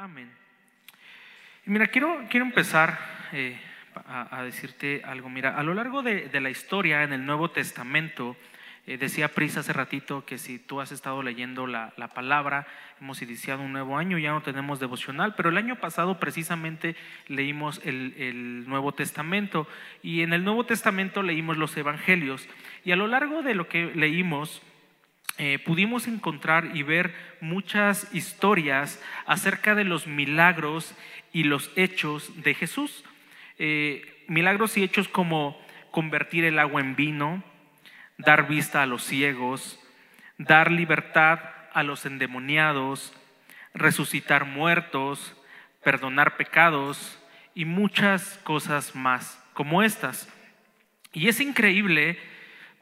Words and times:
Amén. 0.00 0.30
Mira, 1.66 1.88
quiero, 1.88 2.24
quiero 2.30 2.46
empezar 2.46 2.98
eh, 3.32 3.60
a, 4.06 4.42
decirte 4.44 5.02
algo. 5.04 5.28
Mira, 5.28 5.58
a 5.58 5.62
lo 5.62 5.74
largo 5.74 6.02
de, 6.02 6.30
la 6.40 6.48
historia 6.48 7.02
en 7.02 7.12
el 7.12 7.26
Nuevo 7.26 7.50
Testamento, 7.50 8.34
eh, 8.86 8.96
decía 8.96 9.28
Prisa 9.28 9.60
hace 9.60 9.74
ratito 9.74 10.24
que 10.24 10.38
si 10.38 10.58
tú 10.58 10.80
has 10.80 10.90
estado 10.90 11.22
leyendo 11.22 11.66
la, 11.66 11.92
palabra, 12.14 12.66
hemos 12.98 13.20
iniciado 13.20 13.60
un 13.60 13.74
nuevo 13.74 13.98
año, 13.98 14.16
ya 14.16 14.30
no 14.30 14.40
tenemos 14.40 14.80
devocional, 14.80 15.34
pero 15.34 15.50
el 15.50 15.58
año 15.58 15.76
pasado 15.76 16.18
precisamente 16.18 16.96
leímos 17.28 17.82
el, 17.84 18.14
el 18.16 18.66
Nuevo 18.66 18.92
Testamento 18.92 19.68
y 20.02 20.22
en 20.22 20.32
el 20.32 20.44
Nuevo 20.44 20.64
Testamento 20.64 21.22
leímos 21.22 21.58
los 21.58 21.76
Evangelios. 21.76 22.48
Y 22.86 22.92
a 22.92 22.96
lo 22.96 23.06
largo 23.06 23.42
de 23.42 23.54
lo 23.54 23.68
que 23.68 23.92
leímos, 23.94 24.62
eh, 25.42 25.58
pudimos 25.58 26.06
encontrar 26.06 26.76
y 26.76 26.82
ver 26.82 27.14
muchas 27.40 28.14
historias 28.14 29.02
acerca 29.24 29.74
de 29.74 29.84
los 29.84 30.06
milagros 30.06 30.94
y 31.32 31.44
los 31.44 31.70
hechos 31.76 32.42
de 32.42 32.52
Jesús. 32.52 33.06
Eh, 33.58 34.22
milagros 34.28 34.76
y 34.76 34.82
hechos 34.82 35.08
como 35.08 35.58
convertir 35.92 36.44
el 36.44 36.58
agua 36.58 36.82
en 36.82 36.94
vino, 36.94 37.42
dar 38.18 38.48
vista 38.48 38.82
a 38.82 38.86
los 38.86 39.02
ciegos, 39.02 39.80
dar 40.36 40.70
libertad 40.70 41.40
a 41.72 41.84
los 41.84 42.04
endemoniados, 42.04 43.14
resucitar 43.72 44.44
muertos, 44.44 45.34
perdonar 45.82 46.36
pecados 46.36 47.18
y 47.54 47.64
muchas 47.64 48.38
cosas 48.44 48.94
más 48.94 49.42
como 49.54 49.82
estas. 49.82 50.28
Y 51.14 51.28
es 51.28 51.40
increíble 51.40 52.18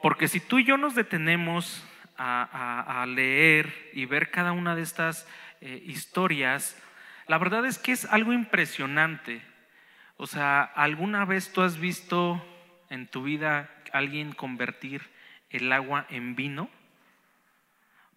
porque 0.01 0.27
si 0.27 0.41
tú 0.41 0.59
y 0.59 0.65
yo 0.65 0.75
nos 0.75 0.93
detenemos 0.93 1.85
a, 2.19 3.05
leer 3.07 3.91
y 3.93 4.05
ver 4.05 4.29
cada 4.29 4.51
una 4.51 4.75
de 4.75 4.81
estas 4.81 5.27
eh, 5.61 5.81
historias, 5.85 6.77
la 7.27 7.37
verdad 7.37 7.65
es 7.65 7.77
que 7.77 7.93
es 7.93 8.05
algo 8.05 8.33
impresionante. 8.33 9.41
O 10.17 10.27
sea, 10.27 10.63
¿alguna 10.63 11.23
vez 11.25 11.53
tú 11.53 11.61
has 11.61 11.79
visto 11.79 12.43
en 12.89 13.07
tu 13.07 13.23
vida 13.23 13.69
alguien 13.93 14.33
convertir 14.33 15.01
el 15.49 15.71
agua 15.71 16.05
en 16.09 16.35
vino? 16.35 16.69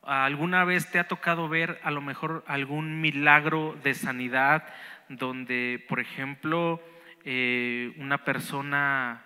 ¿Alguna 0.03 0.64
vez 0.64 0.91
te 0.91 0.98
ha 0.98 1.06
tocado 1.06 1.48
ver 1.48 1.81
a 1.84 1.92
lo 1.92 2.00
mejor 2.00 2.44
algún 2.48 3.00
milagro 3.00 3.78
de 3.84 3.94
sanidad 3.94 4.66
donde, 5.09 5.84
por 5.89 6.00
ejemplo, 6.00 6.83
eh, 7.25 7.94
una 7.98 8.25
persona 8.25 9.22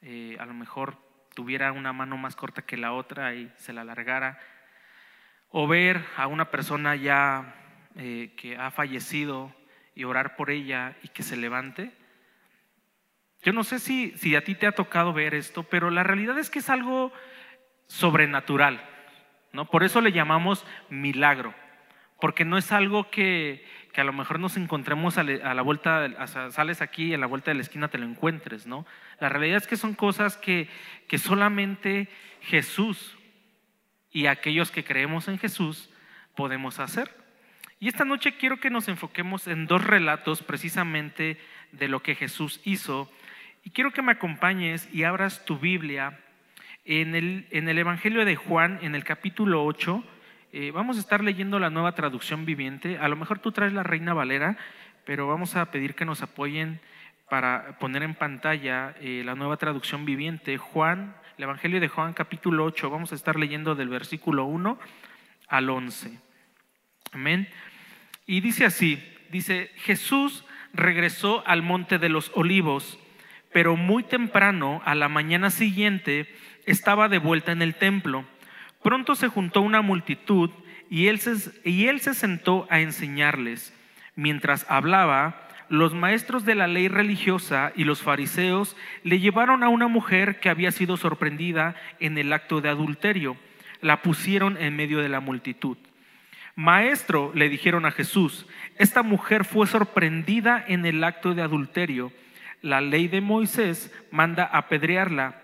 eh, 0.00 0.36
a 0.38 0.46
lo 0.46 0.54
mejor 0.54 0.96
tuviera 1.34 1.72
una 1.72 1.92
mano 1.92 2.16
más 2.16 2.36
corta 2.36 2.62
que 2.62 2.76
la 2.76 2.92
otra 2.92 3.34
y 3.34 3.52
se 3.56 3.72
la 3.72 3.82
alargara, 3.82 4.38
o 5.48 5.66
ver 5.66 6.04
a 6.16 6.26
una 6.26 6.50
persona 6.50 6.96
ya 6.96 7.54
eh, 7.96 8.32
que 8.36 8.56
ha 8.56 8.70
fallecido 8.70 9.54
y 9.94 10.04
orar 10.04 10.36
por 10.36 10.50
ella 10.50 10.96
y 11.02 11.08
que 11.08 11.22
se 11.22 11.36
levante. 11.36 11.92
Yo 13.42 13.52
no 13.52 13.64
sé 13.64 13.78
si, 13.78 14.12
si 14.16 14.36
a 14.36 14.44
ti 14.44 14.54
te 14.54 14.66
ha 14.66 14.72
tocado 14.72 15.12
ver 15.12 15.34
esto, 15.34 15.64
pero 15.64 15.90
la 15.90 16.04
realidad 16.04 16.38
es 16.38 16.48
que 16.48 16.60
es 16.60 16.70
algo 16.70 17.12
sobrenatural, 17.86 18.82
¿no? 19.52 19.68
Por 19.68 19.82
eso 19.82 20.00
le 20.00 20.12
llamamos 20.12 20.64
milagro, 20.88 21.54
porque 22.20 22.44
no 22.44 22.56
es 22.56 22.72
algo 22.72 23.10
que, 23.10 23.66
que 23.92 24.00
a 24.00 24.04
lo 24.04 24.12
mejor 24.12 24.40
nos 24.40 24.56
encontremos 24.56 25.18
a, 25.18 25.22
la 25.22 25.62
vuelta, 25.62 26.26
sales 26.50 26.80
aquí 26.80 27.06
y 27.06 27.14
a 27.14 27.18
la 27.18 27.26
vuelta 27.26 27.50
de 27.50 27.56
la 27.56 27.62
esquina 27.62 27.88
te 27.88 27.98
lo 27.98 28.06
encuentres, 28.06 28.66
¿no? 28.66 28.86
La 29.20 29.28
realidad 29.28 29.58
es 29.58 29.66
que 29.66 29.76
son 29.76 29.94
cosas 29.94 30.36
que, 30.38 30.68
que 31.08 31.18
solamente 31.18 32.08
Jesús 32.40 33.16
y 34.10 34.26
aquellos 34.26 34.70
que 34.70 34.84
creemos 34.84 35.28
en 35.28 35.38
Jesús 35.38 35.90
podemos 36.34 36.80
hacer. 36.80 37.14
Y 37.80 37.88
esta 37.88 38.04
noche 38.04 38.36
quiero 38.36 38.60
que 38.60 38.70
nos 38.70 38.88
enfoquemos 38.88 39.46
en 39.46 39.66
dos 39.66 39.84
relatos 39.84 40.42
precisamente 40.42 41.38
de 41.72 41.88
lo 41.88 42.02
que 42.02 42.14
Jesús 42.14 42.60
hizo. 42.64 43.12
Y 43.62 43.70
quiero 43.70 43.92
que 43.92 44.02
me 44.02 44.12
acompañes 44.12 44.88
y 44.92 45.04
abras 45.04 45.44
tu 45.44 45.58
Biblia 45.58 46.18
en 46.84 47.14
el, 47.14 47.46
en 47.50 47.68
el 47.68 47.78
Evangelio 47.78 48.24
de 48.24 48.36
Juan, 48.36 48.78
en 48.82 48.94
el 48.94 49.04
capítulo 49.04 49.64
8 49.64 50.02
eh, 50.54 50.70
vamos 50.70 50.98
a 50.98 51.00
estar 51.00 51.24
leyendo 51.24 51.58
la 51.58 51.70
nueva 51.70 51.94
traducción 51.94 52.44
viviente. 52.44 52.98
A 52.98 53.08
lo 53.08 53.16
mejor 53.16 53.38
tú 53.38 53.52
traes 53.52 53.72
la 53.72 53.82
Reina 53.82 54.12
Valera, 54.12 54.58
pero 55.06 55.26
vamos 55.26 55.56
a 55.56 55.70
pedir 55.70 55.94
que 55.94 56.04
nos 56.04 56.20
apoyen 56.20 56.78
para 57.30 57.78
poner 57.78 58.02
en 58.02 58.14
pantalla 58.14 58.94
eh, 59.00 59.22
la 59.24 59.34
nueva 59.34 59.56
traducción 59.56 60.04
viviente. 60.04 60.58
Juan, 60.58 61.16
el 61.38 61.44
Evangelio 61.44 61.80
de 61.80 61.88
Juan 61.88 62.12
capítulo 62.12 62.66
8, 62.66 62.90
vamos 62.90 63.12
a 63.12 63.14
estar 63.14 63.38
leyendo 63.38 63.74
del 63.74 63.88
versículo 63.88 64.44
1 64.44 64.78
al 65.48 65.70
11. 65.70 66.20
Amén. 67.12 67.48
Y 68.26 68.42
dice 68.42 68.66
así, 68.66 69.02
dice, 69.30 69.70
Jesús 69.76 70.44
regresó 70.74 71.42
al 71.46 71.62
monte 71.62 71.96
de 71.96 72.10
los 72.10 72.30
olivos, 72.34 72.98
pero 73.54 73.76
muy 73.76 74.02
temprano, 74.02 74.82
a 74.84 74.94
la 74.94 75.08
mañana 75.08 75.48
siguiente, 75.48 76.28
estaba 76.66 77.08
de 77.08 77.18
vuelta 77.18 77.52
en 77.52 77.62
el 77.62 77.74
templo 77.74 78.26
Pronto 78.82 79.14
se 79.14 79.28
juntó 79.28 79.60
una 79.60 79.82
multitud 79.82 80.50
y 80.90 81.06
él, 81.06 81.20
se, 81.20 82.14
sentó 82.14 82.66
a 82.68 82.80
enseñarles. 82.80 83.74
Mientras 84.14 84.66
hablaba, 84.68 85.48
los 85.68 85.94
maestros 85.94 86.44
de 86.44 86.54
la 86.54 86.66
ley 86.66 86.88
religiosa 86.88 87.72
y 87.74 87.84
los 87.84 88.02
fariseos 88.02 88.76
le 89.02 89.20
llevaron 89.20 89.62
a 89.62 89.68
una 89.68 89.88
mujer 89.88 90.38
que 90.38 90.50
había 90.50 90.70
sido 90.70 90.98
sorprendida 90.98 91.76
en 91.98 92.18
el 92.18 92.32
acto 92.32 92.60
de 92.60 92.68
adulterio. 92.68 93.38
La 93.80 94.02
pusieron 94.02 94.58
en 94.58 94.76
medio 94.76 94.98
de 94.98 95.08
la 95.08 95.20
multitud. 95.20 95.78
Maestro, 96.54 97.32
le 97.34 97.48
dijeron 97.48 97.86
a 97.86 97.90
Jesús, 97.90 98.46
esta 98.76 99.02
mujer 99.02 99.46
fue 99.46 99.66
sorprendida 99.66 100.62
en 100.68 100.84
el 100.84 101.02
acto 101.02 101.34
de 101.34 101.40
adulterio. 101.40 102.12
La 102.60 102.82
ley 102.82 103.08
de 103.08 103.22
Moisés 103.22 103.90
manda 104.10 104.44
apedrearla. 104.44 105.40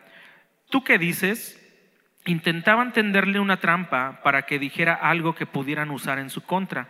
¿Tú 0.68 0.84
qué 0.84 0.98
dices? 0.98 1.58
Intentaban 2.26 2.92
tenderle 2.92 3.40
una 3.40 3.58
trampa 3.58 4.20
para 4.22 4.42
que 4.42 4.58
dijera 4.58 4.94
algo 4.94 5.34
que 5.34 5.46
pudieran 5.46 5.90
usar 5.90 6.18
en 6.18 6.30
su 6.30 6.42
contra, 6.42 6.88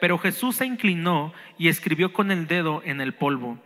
pero 0.00 0.18
Jesús 0.18 0.56
se 0.56 0.66
inclinó 0.66 1.32
y 1.58 1.68
escribió 1.68 2.12
con 2.12 2.30
el 2.30 2.46
dedo 2.46 2.82
en 2.84 3.00
el 3.00 3.14
polvo. 3.14 3.62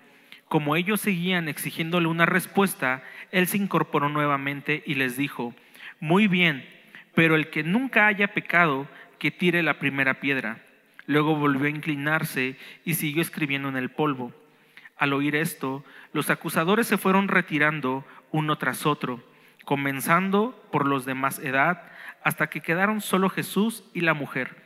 Como 0.49 0.77
ellos 0.77 1.01
seguían 1.01 1.49
exigiéndole 1.49 2.09
una 2.09 2.27
respuesta, 2.27 3.03
él 3.31 3.47
se 3.47 3.57
incorporó 3.57 4.09
nuevamente 4.09 4.83
y 4.87 4.95
les 4.95 5.17
dijo, 5.17 5.55
Muy 6.01 6.29
bien, 6.29 6.69
pero 7.15 7.37
el 7.37 7.49
que 7.49 7.63
nunca 7.63 8.07
haya 8.07 8.35
pecado, 8.35 8.87
que 9.19 9.31
tire 9.31 9.63
la 9.63 9.79
primera 9.79 10.21
piedra. 10.21 10.59
Luego 11.07 11.37
volvió 11.37 11.67
a 11.67 11.71
inclinarse 11.71 12.57
y 12.85 12.95
siguió 12.95 13.23
escribiendo 13.23 13.69
en 13.69 13.77
el 13.77 13.91
polvo. 13.91 14.33
Al 14.97 15.13
oír 15.13 15.37
esto, 15.37 15.85
los 16.13 16.31
acusadores 16.31 16.87
se 16.87 16.99
fueron 16.99 17.29
retirando 17.29 18.05
uno 18.31 18.59
tras 18.59 18.85
otro 18.85 19.23
comenzando 19.65 20.61
por 20.71 20.87
los 20.87 21.05
de 21.05 21.15
más 21.15 21.39
edad, 21.39 21.83
hasta 22.23 22.49
que 22.49 22.61
quedaron 22.61 23.01
solo 23.01 23.29
Jesús 23.29 23.85
y 23.93 24.01
la 24.01 24.15
mujer, 24.15 24.63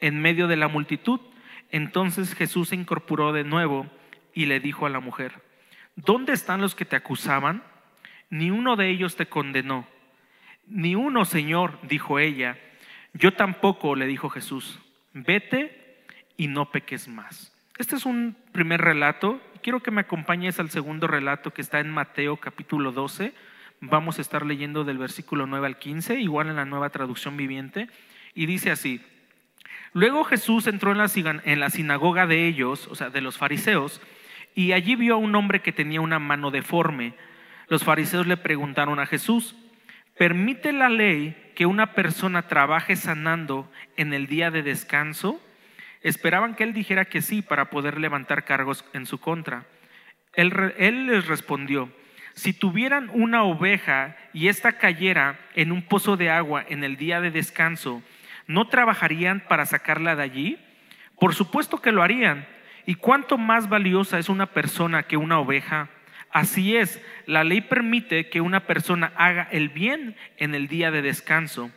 en 0.00 0.20
medio 0.20 0.48
de 0.48 0.56
la 0.56 0.68
multitud. 0.68 1.20
Entonces 1.70 2.34
Jesús 2.34 2.70
se 2.70 2.76
incorporó 2.76 3.32
de 3.32 3.44
nuevo 3.44 3.86
y 4.34 4.46
le 4.46 4.60
dijo 4.60 4.86
a 4.86 4.90
la 4.90 5.00
mujer, 5.00 5.42
¿dónde 5.96 6.32
están 6.32 6.60
los 6.60 6.74
que 6.74 6.84
te 6.84 6.96
acusaban? 6.96 7.62
Ni 8.30 8.50
uno 8.50 8.76
de 8.76 8.88
ellos 8.88 9.16
te 9.16 9.26
condenó. 9.26 9.86
Ni 10.66 10.94
uno, 10.94 11.24
Señor, 11.24 11.78
dijo 11.82 12.18
ella. 12.18 12.58
Yo 13.12 13.34
tampoco, 13.34 13.94
le 13.94 14.06
dijo 14.06 14.30
Jesús, 14.30 14.80
vete 15.12 16.04
y 16.36 16.48
no 16.48 16.70
peques 16.70 17.08
más. 17.08 17.52
Este 17.78 17.96
es 17.96 18.06
un 18.06 18.36
primer 18.52 18.80
relato. 18.80 19.40
Quiero 19.62 19.80
que 19.80 19.90
me 19.90 20.00
acompañes 20.00 20.58
al 20.60 20.70
segundo 20.70 21.06
relato 21.06 21.52
que 21.52 21.60
está 21.60 21.80
en 21.80 21.90
Mateo 21.90 22.38
capítulo 22.38 22.92
12 22.92 23.34
vamos 23.82 24.18
a 24.18 24.22
estar 24.22 24.46
leyendo 24.46 24.84
del 24.84 24.96
versículo 24.96 25.46
9 25.46 25.66
al 25.66 25.78
15, 25.78 26.20
igual 26.20 26.48
en 26.48 26.56
la 26.56 26.64
nueva 26.64 26.90
traducción 26.90 27.36
viviente, 27.36 27.88
y 28.32 28.46
dice 28.46 28.70
así, 28.70 29.04
luego 29.92 30.22
Jesús 30.24 30.68
entró 30.68 30.92
en 30.92 30.98
la, 31.60 31.70
sinagoga 31.70 32.26
de 32.26 32.46
ellos, 32.46 32.86
o 32.86 32.94
sea, 32.94 33.10
de 33.10 33.20
los 33.20 33.36
fariseos, 33.36 34.00
y 34.54 34.72
allí 34.72 34.94
vio 34.94 35.14
a 35.14 35.18
un 35.18 35.34
hombre 35.34 35.62
que 35.62 35.72
tenía 35.72 36.00
una 36.00 36.20
mano 36.20 36.52
deforme. 36.52 37.14
Los 37.68 37.82
fariseos 37.82 38.26
le 38.26 38.36
preguntaron 38.36 39.00
a 39.00 39.06
Jesús, 39.06 39.56
¿permite 40.16 40.72
la 40.72 40.88
ley 40.88 41.36
que 41.56 41.66
una 41.66 41.92
persona 41.92 42.42
trabaje 42.42 42.94
sanando 42.94 43.70
en 43.96 44.12
el 44.12 44.28
día 44.28 44.52
de 44.52 44.62
descanso? 44.62 45.40
Esperaban 46.02 46.54
que 46.54 46.62
él 46.62 46.72
dijera 46.72 47.06
que 47.06 47.20
sí 47.20 47.42
para 47.42 47.68
poder 47.70 47.98
levantar 47.98 48.44
cargos 48.44 48.84
en 48.92 49.06
su 49.06 49.18
contra. 49.18 49.66
Él 50.34 51.06
les 51.06 51.26
respondió, 51.26 51.90
si 52.34 52.52
tuvieran 52.52 53.10
una 53.12 53.44
oveja 53.44 54.16
y 54.32 54.48
ésta 54.48 54.78
cayera 54.78 55.38
en 55.54 55.72
un 55.72 55.82
pozo 55.82 56.16
de 56.16 56.30
agua 56.30 56.64
en 56.68 56.84
el 56.84 56.96
día 56.96 57.20
de 57.20 57.30
descanso, 57.30 58.02
¿no 58.46 58.68
trabajarían 58.68 59.40
para 59.40 59.66
sacarla 59.66 60.16
de 60.16 60.22
allí? 60.22 60.58
Por 61.18 61.34
supuesto 61.34 61.80
que 61.80 61.92
lo 61.92 62.02
harían. 62.02 62.46
¿Y 62.84 62.96
cuánto 62.96 63.38
más 63.38 63.68
valiosa 63.68 64.18
es 64.18 64.28
una 64.28 64.46
persona 64.46 65.04
que 65.04 65.16
una 65.16 65.38
oveja? 65.38 65.88
Así 66.32 66.76
es, 66.76 67.00
la 67.26 67.44
ley 67.44 67.60
permite 67.60 68.28
que 68.28 68.40
una 68.40 68.60
persona 68.66 69.12
haga 69.16 69.46
el 69.52 69.68
bien 69.68 70.16
en 70.38 70.54
el 70.54 70.66
día 70.66 70.90
de 70.90 71.02
descanso. 71.02 71.70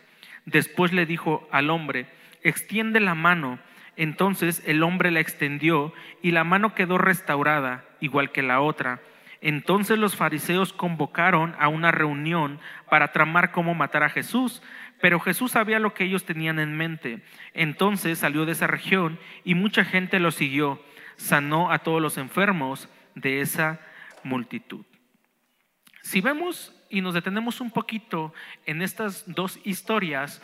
Después 0.45 0.93
le 0.93 1.05
dijo 1.05 1.47
al 1.51 1.69
hombre, 1.69 2.07
extiende 2.41 2.99
la 2.99 3.15
mano. 3.15 3.59
Entonces 3.97 4.63
el 4.65 4.81
hombre 4.81 5.11
la 5.11 5.19
extendió 5.19 5.93
y 6.21 6.31
la 6.31 6.43
mano 6.43 6.73
quedó 6.73 6.97
restaurada, 6.97 7.83
igual 7.99 8.31
que 8.31 8.41
la 8.41 8.61
otra. 8.61 9.01
Entonces 9.41 9.99
los 9.99 10.15
fariseos 10.15 10.73
convocaron 10.73 11.55
a 11.59 11.67
una 11.67 11.91
reunión 11.91 12.59
para 12.89 13.11
tramar 13.11 13.51
cómo 13.51 13.73
matar 13.73 14.03
a 14.03 14.09
Jesús, 14.09 14.61
pero 15.01 15.19
Jesús 15.19 15.51
sabía 15.51 15.79
lo 15.79 15.93
que 15.93 16.05
ellos 16.05 16.25
tenían 16.25 16.59
en 16.59 16.77
mente. 16.77 17.21
Entonces 17.53 18.19
salió 18.19 18.45
de 18.45 18.53
esa 18.53 18.67
región 18.67 19.19
y 19.43 19.55
mucha 19.55 19.85
gente 19.85 20.19
lo 20.19 20.31
siguió. 20.31 20.81
Sanó 21.15 21.71
a 21.71 21.79
todos 21.79 22.01
los 22.01 22.17
enfermos 22.17 22.89
de 23.13 23.41
esa 23.41 23.79
multitud. 24.23 24.85
Si 26.01 26.21
vemos 26.21 26.73
y 26.89 27.01
nos 27.01 27.13
detenemos 27.13 27.61
un 27.61 27.71
poquito 27.71 28.33
en 28.65 28.81
estas 28.81 29.23
dos 29.27 29.59
historias, 29.63 30.41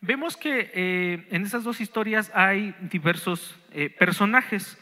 vemos 0.00 0.36
que 0.36 0.70
eh, 0.74 1.28
en 1.30 1.44
estas 1.44 1.64
dos 1.64 1.80
historias 1.80 2.30
hay 2.34 2.74
diversos 2.80 3.58
eh, 3.70 3.90
personajes, 3.90 4.78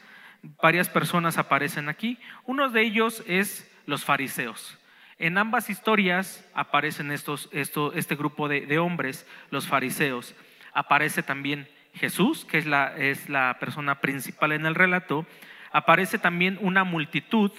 varias 0.62 0.88
personas 0.88 1.38
aparecen 1.38 1.88
aquí. 1.88 2.18
Uno 2.44 2.68
de 2.68 2.82
ellos 2.82 3.22
es 3.26 3.70
los 3.86 4.04
fariseos. 4.04 4.78
En 5.18 5.38
ambas 5.38 5.70
historias 5.70 6.46
aparecen 6.54 7.10
estos, 7.10 7.48
este 7.52 8.16
grupo 8.16 8.48
de, 8.48 8.78
hombres, 8.78 9.26
los 9.50 9.66
fariseos. 9.66 10.34
Aparece 10.74 11.22
también 11.22 11.68
Jesús, 11.94 12.44
que 12.44 12.58
es 12.58 12.66
la, 12.66 12.94
es 12.96 13.28
la 13.30 13.56
persona 13.58 14.00
principal 14.00 14.52
en 14.52 14.66
el 14.66 14.74
relato. 14.74 15.26
Aparece 15.72 16.18
también 16.18 16.58
una 16.60 16.84
multitud. 16.84 17.50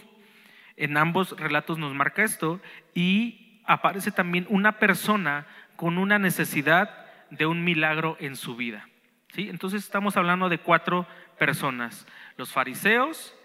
En 0.75 0.97
ambos 0.97 1.31
relatos 1.39 1.79
nos 1.79 1.95
marca 1.95 2.23
esto. 2.23 2.61
Y 2.93 3.61
aparece 3.65 4.11
también 4.11 4.45
una 4.49 4.73
persona 4.79 5.47
con 5.75 5.97
una 5.97 6.19
necesidad 6.19 7.05
de 7.31 7.45
un 7.47 7.63
milagro 7.63 8.17
en 8.19 8.35
su 8.35 8.55
vida. 8.55 8.87
¿Sí? 9.33 9.49
Entonces 9.49 9.83
estamos 9.83 10.15
hablando 10.15 10.47
de 10.47 10.59
cuatro 10.59 11.07
personas, 11.37 12.07
los 12.37 12.51
fariseos, 12.51 13.35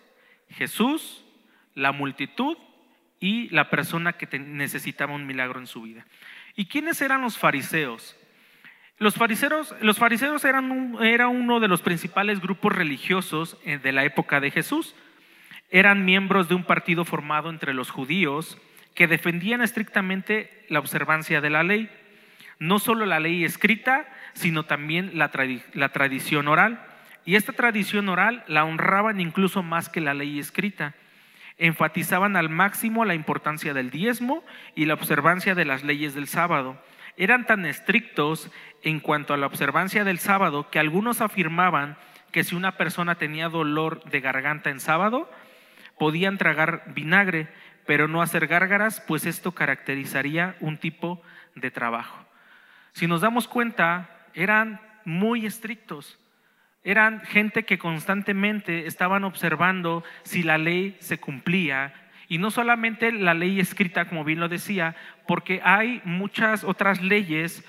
Jesús, 0.50 1.24
la 1.74 1.92
multitud 1.92 2.56
y 3.18 3.48
la 3.50 3.70
persona 3.70 4.14
que 4.14 4.38
necesitaba 4.38 5.14
un 5.14 5.26
milagro 5.26 5.58
en 5.58 5.66
su 5.66 5.82
vida. 5.82 6.06
¿Y 6.54 6.66
quiénes 6.66 7.00
eran 7.00 7.22
los 7.22 7.38
fariseos? 7.38 8.16
Los 8.98 9.14
fariseos, 9.14 9.74
los 9.80 9.98
fariseos 9.98 10.44
eran 10.44 10.96
era 11.02 11.28
uno 11.28 11.58
de 11.58 11.68
los 11.68 11.82
principales 11.82 12.40
grupos 12.40 12.74
religiosos 12.74 13.56
eh, 13.64 13.78
de 13.78 13.92
la 13.92 14.04
época 14.04 14.40
de 14.40 14.50
Jesús. 14.50 14.94
Eran 15.70 16.04
miembros 16.04 16.48
de 16.48 16.54
un 16.54 16.64
partido 16.64 17.04
formado 17.04 17.50
entre 17.50 17.74
los 17.74 17.90
judíos 17.90 18.58
que 18.94 19.08
defendían 19.08 19.62
estrictamente 19.62 20.66
la 20.68 20.78
observancia 20.78 21.40
de 21.40 21.50
la 21.50 21.62
ley 21.62 21.90
no 22.62 22.78
solo 22.78 23.06
la 23.06 23.18
ley 23.18 23.44
escrita, 23.44 24.06
sino 24.34 24.66
también 24.66 25.18
la, 25.18 25.30
tradición 25.88 26.46
oral. 26.46 26.80
Y 27.24 27.36
esta 27.36 27.52
tradición 27.52 28.08
oral 28.08 28.44
la 28.48 28.64
honraban 28.64 29.20
incluso 29.20 29.62
más 29.62 29.88
que 29.88 30.00
la 30.00 30.14
ley 30.14 30.38
escrita. 30.38 30.94
Enfatizaban 31.58 32.36
al 32.36 32.48
máximo 32.48 33.04
la 33.04 33.14
importancia 33.14 33.74
del 33.74 33.90
diezmo 33.90 34.44
y 34.74 34.86
la 34.86 34.94
observancia 34.94 35.54
de 35.54 35.64
las 35.64 35.84
leyes 35.84 36.14
del 36.14 36.26
sábado. 36.26 36.82
Eran 37.16 37.46
tan 37.46 37.66
estrictos 37.66 38.50
en 38.82 39.00
cuanto 39.00 39.34
a 39.34 39.36
la 39.36 39.46
observancia 39.46 40.02
del 40.04 40.18
sábado 40.18 40.70
que 40.70 40.78
algunos 40.78 41.20
afirmaban 41.20 41.96
que 42.32 42.42
si 42.42 42.54
una 42.56 42.76
persona 42.76 43.16
tenía 43.16 43.48
dolor 43.48 44.02
de 44.04 44.20
garganta 44.20 44.70
en 44.70 44.80
sábado, 44.80 45.30
podían 45.98 46.38
tragar 46.38 46.82
vinagre, 46.94 47.48
pero 47.86 48.08
no 48.08 48.22
hacer 48.22 48.46
gárgaras, 48.46 49.02
pues 49.06 49.26
esto 49.26 49.52
caracterizaría 49.52 50.56
un 50.60 50.78
tipo 50.78 51.22
de 51.54 51.70
trabajo. 51.70 52.16
Si 52.92 53.06
nos 53.06 53.20
damos 53.20 53.46
cuenta, 53.46 54.10
eran 54.34 54.80
muy 55.04 55.46
estrictos. 55.46 56.18
Eran 56.84 57.20
gente 57.20 57.64
que 57.64 57.78
constantemente 57.78 58.86
estaban 58.86 59.24
observando 59.24 60.02
si 60.24 60.42
la 60.42 60.58
ley 60.58 60.96
se 61.00 61.18
cumplía. 61.18 61.94
Y 62.28 62.38
no 62.38 62.50
solamente 62.50 63.12
la 63.12 63.34
ley 63.34 63.60
escrita, 63.60 64.06
como 64.06 64.24
bien 64.24 64.40
lo 64.40 64.48
decía, 64.48 64.96
porque 65.26 65.60
hay 65.64 66.00
muchas 66.04 66.64
otras 66.64 67.02
leyes 67.02 67.64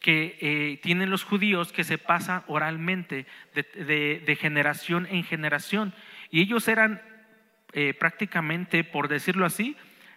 que 0.00 0.38
eh, 0.40 0.78
tienen 0.82 1.10
los 1.10 1.24
judíos 1.24 1.72
que 1.72 1.84
se 1.84 1.98
pasan 1.98 2.42
oralmente 2.46 3.26
de, 3.54 4.38
generación 4.40 5.06
en 5.10 5.24
generación. 5.24 5.94
Y 6.30 6.40
ellos 6.40 6.68
eran 6.68 7.02
eh, 7.72 7.94
prácticamente, 7.94 8.84
por 8.84 9.08
decirlo 9.08 9.46
así, 9.46 9.76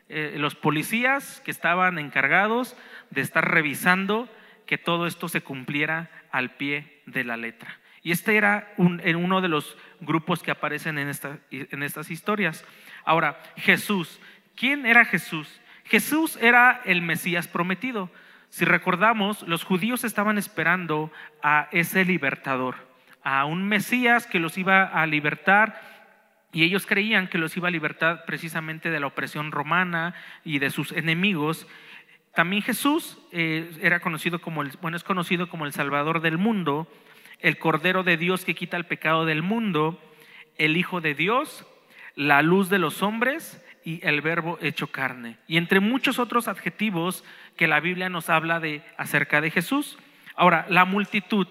eh, 0.10 0.36
los 0.38 0.56
policías 0.56 1.42
que 1.46 1.52
estaban 1.52 1.98
encargados 2.00 2.76
de 3.12 3.22
estar 3.22 3.50
revisando 3.50 4.30
que 4.66 4.78
todo 4.78 5.08
esto 5.08 5.30
se 5.30 5.42
cumpliera 5.42 6.10
al 6.32 6.56
pie 6.56 7.02
de 7.06 7.24
la 7.24 7.38
letra. 7.38 7.81
Y 8.04 8.12
este 8.12 8.36
era 8.36 8.74
uno 8.78 9.42
de 9.42 9.48
los 9.48 9.78
grupos 10.00 10.42
que 10.42 10.52
aparecen 10.52 10.98
en, 10.98 11.12
en 11.52 11.84
estas 11.84 12.10
historias. 12.10 12.66
Ahora, 13.06 13.42
Jesús. 13.58 14.20
¿Quién 14.56 14.86
era 14.86 15.06
Jesús? 15.06 15.62
Jesús 15.86 16.38
era 16.42 16.82
el 16.86 17.02
Mesías 17.02 17.48
prometido. 17.48 18.10
Si 18.50 18.66
recordamos, 18.66 19.44
los 19.44 19.64
judíos 19.64 20.04
estaban 20.04 20.38
esperando 20.38 21.12
a 21.42 21.70
ese 21.72 22.04
libertador, 22.04 22.76
a 23.24 23.46
un 23.46 23.68
Mesías 23.68 24.28
que 24.28 24.40
los 24.40 24.58
iba 24.58 24.84
a 24.84 25.08
libertar 25.08 25.82
y 26.52 26.64
ellos 26.64 26.86
creían 26.86 27.28
que 27.28 27.38
los 27.38 27.56
iba 27.56 27.70
a 27.70 27.72
libertar 27.72 28.26
precisamente 28.26 28.90
de 28.90 29.00
la 29.00 29.08
opresión 29.08 29.52
romana 29.52 30.14
y 30.44 30.60
de 30.60 30.70
sus 30.70 30.92
enemigos. 30.92 31.66
También 32.36 32.62
Jesús 32.62 33.20
eh, 33.32 33.72
era 33.82 34.02
conocido 34.02 34.42
como 34.42 34.62
el, 34.62 34.72
bueno, 34.82 34.98
es 34.98 35.04
conocido 35.04 35.50
como 35.50 35.66
el 35.66 35.72
Salvador 35.72 36.22
del 36.22 36.38
mundo, 36.38 36.92
el 37.42 37.58
Cordero 37.58 38.04
de 38.04 38.18
Dios 38.18 38.46
que 38.46 38.56
quita 38.56 38.78
el 38.78 38.86
pecado 38.86 39.26
del 39.26 39.42
mundo, 39.42 40.02
el 40.58 40.78
Hijo 40.78 41.02
de 41.02 41.14
Dios, 41.14 41.66
la 42.16 42.42
luz 42.42 42.70
de 42.70 42.80
los 42.80 43.02
hombres 43.02 43.64
y 43.84 44.06
el 44.06 44.22
Verbo 44.22 44.58
hecho 44.62 44.88
carne. 44.88 45.38
Y 45.48 45.58
entre 45.58 45.80
muchos 45.80 46.20
otros 46.20 46.48
adjetivos 46.48 47.24
que 47.56 47.68
la 47.68 47.80
Biblia 47.80 48.10
nos 48.10 48.30
habla 48.30 48.60
de 48.60 48.84
acerca 48.98 49.42
de 49.42 49.52
Jesús. 49.52 49.98
Ahora, 50.36 50.66
la 50.70 50.86
multitud. 50.86 51.48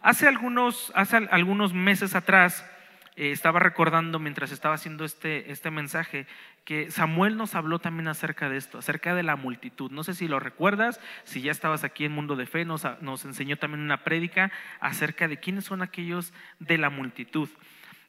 Hace 0.00 0.28
algunos, 0.28 0.92
hace 0.94 1.16
algunos 1.30 1.72
meses 1.72 2.14
atrás 2.14 2.70
eh, 3.16 3.30
estaba 3.30 3.60
recordando 3.60 4.18
mientras 4.18 4.50
estaba 4.50 4.74
haciendo 4.74 5.04
este, 5.04 5.52
este 5.52 5.70
mensaje 5.70 6.26
que 6.64 6.90
Samuel 6.90 7.36
nos 7.36 7.54
habló 7.54 7.78
también 7.78 8.08
acerca 8.08 8.48
de 8.48 8.56
esto, 8.56 8.78
acerca 8.78 9.14
de 9.14 9.22
la 9.22 9.36
multitud. 9.36 9.90
No 9.90 10.02
sé 10.02 10.14
si 10.14 10.28
lo 10.28 10.40
recuerdas, 10.40 11.00
si 11.24 11.40
ya 11.42 11.52
estabas 11.52 11.84
aquí 11.84 12.04
en 12.04 12.12
Mundo 12.12 12.36
de 12.36 12.46
Fe, 12.46 12.64
nos, 12.64 12.86
nos 13.02 13.24
enseñó 13.24 13.56
también 13.56 13.82
una 13.82 14.02
prédica 14.02 14.50
acerca 14.80 15.28
de 15.28 15.38
quiénes 15.38 15.64
son 15.64 15.82
aquellos 15.82 16.32
de 16.58 16.78
la 16.78 16.90
multitud. 16.90 17.48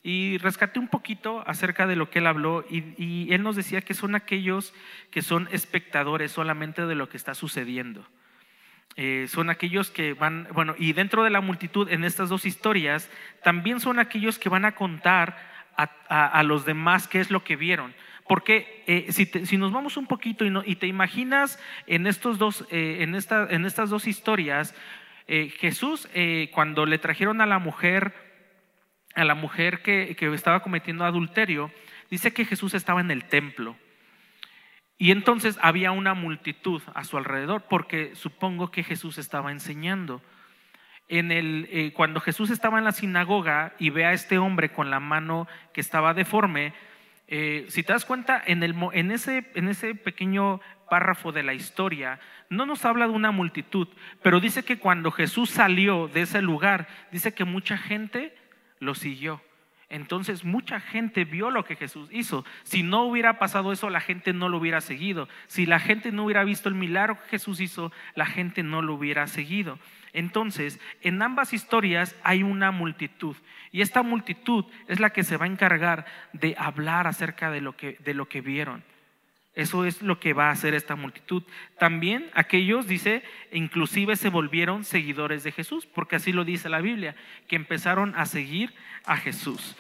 Y 0.02 0.38
rescaté 0.38 0.80
un 0.80 0.88
poquito 0.88 1.44
acerca 1.48 1.88
de 1.88 1.96
lo 1.96 2.10
que 2.10 2.20
él 2.20 2.28
habló 2.28 2.66
y, 2.70 2.94
y 2.98 3.34
él 3.34 3.44
nos 3.44 3.56
decía 3.56 3.82
que 3.82 3.94
son 3.94 4.16
aquellos 4.16 4.74
que 5.12 5.22
son 5.22 5.50
espectadores 5.52 6.32
solamente 6.32 6.86
de 6.86 6.96
lo 6.96 7.10
que 7.10 7.18
está 7.18 7.34
sucediendo. 7.34 8.08
Eh, 8.98 9.28
son 9.28 9.50
aquellos 9.50 9.92
que 9.92 10.14
van, 10.14 10.48
bueno, 10.54 10.74
y 10.78 10.94
dentro 10.94 11.24
de 11.24 11.30
la 11.30 11.42
multitud 11.42 11.90
en 11.90 12.06
estas 12.06 12.30
dos 12.30 12.46
historias, 12.46 13.10
también 13.44 13.82
son 13.82 14.00
aquellos 14.00 14.40
que 14.40 14.48
van 14.48 14.64
a 14.64 14.74
contar 14.74 15.38
a, 15.78 16.42
los 16.44 16.64
demás 16.64 17.10
qué 17.10 17.20
es 17.20 17.30
lo 17.30 17.44
que 17.44 17.58
vieron. 17.58 17.94
Porque 18.28 18.84
eh, 18.88 19.12
si, 19.12 19.58
nos 19.58 19.74
vamos 19.74 19.98
un 19.98 20.08
poquito 20.08 20.46
y, 20.46 20.76
te 20.78 20.88
imaginas 20.88 21.60
en, 21.86 22.08
estos 22.08 22.38
dos, 22.38 22.66
eh, 22.72 23.00
en, 23.02 23.16
esta, 23.16 23.48
en, 23.50 23.66
estas 23.66 23.90
dos 23.90 24.08
historias, 24.08 24.74
Jesús 25.28 26.08
cuando 26.54 26.86
le 26.86 27.00
trajeron 27.00 27.42
a 27.42 27.48
la 27.48 27.58
mujer, 27.58 28.14
a 29.16 29.26
la 29.26 29.34
mujer 29.34 29.82
que, 29.82 30.16
que 30.16 30.32
estaba 30.34 30.62
cometiendo 30.62 31.04
adulterio, 31.04 31.72
dice 32.10 32.32
que 32.32 32.46
Jesús 32.46 32.74
estaba 32.76 33.02
en 33.02 33.12
el 33.12 33.26
templo. 33.26 33.76
Y 34.98 35.12
entonces 35.12 35.60
había 35.62 35.92
una 35.92 36.14
multitud 36.14 36.82
a 36.94 37.04
su 37.04 37.18
alrededor, 37.18 37.64
porque 37.70 38.16
supongo 38.16 38.72
que 38.72 38.84
Jesús 38.84 39.18
estaba 39.18 39.52
enseñando. 39.52 40.22
En 41.08 41.32
el, 41.32 41.68
eh, 41.70 41.92
cuando 41.94 42.20
Jesús 42.20 42.50
estaba 42.50 42.80
en 42.80 42.86
la 42.86 42.92
sinagoga 42.92 43.74
y 43.78 43.90
ve 43.90 44.06
a 44.06 44.14
este 44.14 44.38
hombre 44.38 44.72
con 44.72 44.90
la 44.90 45.00
mano 45.00 45.48
que 45.74 45.82
estaba 45.82 46.14
deforme, 46.14 46.74
eh, 47.28 47.66
si 47.70 47.84
te 47.84 47.94
das 47.94 48.06
cuenta, 48.06 48.42
en, 48.46 48.64
el, 48.64 48.76
en, 48.94 49.12
ese, 49.12 49.52
en 49.56 49.68
ese 49.68 49.96
pequeño 49.96 50.62
párrafo 50.90 51.32
de 51.32 51.44
la 51.44 51.54
historia, 51.54 52.20
no 52.50 52.66
nos 52.66 52.86
habla 52.86 53.08
de 53.08 53.14
una 53.14 53.32
multitud, 53.32 53.88
pero 54.22 54.40
dice 54.40 54.64
que 54.64 54.78
cuando 54.78 55.12
Jesús 55.12 55.50
salió 55.50 56.08
de 56.08 56.22
ese 56.22 56.42
lugar, 56.42 56.88
dice 57.12 57.34
que 57.34 57.44
mucha 57.44 57.78
gente 57.78 58.36
lo 58.80 58.96
siguió. 58.96 59.42
Entonces 59.90 60.44
mucha 60.44 60.80
gente 60.80 61.26
vio 61.26 61.52
lo 61.52 61.64
que 61.64 61.76
Jesús 61.76 62.10
hizo. 62.12 62.44
Si 62.64 62.84
no 62.84 63.04
hubiera 63.04 63.38
pasado 63.38 63.72
eso, 63.72 63.90
la 63.90 64.02
gente 64.02 64.34
no 64.34 64.50
lo 64.50 64.58
hubiera 64.58 64.82
seguido. 64.82 65.30
Si 65.48 65.66
la 65.66 65.80
gente 65.80 66.12
no 66.12 66.26
hubiera 66.26 66.44
visto 66.44 66.70
el 66.70 66.76
milagro 66.76 67.18
que 67.22 67.30
Jesús 67.30 67.60
hizo, 67.60 67.92
la 68.16 68.26
gente 68.26 68.64
no 68.64 68.82
lo 68.82 68.96
hubiera 68.96 69.28
seguido. 69.28 69.78
Entonces, 70.14 70.80
en 71.02 71.22
ambas 71.22 71.54
historias 71.54 72.16
hay 72.24 72.42
una 72.42 72.72
multitud. 72.72 73.36
Y 73.72 73.82
esta 73.82 74.02
multitud 74.02 74.66
es 74.88 75.00
la 75.00 75.12
que 75.12 75.24
se 75.24 75.38
va 75.38 75.46
a 75.46 75.50
encargar 75.50 76.06
de 76.34 76.56
hablar 76.58 77.06
acerca 77.06 77.52
de 77.52 77.62
lo 77.62 77.76
que, 77.76 77.98
de 78.00 78.14
lo 78.14 78.28
que 78.28 78.42
vieron. 78.42 78.84
Eso 79.56 79.86
es 79.86 80.02
lo 80.02 80.20
que 80.20 80.34
va 80.34 80.50
a 80.50 80.52
hacer 80.52 80.74
esta 80.74 80.98
multitud. 80.98 81.44
También 81.80 82.30
aquellos, 82.34 82.88
dice, 82.88 83.24
inclusive 83.54 84.18
se 84.18 84.30
volvieron 84.30 84.84
seguidores 84.84 85.44
de 85.44 85.54
Jesús, 85.54 85.86
porque 85.86 86.18
así 86.18 86.34
lo 86.34 86.44
dice 86.44 86.68
la 86.68 86.82
Biblia, 86.82 87.16
que 87.48 87.56
empezaron 87.56 88.14
a 88.18 88.26
seguir 88.26 88.74
a 89.06 89.16
Jesús. 89.16 89.78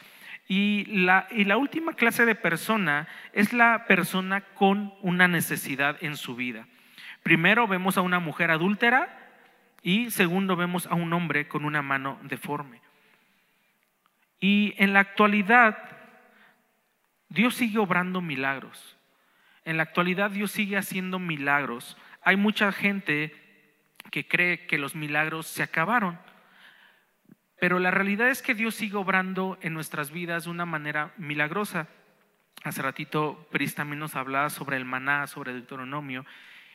Y 0.48 0.86
la, 0.86 1.27
y 1.29 1.44
la 1.44 1.58
última 1.58 1.94
clase 1.94 2.25
de 2.25 2.36
persona 2.36 3.08
es 3.34 3.51
la 3.51 3.86
persona 3.86 4.41
con 4.41 4.94
una 5.01 5.27
necesidad 5.27 5.98
en 6.01 6.15
su 6.15 6.36
vida. 6.36 6.67
Primero 7.22 7.67
vemos 7.67 7.98
a 7.98 8.01
una 8.01 8.20
mujer 8.20 8.51
adúltera 8.51 9.25
y 9.82 10.10
segundo 10.10 10.55
vemos 10.55 10.88
a 10.88 10.96
un 10.96 11.12
hombre 11.12 11.48
con 11.48 11.65
una 11.65 11.82
mano 11.82 12.17
deforme. 12.24 12.79
Y 14.39 14.74
en 14.77 14.94
la 14.94 15.00
actualidad, 15.00 15.77
Dios 17.29 17.55
sigue 17.55 17.79
obrando 17.79 18.22
milagros. 18.22 18.94
En 19.65 19.77
la 19.77 19.84
actualidad 19.84 20.31
Dios 20.31 20.51
sigue 20.51 20.77
haciendo 20.77 21.19
milagros. 21.19 21.98
Hay 22.22 22.38
mucha 22.38 22.72
gente 22.72 23.36
que 24.12 24.27
cree 24.27 24.67
que 24.67 24.77
los 24.77 24.95
milagros 24.95 25.48
se 25.48 25.63
acabaron. 25.63 26.19
Pero 27.60 27.79
la 27.79 27.91
realidad 27.91 28.29
es 28.29 28.41
que 28.41 28.53
Dios 28.53 28.75
sigue 28.75 28.95
obrando 28.95 29.57
en 29.62 29.74
nuestras 29.74 30.12
vidas 30.12 30.43
de 30.45 30.51
una 30.51 30.65
manera 30.65 31.13
milagrosa. 31.17 31.88
Hace 32.63 32.81
ratito 32.81 33.48
Pris 33.51 33.75
también 33.75 34.00
nos 34.00 34.15
hablaba 34.15 34.50
sobre 34.50 34.77
el 34.77 34.86
maná, 34.86 35.27
sobre 35.27 35.51
el 35.51 35.60
Deuteronomio. 35.60 36.25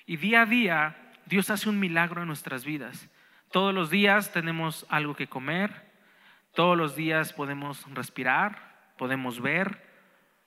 Y 0.06 0.16
día 0.16 0.42
a 0.42 0.46
día 0.46 0.96
Dios 1.26 1.50
hace 1.50 1.68
un 1.68 1.78
milagro 1.78 2.22
en 2.22 2.28
nuestras 2.28 2.64
vidas. 2.64 3.08
Todos 3.52 3.74
los 3.74 3.90
días 3.90 4.32
tenemos 4.32 4.86
algo 4.88 5.14
que 5.14 5.28
comer, 5.28 5.90
todos 6.54 6.76
los 6.76 6.96
días 6.96 7.32
podemos 7.32 7.84
respirar, 7.94 8.92
podemos 8.96 9.40
ver, 9.40 9.84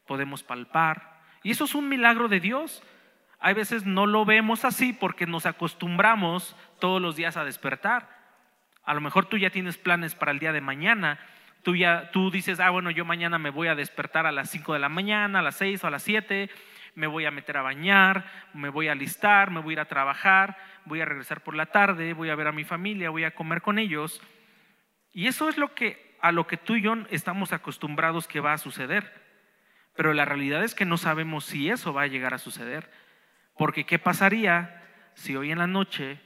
podemos 0.05 0.43
palpar. 0.43 1.12
Y 1.43 1.51
eso 1.51 1.65
es 1.65 1.75
un 1.75 1.89
milagro 1.89 2.27
de 2.29 2.39
Dios. 2.39 2.81
Hay 3.39 3.53
veces 3.53 3.85
no 3.85 4.07
lo 4.07 4.25
vemos 4.25 4.63
así 4.63 4.93
porque 4.93 5.27
nos 5.27 5.45
acostumbramos 5.45 6.55
todos 6.79 7.01
los 7.01 7.15
días 7.15 7.35
a 7.35 7.43
despertar. 7.43 8.09
A 8.83 8.93
lo 8.93 9.01
mejor 9.01 9.25
tú 9.25 9.37
ya 9.37 9.49
tienes 9.49 9.77
planes 9.77 10.15
para 10.15 10.31
el 10.31 10.39
día 10.39 10.53
de 10.53 10.61
mañana. 10.61 11.19
Tú, 11.61 11.75
ya, 11.75 12.11
tú 12.11 12.31
dices, 12.31 12.59
ah, 12.59 12.69
bueno, 12.69 12.91
yo 12.91 13.05
mañana 13.05 13.37
me 13.39 13.49
voy 13.49 13.67
a 13.67 13.75
despertar 13.75 14.25
a 14.25 14.31
las 14.31 14.49
5 14.49 14.73
de 14.73 14.79
la 14.79 14.89
mañana, 14.89 15.39
a 15.39 15.41
las 15.41 15.55
6 15.55 15.83
o 15.83 15.87
a 15.87 15.91
las 15.91 16.03
7, 16.03 16.49
me 16.95 17.07
voy 17.07 17.25
a 17.25 17.31
meter 17.31 17.55
a 17.57 17.61
bañar, 17.61 18.25
me 18.53 18.67
voy 18.69 18.89
a 18.89 18.91
alistar, 18.91 19.49
me 19.49 19.61
voy 19.61 19.71
a 19.71 19.73
ir 19.73 19.79
a 19.79 19.85
trabajar, 19.85 20.57
voy 20.85 20.99
a 20.99 21.05
regresar 21.05 21.41
por 21.41 21.55
la 21.55 21.67
tarde, 21.67 22.13
voy 22.13 22.29
a 22.29 22.35
ver 22.35 22.47
a 22.47 22.51
mi 22.51 22.65
familia, 22.65 23.09
voy 23.09 23.23
a 23.23 23.33
comer 23.33 23.61
con 23.61 23.79
ellos. 23.79 24.21
Y 25.13 25.27
eso 25.27 25.47
es 25.47 25.57
lo 25.57 25.73
que 25.73 26.17
a 26.21 26.31
lo 26.31 26.47
que 26.47 26.57
tú 26.57 26.75
y 26.75 26.81
yo 26.81 26.95
estamos 27.09 27.51
acostumbrados 27.51 28.27
que 28.27 28.39
va 28.39 28.53
a 28.53 28.57
suceder. 28.57 29.22
Pero 29.95 30.13
la 30.13 30.25
realidad 30.25 30.63
es 30.63 30.73
que 30.73 30.85
no 30.85 30.97
sabemos 30.97 31.45
si 31.45 31.69
eso 31.69 31.93
va 31.93 32.03
a 32.03 32.07
llegar 32.07 32.33
a 32.33 32.39
suceder. 32.39 32.89
Porque 33.55 33.85
¿qué 33.85 33.99
pasaría 33.99 34.81
si 35.13 35.35
hoy 35.35 35.51
en 35.51 35.59
la 35.59 35.67
noche 35.67 36.19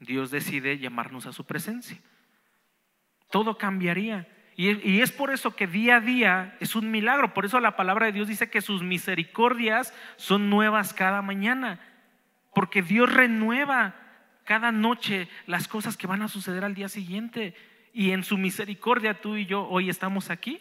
Dios 0.00 0.30
decide 0.30 0.78
llamarnos 0.78 1.26
a 1.26 1.32
su 1.32 1.44
presencia? 1.44 1.98
Todo 3.30 3.58
cambiaría. 3.58 4.26
Y, 4.56 5.00
es 5.00 5.12
por 5.12 5.30
eso 5.30 5.54
que 5.54 5.68
día 5.68 5.96
a 5.96 6.00
día 6.00 6.56
es 6.58 6.74
un 6.74 6.90
milagro. 6.90 7.32
Por 7.32 7.44
eso 7.44 7.60
la 7.60 7.76
palabra 7.76 8.06
de 8.06 8.12
Dios 8.12 8.26
dice 8.26 8.50
que 8.50 8.60
sus 8.60 8.82
misericordias 8.82 9.94
son 10.16 10.50
nuevas 10.50 10.94
cada 10.94 11.22
mañana. 11.22 11.78
Porque 12.54 12.82
Dios 12.82 13.12
renueva 13.12 13.94
cada 14.44 14.72
noche 14.72 15.28
las 15.46 15.68
cosas 15.68 15.96
que 15.96 16.06
van 16.06 16.22
a 16.22 16.28
suceder 16.28 16.64
al 16.64 16.74
día 16.74 16.88
siguiente. 16.88 17.54
Y 17.92 18.10
en 18.10 18.24
su 18.24 18.38
misericordia 18.38 19.20
tú 19.20 19.36
y 19.36 19.46
yo 19.46 19.68
hoy 19.68 19.90
estamos 19.90 20.30
aquí 20.30 20.60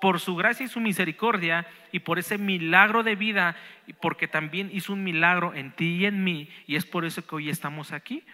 por 0.00 0.18
su 0.18 0.34
gracia 0.34 0.64
y 0.64 0.68
su 0.68 0.80
misericordia 0.80 1.66
y 1.92 2.00
por 2.00 2.18
ese 2.18 2.38
milagro 2.38 3.02
de 3.02 3.16
vida, 3.16 3.56
porque 4.00 4.28
también 4.28 4.70
hizo 4.72 4.92
un 4.92 5.04
milagro 5.04 5.54
en 5.54 5.72
ti 5.72 5.96
y 5.96 6.06
en 6.06 6.24
mí, 6.24 6.48
y 6.66 6.76
es 6.76 6.86
por 6.86 7.04
eso 7.04 7.26
que 7.26 7.34
hoy 7.34 7.50
estamos 7.50 7.92
aquí. 7.92 8.24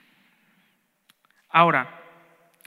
Ahora, 1.48 2.00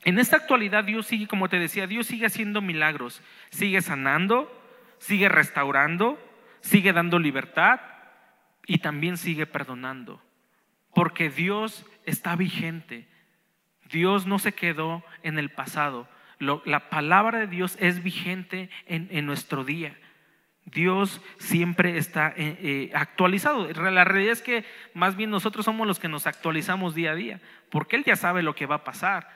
en 0.03 0.19
esta 0.19 0.37
actualidad 0.37 0.83
Dios 0.83 1.07
sigue, 1.07 1.27
como 1.27 1.49
te 1.49 1.59
decía, 1.59 1.87
Dios 1.87 2.07
sigue 2.07 2.25
haciendo 2.25 2.61
milagros, 2.61 3.21
sigue 3.49 3.81
sanando, 3.81 4.51
sigue 4.99 5.29
restaurando, 5.29 6.19
sigue 6.61 6.93
dando 6.93 7.19
libertad 7.19 7.79
y 8.65 8.79
también 8.79 9.17
sigue 9.17 9.45
perdonando, 9.45 10.21
porque 10.93 11.29
Dios 11.29 11.85
está 12.05 12.35
vigente. 12.35 13.07
Dios 13.89 14.27
no 14.27 14.37
se 14.37 14.53
quedó 14.53 15.03
en 15.23 15.39
el 15.39 15.49
pasado 15.49 16.07
la 16.39 16.89
palabra 16.89 17.39
de 17.39 17.47
Dios 17.47 17.77
es 17.79 18.01
vigente 18.01 18.69
en, 18.85 19.25
nuestro 19.25 19.63
día. 19.63 19.97
Dios 20.65 21.21
siempre 21.37 21.97
está 21.97 22.29
eh, 22.37 22.57
eh, 22.61 22.91
actualizado. 22.93 23.67
La 23.73 24.03
realidad 24.03 24.33
es 24.33 24.41
que 24.41 24.65
más 24.93 25.15
bien 25.15 25.29
nosotros 25.31 25.65
somos 25.65 25.87
los 25.87 25.99
que 25.99 26.07
nos 26.07 26.27
actualizamos 26.27 26.95
día 26.95 27.11
a 27.11 27.15
día, 27.15 27.41
porque 27.69 27.95
Él 27.95 28.03
ya 28.03 28.15
sabe 28.15 28.43
lo 28.43 28.55
que 28.55 28.65
va 28.65 28.75
a 28.75 28.83
pasar. 28.83 29.27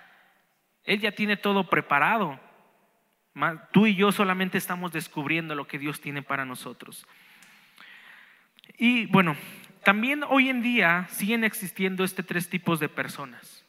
Él 0.84 1.00
ya 1.00 1.12
tiene 1.12 1.38
todo 1.38 1.70
preparado. 1.70 2.40
Tú 3.72 3.88
y 3.88 3.96
yo 3.96 4.12
solamente 4.12 4.58
estamos 4.58 4.92
descubriendo 4.92 5.56
lo 5.56 5.68
que 5.68 5.80
Dios 5.80 6.00
tiene 6.00 6.22
para 6.22 6.46
nosotros. 6.46 7.08
Y 8.78 9.08
bueno, 9.08 9.36
también 9.84 10.24
hoy 10.24 10.50
en 10.50 10.62
día 10.62 11.08
siguen 11.10 11.44
existiendo 11.44 12.04
este 12.04 12.24
tres 12.24 12.50
tipos 12.50 12.80
de 12.80 12.90
personas. 12.90 13.66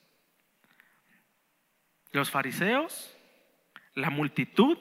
Los 2.13 2.31
fariseos, 2.31 3.17
la 3.95 4.11
multitud 4.11 4.79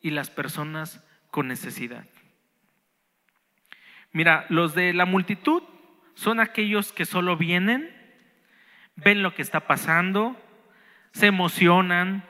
y 0.00 0.10
las 0.10 0.30
personas 0.30 1.04
con 1.30 1.48
necesidad. 1.48 2.06
Mira, 4.12 4.46
los 4.48 4.74
de 4.74 4.92
la 4.92 5.06
multitud 5.06 5.62
son 6.14 6.40
aquellos 6.40 6.92
que 6.92 7.06
solo 7.06 7.36
vienen, 7.36 7.90
ven 8.96 9.22
lo 9.22 9.34
que 9.34 9.42
está 9.42 9.60
pasando, 9.60 10.36
se 11.12 11.26
emocionan, 11.26 12.24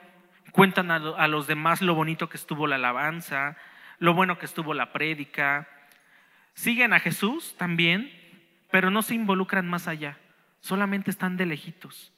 cuentan 0.52 0.90
a, 0.90 1.28
los 1.28 1.46
demás 1.46 1.82
lo 1.82 1.94
bonito 1.94 2.28
que 2.28 2.36
estuvo 2.36 2.66
la 2.66 2.76
alabanza, 2.76 3.56
lo 3.98 4.14
bueno 4.14 4.38
que 4.38 4.46
estuvo 4.46 4.74
la 4.74 4.92
prédica, 4.92 5.68
siguen 6.54 6.92
a 6.92 7.00
Jesús 7.00 7.56
también, 7.56 8.12
pero 8.70 8.90
no 8.90 9.02
se 9.02 9.14
involucran 9.14 9.68
más 9.68 9.88
allá, 9.88 10.18
solamente 10.60 11.10
están 11.10 11.36
de 11.36 11.46
lejitos. 11.46 12.12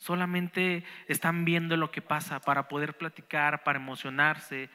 Solamente 0.00 0.82
están 1.08 1.44
viendo 1.44 1.76
lo 1.76 1.90
que 1.90 2.00
pasa 2.00 2.40
para 2.40 2.68
poder 2.68 2.96
platicar, 2.96 3.62
para 3.62 3.78
emocionarse. 3.78 4.70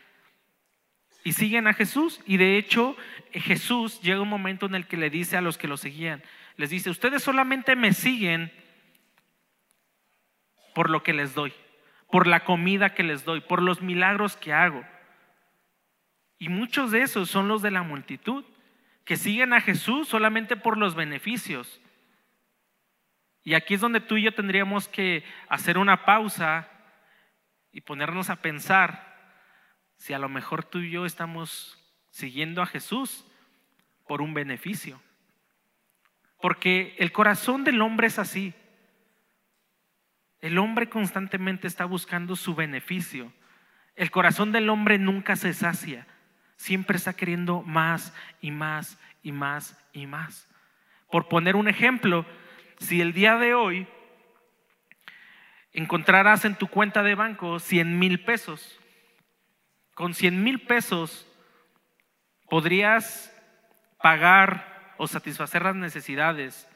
Y 1.24 1.34
siguen 1.34 1.65
a 1.65 1.74
Jesús. 1.74 2.22
Y 2.27 2.38
de 2.38 2.60
hecho, 2.60 2.96
Jesús 3.34 4.00
llega 4.01 4.22
un 4.22 4.29
momento 4.29 4.67
en 4.67 4.75
el 4.75 4.86
que 4.86 4.98
le 4.98 5.10
dice 5.10 5.36
a 5.36 5.41
los 5.41 5.58
que 5.58 5.67
lo 5.67 5.77
seguían, 5.77 6.24
les 6.58 6.70
dice, 6.70 6.91
ustedes 6.91 7.24
solamente 7.24 7.75
me 7.75 7.91
siguen 7.91 8.51
por 10.75 10.91
lo 10.91 11.01
que 11.01 11.13
les 11.13 11.34
doy, 11.34 11.53
por 12.12 12.27
la 12.27 12.46
comida 12.46 12.94
que 12.94 13.03
les 13.03 13.25
doy, 13.25 13.41
por 13.41 13.63
los 13.63 13.82
milagros 13.82 14.38
que 14.38 14.53
hago. 14.53 14.86
Y 16.38 16.50
muchos 16.50 16.91
de 16.91 17.01
esos 17.01 17.32
son 17.32 17.48
los 17.48 17.63
de 17.63 17.72
la 17.72 17.82
multitud, 17.82 18.46
que 19.03 19.17
siguen 19.17 19.53
a 19.53 19.62
Jesús 19.62 20.08
solamente 20.08 20.55
por 20.55 20.77
los 20.77 20.94
beneficios. 20.94 21.82
Y 23.46 23.54
aquí 23.54 23.75
es 23.75 23.82
donde 23.82 24.02
tú 24.02 24.18
y 24.18 24.24
yo 24.24 24.34
tendríamos 24.34 24.90
que 24.90 25.24
hacer 25.48 25.78
una 25.78 26.04
pausa 26.04 26.68
y 27.72 27.82
ponernos 27.82 28.32
a 28.32 28.38
pensar 28.38 29.16
si 29.98 30.14
a 30.14 30.20
lo 30.20 30.28
mejor 30.28 30.66
tú 30.66 30.80
y 30.80 30.90
yo 30.90 31.06
estamos 31.06 31.80
siguiendo 32.10 32.64
a 32.64 32.66
Jesús 32.66 33.24
por 34.08 34.24
un 34.24 34.34
beneficio. 34.34 35.00
Porque 36.42 36.96
el 36.98 37.12
corazón 37.12 37.64
del 37.64 37.82
hombre 37.84 38.08
es 38.08 38.18
así. 38.18 38.56
El 40.42 40.58
hombre 40.58 40.90
constantemente 40.90 41.68
está 41.68 41.86
buscando 41.86 42.36
su 42.36 42.56
beneficio. 42.56 43.32
El 43.96 44.10
corazón 44.10 44.52
del 44.54 44.70
hombre 44.70 44.98
nunca 44.98 45.36
se 45.36 45.54
sacia. 45.54 46.08
Siempre 46.56 46.98
está 46.98 47.14
queriendo 47.14 47.62
más 47.62 48.12
y 48.42 48.50
más 48.50 49.00
y 49.22 49.32
más 49.32 49.80
y 49.94 50.08
más. 50.08 50.50
Por 51.12 51.28
poner 51.28 51.56
un 51.56 51.68
ejemplo, 51.68 52.25
si 52.86 53.01
el 53.01 53.13
día 53.13 53.36
de 53.36 53.54
hoy 53.54 53.88
encontrarás 55.74 56.46
en 56.46 56.56
tu 56.56 56.68
cuenta 56.68 57.04
de 57.04 57.15
banco 57.15 57.60
100 57.60 58.00
mil 58.00 58.24
pesos, 58.24 58.80
con 59.94 60.13
100 60.13 60.44
mil 60.44 60.62
pesos 60.62 61.27
podrías 62.50 63.32
pagar 64.01 64.94
o 64.98 65.08
satisfacer 65.08 65.63
las 65.63 65.75
necesidades 65.75 66.70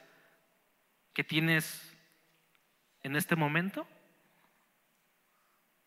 que 1.13 1.23
tienes 1.23 1.95
en 3.03 3.15
este 3.15 3.35
momento? 3.35 3.87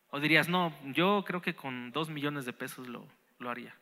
¿O 0.09 0.19
dirías, 0.19 0.47
no, 0.47 0.75
yo 0.93 1.23
creo 1.25 1.41
que 1.41 1.55
con 1.55 1.91
dos 1.91 2.09
millones 2.09 2.45
de 2.45 2.53
pesos 2.53 2.87
lo, 2.87 3.07
lo 3.39 3.49
haría? 3.49 3.75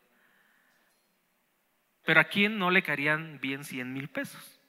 Pero 2.04 2.20
a 2.20 2.24
quién 2.24 2.58
no 2.58 2.70
le 2.70 2.82
caerían 2.82 3.38
bien 3.40 3.64
100 3.64 3.92
mil 3.92 4.08
pesos? 4.08 4.61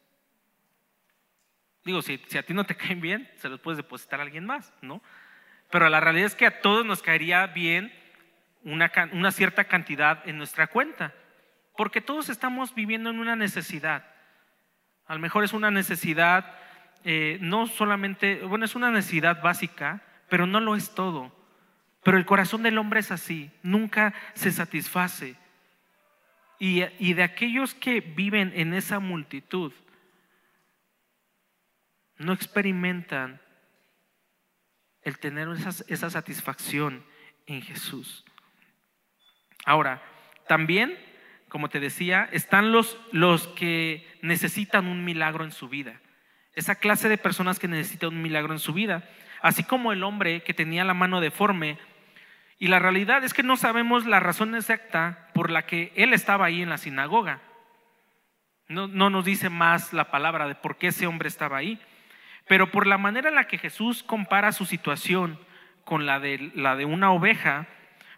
Digo, 1.86 2.02
si, 2.02 2.22
a 2.38 2.44
ti 2.44 2.54
no 2.54 2.64
te 2.64 2.76
caen 2.78 3.02
bien, 3.02 3.30
se 3.38 3.50
los 3.50 3.60
puedes 3.60 3.78
depositar 3.78 4.20
a 4.20 4.24
alguien 4.24 4.46
más, 4.46 4.74
¿no? 4.82 5.02
Pero 5.70 5.90
la 5.90 6.00
realidad 6.00 6.28
es 6.28 6.36
que 6.36 6.46
a 6.46 6.62
todos 6.62 6.86
nos 6.86 7.02
caería 7.02 7.48
bien 7.48 7.92
una, 8.64 8.92
una 9.12 9.32
cierta 9.32 9.66
cantidad 9.66 10.28
en 10.28 10.38
nuestra 10.38 10.68
cuenta. 10.68 11.14
porque 11.76 12.02
todos 12.02 12.30
estamos 12.30 12.76
viviendo 12.76 13.10
en 13.10 13.18
una 13.18 13.36
necesidad. 13.36 14.06
A 15.08 15.16
lo 15.16 15.20
mejor 15.20 15.44
es 15.44 15.54
una 15.54 15.72
necesidad, 15.72 16.56
eh, 17.04 17.40
no 17.42 17.66
solamente, 17.66 18.44
bueno, 18.44 18.66
es 18.66 18.76
una 18.76 18.92
necesidad 18.92 19.42
básica, 19.42 20.04
pero 20.30 20.46
no 20.46 20.60
lo 20.60 20.76
es 20.76 20.94
todo. 20.94 21.36
Pero 22.04 22.20
el 22.20 22.26
corazón 22.26 22.62
del 22.62 22.78
hombre 22.78 23.00
es 23.00 23.12
así, 23.12 23.50
nunca 23.64 24.14
se 24.36 24.52
satisface. 24.52 25.36
Y, 26.60 26.84
y 27.00 27.14
de 27.14 27.24
aquellos 27.24 27.74
que 27.74 28.02
viven 28.02 28.54
en 28.56 28.76
esa 28.76 29.00
multitud, 29.00 29.74
no 32.24 32.34
experimentan 32.34 33.42
el 35.04 35.20
tener 35.20 35.48
esa, 35.88 36.10
satisfacción 36.10 37.04
en 37.46 37.62
Jesús. 37.62 38.24
Ahora, 39.66 40.02
también, 40.48 40.98
como 41.50 41.70
te 41.70 41.80
decía, 41.80 42.28
están 42.32 42.72
los, 42.72 42.98
los 43.12 43.48
que 43.50 44.08
necesitan 44.22 44.88
un 44.88 45.04
milagro 45.04 45.44
en 45.44 45.52
su 45.52 45.70
vida. 45.70 46.00
Esa 46.54 46.76
clase 46.76 47.10
de 47.10 47.18
personas 47.18 47.60
que 47.60 47.68
necesitan 47.68 48.10
un 48.10 48.22
milagro 48.22 48.54
en 48.54 48.60
su 48.60 48.74
vida. 48.74 49.10
Así 49.42 49.64
como 49.64 49.92
el 49.92 50.04
hombre 50.04 50.42
que 50.44 50.54
tenía 50.54 50.84
la 50.84 50.94
mano 50.94 51.20
deforme. 51.20 51.78
Y 52.60 52.68
la 52.68 52.80
realidad 52.80 53.24
es 53.24 53.34
que 53.34 53.44
no 53.44 53.58
sabemos 53.58 54.06
la 54.06 54.20
razón 54.20 54.56
exacta 54.56 55.30
por 55.34 55.52
la 55.52 55.66
que 55.66 55.92
él 55.96 56.14
estaba 56.14 56.46
ahí 56.46 56.62
en 56.62 56.70
la 56.70 56.78
sinagoga. 56.78 57.42
No, 58.70 58.88
no 58.88 59.10
nos 59.10 59.26
dice 59.26 59.50
más 59.50 59.92
la 59.92 60.12
palabra 60.12 60.48
de 60.48 60.56
por 60.56 60.78
qué 60.78 60.88
ese 60.88 61.08
hombre 61.08 61.28
estaba 61.28 61.58
ahí. 61.58 61.82
Pero 62.48 62.72
por 62.72 62.88
la 62.88 62.98
manera 62.98 63.30
en 63.30 63.36
la 63.36 63.48
que 63.48 63.58
Jesús 63.58 64.04
compara 64.04 64.52
su 64.52 64.66
situación 64.66 65.40
con 65.86 66.06
la 66.06 66.20
de, 66.20 66.52
la 66.56 66.76
de 66.76 66.86
una 66.86 67.12
oveja, 67.12 67.68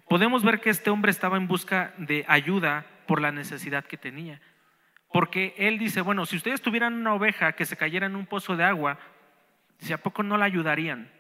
podemos 0.08 0.44
ver 0.44 0.60
que 0.62 0.70
este 0.70 0.90
hombre 0.90 1.12
estaba 1.12 1.38
en 1.38 1.48
busca 1.48 1.94
de 1.98 2.26
ayuda 2.28 2.86
por 3.08 3.22
la 3.22 3.32
necesidad 3.32 3.86
que 3.86 3.98
tenía. 3.98 4.42
Porque 5.12 5.54
él 5.58 5.78
dice, 5.78 6.02
bueno, 6.02 6.26
si 6.26 6.36
ustedes 6.36 6.62
tuvieran 6.62 6.94
una 6.94 7.14
oveja 7.14 7.54
que 7.54 7.66
se 7.66 7.78
cayera 7.78 8.08
en 8.08 8.16
un 8.16 8.26
pozo 8.26 8.56
de 8.56 8.64
agua, 8.64 9.00
si 9.80 9.94
¿a 9.94 9.98
poco 9.98 10.24
no 10.24 10.38
la 10.38 10.46
ayudarían? 10.46 11.12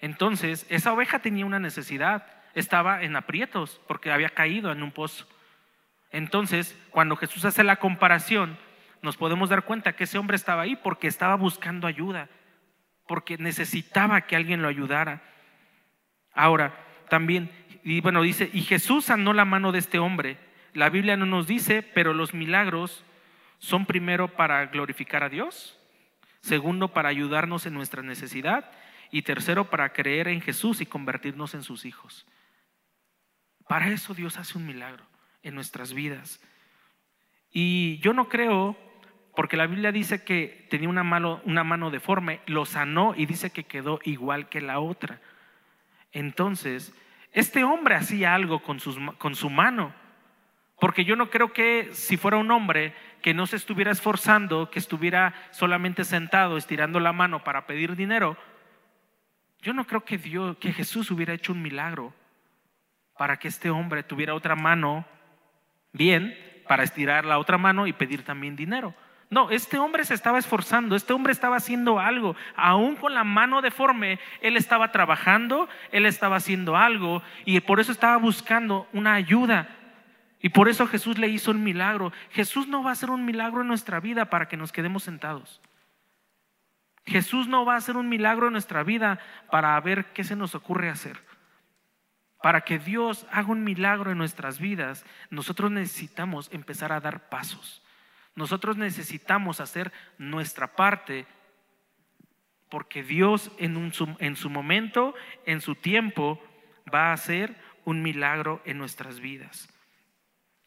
Entonces, 0.00 0.66
esa 0.68 0.92
oveja 0.92 1.20
tenía 1.20 1.46
una 1.46 1.58
necesidad, 1.58 2.26
estaba 2.54 3.02
en 3.02 3.16
aprietos 3.16 3.80
porque 3.88 4.12
había 4.12 4.28
caído 4.28 4.70
en 4.70 4.82
un 4.82 4.92
pozo. 4.92 5.26
Entonces, 6.10 6.78
cuando 6.90 7.16
Jesús 7.16 7.44
hace 7.44 7.64
la 7.64 7.76
comparación, 7.76 8.58
nos 9.04 9.18
podemos 9.18 9.50
dar 9.50 9.64
cuenta 9.64 9.94
que 9.94 10.04
ese 10.04 10.16
hombre 10.16 10.34
estaba 10.34 10.62
ahí 10.62 10.76
porque 10.76 11.06
estaba 11.06 11.36
buscando 11.36 11.86
ayuda, 11.86 12.30
porque 13.06 13.36
necesitaba 13.36 14.22
que 14.22 14.34
alguien 14.34 14.62
lo 14.62 14.68
ayudara. 14.68 15.22
Ahora, 16.32 16.74
también, 17.10 17.50
y 17.84 18.00
bueno, 18.00 18.22
dice, 18.22 18.48
y 18.52 18.62
Jesús 18.62 19.04
sanó 19.04 19.34
la 19.34 19.44
mano 19.44 19.72
de 19.72 19.78
este 19.78 19.98
hombre. 19.98 20.38
La 20.72 20.88
Biblia 20.88 21.18
no 21.18 21.26
nos 21.26 21.46
dice, 21.46 21.82
pero 21.82 22.14
los 22.14 22.32
milagros 22.32 23.04
son 23.58 23.84
primero 23.84 24.28
para 24.28 24.64
glorificar 24.66 25.22
a 25.22 25.28
Dios, 25.28 25.78
segundo 26.40 26.88
para 26.88 27.10
ayudarnos 27.10 27.66
en 27.66 27.74
nuestra 27.74 28.02
necesidad 28.02 28.70
y 29.10 29.20
tercero 29.20 29.68
para 29.68 29.92
creer 29.92 30.28
en 30.28 30.40
Jesús 30.40 30.80
y 30.80 30.86
convertirnos 30.86 31.54
en 31.54 31.62
sus 31.62 31.84
hijos. 31.84 32.26
Para 33.68 33.88
eso 33.88 34.14
Dios 34.14 34.38
hace 34.38 34.56
un 34.56 34.66
milagro 34.66 35.04
en 35.42 35.54
nuestras 35.54 35.92
vidas. 35.92 36.40
Y 37.50 37.98
yo 37.98 38.14
no 38.14 38.28
creo 38.30 38.78
porque 39.34 39.56
la 39.56 39.66
Biblia 39.66 39.92
dice 39.92 40.22
que 40.22 40.66
tenía 40.70 40.88
una 40.88 41.02
mano, 41.02 41.40
una 41.44 41.64
mano 41.64 41.90
deforme, 41.90 42.40
lo 42.46 42.64
sanó 42.64 43.14
y 43.16 43.26
dice 43.26 43.50
que 43.50 43.64
quedó 43.64 43.98
igual 44.04 44.48
que 44.48 44.60
la 44.60 44.78
otra. 44.78 45.20
Entonces, 46.12 46.94
este 47.32 47.64
hombre 47.64 47.96
hacía 47.96 48.34
algo 48.34 48.62
con, 48.62 48.78
con 49.18 49.34
su 49.34 49.50
mano, 49.50 49.92
porque 50.78 51.04
yo 51.04 51.16
no 51.16 51.30
creo 51.30 51.52
que 51.52 51.88
si 51.92 52.16
fuera 52.16 52.36
un 52.36 52.50
hombre 52.50 52.94
que 53.22 53.34
no 53.34 53.46
se 53.46 53.56
estuviera 53.56 53.90
esforzando, 53.90 54.70
que 54.70 54.78
estuviera 54.78 55.34
solamente 55.50 56.04
sentado 56.04 56.56
estirando 56.56 57.00
la 57.00 57.12
mano 57.12 57.42
para 57.42 57.66
pedir 57.66 57.96
dinero, 57.96 58.36
yo 59.62 59.72
no 59.72 59.86
creo 59.86 60.04
que 60.04 60.18
Dios, 60.18 60.58
que 60.58 60.72
Jesús 60.72 61.10
hubiera 61.10 61.32
hecho 61.32 61.52
un 61.52 61.62
milagro 61.62 62.12
para 63.16 63.38
que 63.38 63.48
este 63.48 63.70
hombre 63.70 64.02
tuviera 64.02 64.34
otra 64.34 64.54
mano 64.54 65.06
bien 65.92 66.36
para 66.68 66.82
estirar 66.82 67.24
la 67.24 67.38
otra 67.38 67.58
mano 67.58 67.86
y 67.86 67.92
pedir 67.92 68.24
también 68.24 68.56
dinero. 68.56 68.94
No, 69.34 69.50
este 69.50 69.80
hombre 69.80 70.04
se 70.04 70.14
estaba 70.14 70.38
esforzando, 70.38 70.94
este 70.94 71.12
hombre 71.12 71.32
estaba 71.32 71.56
haciendo 71.56 71.98
algo, 71.98 72.36
aún 72.54 72.94
con 72.94 73.14
la 73.14 73.24
mano 73.24 73.62
deforme, 73.62 74.20
él 74.40 74.56
estaba 74.56 74.92
trabajando, 74.92 75.68
él 75.90 76.06
estaba 76.06 76.36
haciendo 76.36 76.76
algo 76.76 77.20
y 77.44 77.58
por 77.58 77.80
eso 77.80 77.90
estaba 77.90 78.16
buscando 78.16 78.86
una 78.92 79.14
ayuda. 79.14 79.76
Y 80.38 80.50
por 80.50 80.68
eso 80.68 80.86
Jesús 80.86 81.18
le 81.18 81.26
hizo 81.26 81.50
un 81.50 81.64
milagro. 81.64 82.12
Jesús 82.30 82.68
no 82.68 82.84
va 82.84 82.90
a 82.90 82.92
hacer 82.92 83.10
un 83.10 83.24
milagro 83.24 83.62
en 83.62 83.66
nuestra 83.66 83.98
vida 83.98 84.30
para 84.30 84.46
que 84.46 84.56
nos 84.56 84.70
quedemos 84.70 85.02
sentados. 85.02 85.60
Jesús 87.04 87.48
no 87.48 87.64
va 87.64 87.74
a 87.74 87.78
hacer 87.78 87.96
un 87.96 88.08
milagro 88.08 88.46
en 88.46 88.52
nuestra 88.52 88.84
vida 88.84 89.18
para 89.50 89.80
ver 89.80 90.12
qué 90.12 90.22
se 90.22 90.36
nos 90.36 90.54
ocurre 90.54 90.90
hacer. 90.90 91.18
Para 92.40 92.60
que 92.60 92.78
Dios 92.78 93.26
haga 93.32 93.50
un 93.50 93.64
milagro 93.64 94.12
en 94.12 94.18
nuestras 94.18 94.60
vidas, 94.60 95.04
nosotros 95.28 95.72
necesitamos 95.72 96.50
empezar 96.52 96.92
a 96.92 97.00
dar 97.00 97.28
pasos. 97.28 97.83
Nosotros 98.34 98.76
necesitamos 98.76 99.60
hacer 99.60 99.92
nuestra 100.18 100.74
parte 100.74 101.26
porque 102.68 103.02
Dios 103.02 103.52
en, 103.58 103.92
su 103.92 104.50
momento, 104.50 105.14
en 105.46 105.60
su 105.60 105.76
tiempo, 105.76 106.42
va 106.92 107.10
a 107.10 107.12
hacer 107.12 107.54
un 107.84 108.02
milagro 108.02 108.60
en 108.64 108.78
nuestras 108.78 109.20
vidas. 109.20 109.68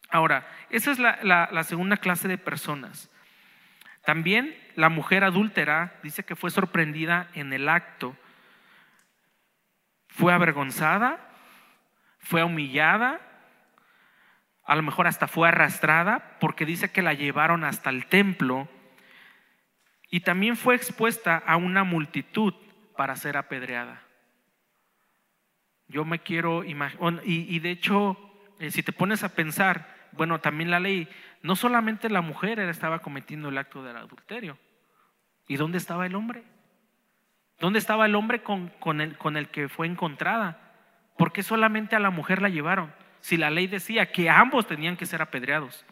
Ahora, 0.08 0.48
esa 0.70 0.90
es 0.90 0.98
la 0.98 1.64
segunda 1.64 1.98
clase 1.98 2.28
de 2.28 2.38
personas. 2.38 3.10
También 4.08 4.56
la 4.74 4.88
mujer 4.88 5.22
adúltera 5.22 5.98
dice 6.02 6.24
que 6.24 6.34
fue 6.34 6.50
sorprendida 6.50 7.28
en 7.34 7.52
el 7.52 7.68
acto. 7.68 8.16
Fue 10.08 10.32
avergonzada, 10.32 11.20
fue 12.18 12.42
humillada, 12.42 13.20
a 14.68 14.76
lo 14.76 14.82
mejor 14.82 15.06
hasta 15.06 15.26
fue 15.26 15.48
arrastrada 15.48 16.36
porque 16.40 16.66
dice 16.66 16.92
que 16.92 17.00
la 17.00 17.14
llevaron 17.14 17.64
hasta 17.64 17.88
el 17.88 18.04
templo 18.04 18.68
y 20.10 20.20
también 20.20 20.58
fue 20.58 20.74
expuesta 20.74 21.38
a 21.38 21.56
una 21.56 21.84
multitud 21.84 22.52
para 22.94 23.16
ser 23.16 23.38
apedreada. 23.38 24.02
Yo 25.88 26.04
me 26.04 26.18
quiero 26.18 26.64
imaginar, 26.64 27.22
y, 27.24 27.58
de 27.60 27.70
hecho, 27.70 28.18
eh, 28.58 28.70
si 28.70 28.82
te 28.82 28.92
pones 28.92 29.24
a 29.24 29.34
pensar, 29.34 29.88
bueno, 30.12 30.38
también 30.40 30.70
la 30.70 30.80
ley, 30.80 31.08
no 31.42 31.56
solamente 31.56 32.10
la 32.10 32.20
mujer 32.20 32.60
estaba 32.60 32.98
cometiendo 32.98 33.48
el 33.48 33.56
acto 33.56 33.82
del 33.82 33.96
adulterio. 33.96 34.58
¿Y 35.46 35.56
dónde 35.56 35.78
estaba 35.78 36.04
el 36.04 36.14
hombre? 36.14 36.44
¿Dónde 37.58 37.78
estaba 37.78 38.04
el 38.04 38.14
hombre 38.14 38.42
con, 38.42 38.68
con, 38.80 39.00
el, 39.00 39.16
con 39.16 39.38
el 39.38 39.48
que 39.48 39.70
fue 39.70 39.86
encontrada? 39.86 40.74
¿Por 41.16 41.32
qué 41.32 41.42
solamente 41.42 41.96
a 41.96 42.00
la 42.00 42.10
mujer 42.10 42.42
la 42.42 42.50
llevaron? 42.50 42.92
Si 43.20 43.36
la 43.36 43.50
ley 43.50 43.66
decía 43.66 44.10
que 44.10 44.30
ambos 44.30 44.66
tenían 44.66 44.96
que 44.96 45.06
ser 45.06 45.22
apedreados? 45.22 45.84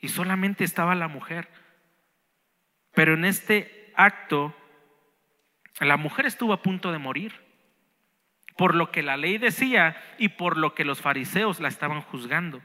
Y 0.00 0.08
solamente 0.08 0.64
estaba 0.64 0.94
la 0.94 1.08
mujer. 1.08 1.48
Pero 2.94 3.14
en 3.14 3.24
este 3.24 3.92
acto, 3.94 4.54
la 5.80 5.96
mujer 5.96 6.26
estuvo 6.26 6.52
a 6.52 6.62
punto 6.62 6.92
de 6.92 6.98
morir 6.98 7.50
por 8.60 8.74
lo 8.74 8.90
que 8.90 9.02
la 9.02 9.16
ley 9.16 9.38
decía 9.38 9.96
y 10.18 10.28
por 10.28 10.58
lo 10.58 10.74
que 10.74 10.84
los 10.84 11.00
fariseos 11.00 11.60
la 11.60 11.68
estaban 11.68 12.02
juzgando. 12.02 12.60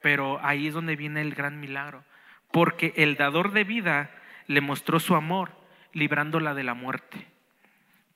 Pero 0.00 0.38
ahí 0.44 0.68
es 0.68 0.74
donde 0.74 0.94
viene 0.94 1.20
el 1.20 1.34
gran 1.34 1.58
milagro, 1.58 2.04
porque 2.52 2.92
el 2.94 3.16
dador 3.16 3.50
de 3.50 3.64
vida 3.64 4.10
le 4.46 4.60
mostró 4.60 5.00
su 5.00 5.16
amor, 5.16 5.50
librándola 5.92 6.54
de 6.54 6.62
la 6.62 6.74
muerte, 6.74 7.26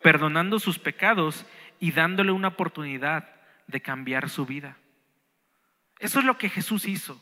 perdonando 0.01 0.61
sus 0.61 0.79
pecados 0.79 1.45
y 1.81 1.93
dándole 1.93 2.33
una 2.33 2.49
oportunidad 2.49 3.29
de 3.67 3.81
cambiar 3.81 4.29
su 4.29 4.47
vida. 4.47 4.77
Eso 5.99 6.19
es 6.19 6.25
lo 6.25 6.39
que 6.39 6.51
Jesús 6.51 6.87
hizo. 6.87 7.21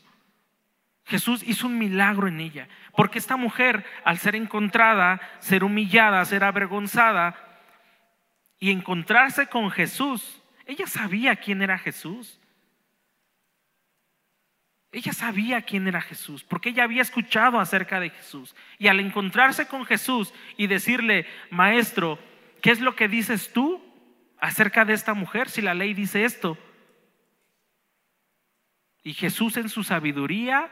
Jesús 1.05 1.43
hizo 1.43 1.67
un 1.67 1.77
milagro 1.77 2.27
en 2.27 2.39
ella, 2.39 2.67
porque 2.95 3.19
esta 3.19 3.35
mujer, 3.35 3.85
al 4.05 4.19
ser 4.19 4.35
encontrada, 4.35 5.19
ser 5.39 5.63
humillada, 5.63 6.23
ser 6.25 6.43
avergonzada 6.43 7.35
y 8.59 8.71
encontrarse 8.71 9.47
con 9.47 9.69
Jesús, 9.69 10.41
ella 10.65 10.87
sabía 10.87 11.35
quién 11.35 11.61
era 11.61 11.77
Jesús. 11.77 12.39
Ella 14.93 15.11
sabía 15.11 15.63
quién 15.63 15.87
era 15.87 16.01
Jesús, 16.01 16.43
porque 16.43 16.69
ella 16.69 16.83
había 16.83 17.01
escuchado 17.01 17.59
acerca 17.59 17.99
de 17.99 18.11
Jesús. 18.11 18.55
Y 18.77 18.87
al 18.87 18.99
encontrarse 18.99 19.67
con 19.67 19.85
Jesús 19.85 20.33
y 20.55 20.67
decirle, 20.67 21.25
Maestro, 21.49 22.19
¿qué 22.61 22.69
es 22.69 22.79
lo 22.79 22.95
que 22.95 23.07
dices 23.07 23.51
tú? 23.51 23.82
Acerca 24.43 24.83
de 24.83 24.91
esta 24.91 25.13
mujer 25.13 25.49
si 25.49 25.61
la 25.61 25.73
ley 25.73 25.93
dice 25.93 26.25
esto? 26.25 26.57
Y 29.01 29.13
Jesús 29.13 29.55
en 29.55 29.69
su 29.69 29.85
sabiduría, 29.85 30.69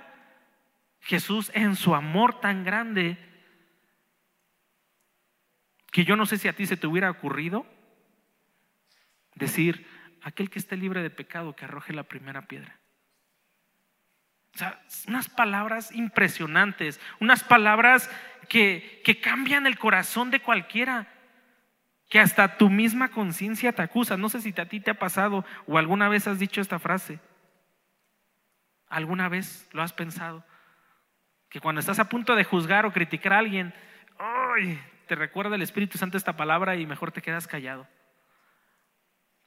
Jesús 1.00 1.50
en 1.54 1.78
su 1.78 1.96
amor 1.96 2.42
tan 2.42 2.66
grande, 2.66 3.18
que 5.90 6.04
yo 6.04 6.18
no 6.18 6.26
sé 6.26 6.38
si 6.38 6.50
a 6.50 6.54
ti 6.54 6.66
se 6.66 6.76
te 6.76 6.86
hubiera 6.86 7.10
ocurrido 7.10 7.66
decir, 9.36 9.88
aquel 10.22 10.50
que 10.50 10.60
esté 10.60 10.76
libre 10.76 11.02
de 11.02 11.10
pecado, 11.10 11.56
que 11.56 11.64
arroje 11.64 11.94
la 11.94 12.04
primera 12.04 12.48
piedra. 12.48 12.78
O 14.54 14.58
sea, 14.58 14.84
unas 15.08 15.30
palabras 15.30 15.94
impresionantes, 15.94 17.00
unas 17.22 17.46
palabras 17.46 18.10
que, 18.50 19.02
que 19.06 19.22
cambian 19.22 19.66
el 19.66 19.80
corazón 19.80 20.30
de 20.30 20.42
cualquiera, 20.42 21.08
que 22.12 22.20
hasta 22.20 22.58
tu 22.58 22.70
misma 22.70 23.10
conciencia 23.10 23.74
te 23.74 23.82
acusa. 23.82 24.18
No 24.18 24.30
sé 24.30 24.40
si 24.42 24.54
a 24.56 24.66
ti 24.68 24.80
te 24.80 24.92
ha 24.92 25.00
pasado 25.00 25.44
o 25.66 25.80
alguna 25.80 26.10
vez 26.10 26.28
has 26.28 26.38
dicho 26.38 26.62
esta 26.62 26.78
frase. 26.78 27.20
¿Alguna 28.88 29.28
vez 29.30 29.68
lo 29.72 29.82
has 29.82 29.94
pensado? 29.94 30.46
Que 31.50 31.60
cuando 31.60 31.80
estás 31.80 31.98
a 31.98 32.10
punto 32.10 32.36
de 32.36 32.44
juzgar 32.44 32.86
o 32.86 32.94
criticar 32.94 33.34
a 33.34 33.40
alguien, 33.40 33.74
te 35.08 35.16
recuerda 35.16 35.56
el 35.56 35.64
Espíritu 35.64 35.98
Santo 35.98 36.18
esta 36.18 36.38
palabra 36.38 36.76
y 36.76 36.86
mejor 36.86 37.12
te 37.12 37.24
quedas 37.24 37.48
callado. 37.48 37.88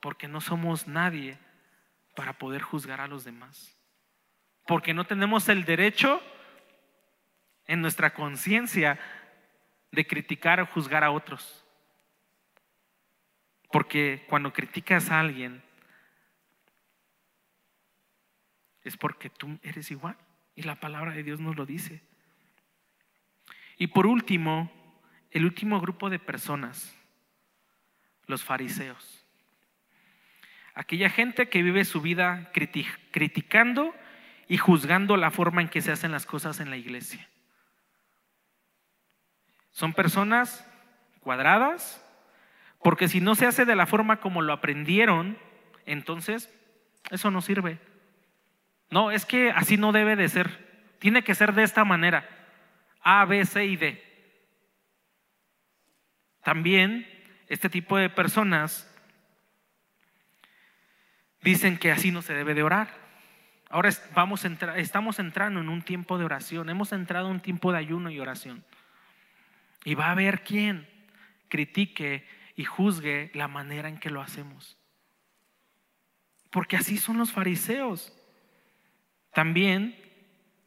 Porque 0.00 0.26
no 0.26 0.40
somos 0.40 0.88
nadie 0.88 1.38
para 2.16 2.32
poder 2.32 2.62
juzgar 2.62 3.00
a 3.00 3.06
los 3.06 3.24
demás 3.24 3.78
porque 4.66 4.94
no 4.94 5.04
tenemos 5.04 5.48
el 5.48 5.64
derecho 5.64 6.22
en 7.66 7.80
nuestra 7.80 8.14
conciencia 8.14 8.98
de 9.90 10.06
criticar 10.06 10.60
o 10.60 10.66
juzgar 10.66 11.04
a 11.04 11.10
otros. 11.10 11.63
Porque 13.74 14.24
cuando 14.28 14.52
criticas 14.52 15.10
a 15.10 15.18
alguien, 15.18 15.60
es 18.84 18.96
porque 18.96 19.30
tú 19.30 19.58
eres 19.64 19.90
igual. 19.90 20.16
Y 20.54 20.62
la 20.62 20.76
palabra 20.76 21.10
de 21.10 21.24
Dios 21.24 21.40
nos 21.40 21.56
lo 21.56 21.66
dice. 21.66 22.00
Y 23.76 23.88
por 23.88 24.06
último, 24.06 24.70
el 25.32 25.44
último 25.44 25.80
grupo 25.80 26.08
de 26.08 26.20
personas, 26.20 26.96
los 28.26 28.44
fariseos. 28.44 29.26
Aquella 30.74 31.10
gente 31.10 31.48
que 31.48 31.64
vive 31.64 31.84
su 31.84 32.00
vida 32.00 32.52
criticando 33.10 33.92
y 34.46 34.56
juzgando 34.56 35.16
la 35.16 35.32
forma 35.32 35.62
en 35.62 35.68
que 35.68 35.82
se 35.82 35.90
hacen 35.90 36.12
las 36.12 36.26
cosas 36.26 36.60
en 36.60 36.70
la 36.70 36.76
iglesia. 36.76 37.28
Son 39.72 39.92
personas 39.92 40.64
cuadradas, 41.18 42.03
porque 42.84 43.08
si 43.08 43.22
no 43.22 43.34
se 43.34 43.46
hace 43.46 43.64
de 43.64 43.76
la 43.76 43.86
forma 43.86 44.20
como 44.20 44.42
lo 44.42 44.52
aprendieron, 44.52 45.38
entonces 45.86 46.52
eso 47.10 47.30
no 47.30 47.40
sirve. 47.40 47.78
No, 48.90 49.10
es 49.10 49.24
que 49.24 49.50
así 49.52 49.78
no 49.78 49.90
debe 49.90 50.16
de 50.16 50.28
ser. 50.28 50.94
Tiene 50.98 51.24
que 51.24 51.34
ser 51.34 51.54
de 51.54 51.62
esta 51.62 51.86
manera. 51.86 52.28
A, 53.00 53.24
B, 53.24 53.42
C 53.46 53.64
y 53.64 53.76
D. 53.78 54.04
También 56.42 57.08
este 57.48 57.70
tipo 57.70 57.96
de 57.96 58.10
personas 58.10 58.94
dicen 61.40 61.78
que 61.78 61.90
así 61.90 62.10
no 62.10 62.20
se 62.20 62.34
debe 62.34 62.52
de 62.52 62.64
orar. 62.64 62.88
Ahora 63.70 63.88
vamos 64.14 64.44
estamos 64.76 65.18
entrando 65.20 65.58
en 65.60 65.70
un 65.70 65.80
tiempo 65.80 66.18
de 66.18 66.26
oración, 66.26 66.68
hemos 66.68 66.92
entrado 66.92 67.28
en 67.28 67.36
un 67.36 67.40
tiempo 67.40 67.72
de 67.72 67.78
ayuno 67.78 68.10
y 68.10 68.20
oración. 68.20 68.62
Y 69.86 69.94
va 69.94 70.08
a 70.08 70.12
haber 70.12 70.44
quien 70.44 70.86
critique 71.48 72.26
y 72.54 72.64
juzgue 72.64 73.30
la 73.34 73.48
manera 73.48 73.88
en 73.88 73.98
que 73.98 74.10
lo 74.10 74.20
hacemos. 74.20 74.78
Porque 76.50 76.76
así 76.76 76.98
son 76.98 77.18
los 77.18 77.32
fariseos. 77.32 78.12
También 79.32 79.98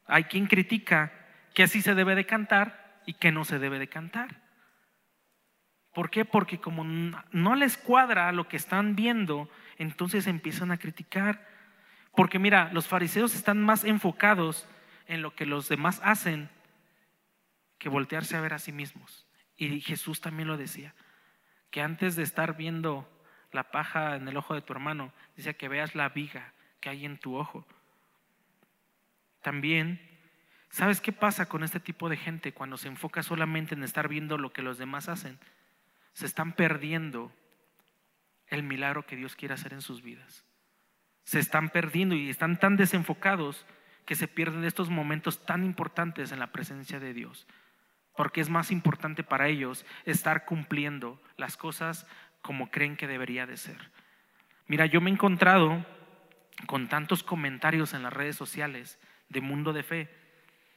hay 0.06 0.26
quien 0.26 0.48
critica 0.48 1.14
que 1.54 1.64
así 1.64 1.82
se 1.82 1.96
debe 1.96 2.16
de 2.16 2.26
cantar 2.26 3.02
y 3.06 3.14
que 3.14 3.32
no 3.32 3.46
se 3.46 3.60
debe 3.60 3.80
de 3.80 3.88
cantar. 3.88 4.42
¿Por 5.94 6.10
qué? 6.10 6.26
Porque 6.26 6.60
como 6.60 6.84
no 6.84 7.56
les 7.56 7.78
cuadra 7.78 8.32
lo 8.32 8.48
que 8.48 8.58
están 8.58 8.96
viendo, 8.96 9.50
entonces 9.78 10.28
empiezan 10.28 10.72
a 10.72 10.78
criticar 10.78 11.58
porque 12.18 12.40
mira, 12.40 12.72
los 12.74 12.88
fariseos 12.88 13.36
están 13.36 13.62
más 13.62 13.84
enfocados 13.84 14.68
en 15.06 15.22
lo 15.22 15.36
que 15.36 15.46
los 15.46 15.70
demás 15.70 16.02
hacen 16.04 16.50
que 17.78 17.90
voltearse 17.90 18.36
a 18.36 18.42
ver 18.42 18.56
a 18.56 18.60
sí 18.60 18.72
mismos. 18.72 19.28
Y 19.56 19.82
Jesús 19.82 20.20
también 20.20 20.48
lo 20.48 20.58
decía, 20.58 20.96
que 21.72 21.82
antes 21.82 22.16
de 22.16 22.24
estar 22.24 22.56
viendo 22.58 23.08
la 23.52 23.72
paja 23.72 24.16
en 24.16 24.28
el 24.28 24.38
ojo 24.38 24.54
de 24.54 24.62
tu 24.62 24.74
hermano, 24.74 25.14
decía 25.36 25.54
que 25.54 25.68
veas 25.68 25.96
la 25.96 26.10
viga 26.10 26.54
que 26.80 26.90
hay 26.90 27.06
en 27.06 27.18
tu 27.18 27.36
ojo. 27.36 27.66
También, 29.42 30.02
¿sabes 30.70 31.02
qué 31.02 31.12
pasa 31.12 31.48
con 31.48 31.64
este 31.64 31.80
tipo 31.80 32.10
de 32.10 32.18
gente 32.18 32.54
cuando 32.54 32.78
se 32.78 32.88
enfoca 32.88 33.24
solamente 33.24 33.76
en 33.76 33.84
estar 33.84 34.08
viendo 34.08 34.38
lo 34.38 34.52
que 34.52 34.62
los 34.62 34.78
demás 34.78 35.10
hacen? 35.10 35.40
Se 36.14 36.26
están 36.26 36.54
perdiendo 36.54 37.32
el 38.48 38.64
milagro 38.64 39.06
que 39.06 39.16
Dios 39.16 39.36
quiere 39.36 39.54
hacer 39.54 39.74
en 39.74 39.82
sus 39.82 40.02
vidas 40.02 40.48
se 41.28 41.40
están 41.40 41.68
perdiendo 41.72 42.16
y 42.16 42.30
están 42.30 42.58
tan 42.58 42.78
desenfocados 42.78 43.66
que 44.06 44.16
se 44.16 44.30
pierden 44.30 44.64
estos 44.64 44.90
momentos 44.90 45.46
tan 45.46 45.66
importantes 45.66 46.32
en 46.32 46.40
la 46.40 46.54
presencia 46.54 47.02
de 47.02 47.14
Dios. 47.14 47.46
Porque 48.18 48.42
es 48.42 48.50
más 48.50 48.72
importante 48.72 49.24
para 49.24 49.48
ellos 49.48 49.86
estar 50.04 50.44
cumpliendo 50.44 51.22
las 51.38 51.56
cosas 51.56 52.06
como 52.42 52.70
creen 52.70 52.98
que 52.98 53.08
debería 53.08 53.46
de 53.46 53.56
ser. 53.56 53.92
Mira, 54.68 54.86
yo 54.86 55.00
me 55.00 55.10
he 55.10 55.14
encontrado 55.14 55.86
con 56.66 56.90
tantos 56.90 57.24
comentarios 57.24 57.94
en 57.94 58.04
las 58.04 58.12
redes 58.12 58.36
sociales 58.36 59.00
de 59.30 59.40
mundo 59.40 59.72
de 59.72 59.84
fe, 59.84 60.10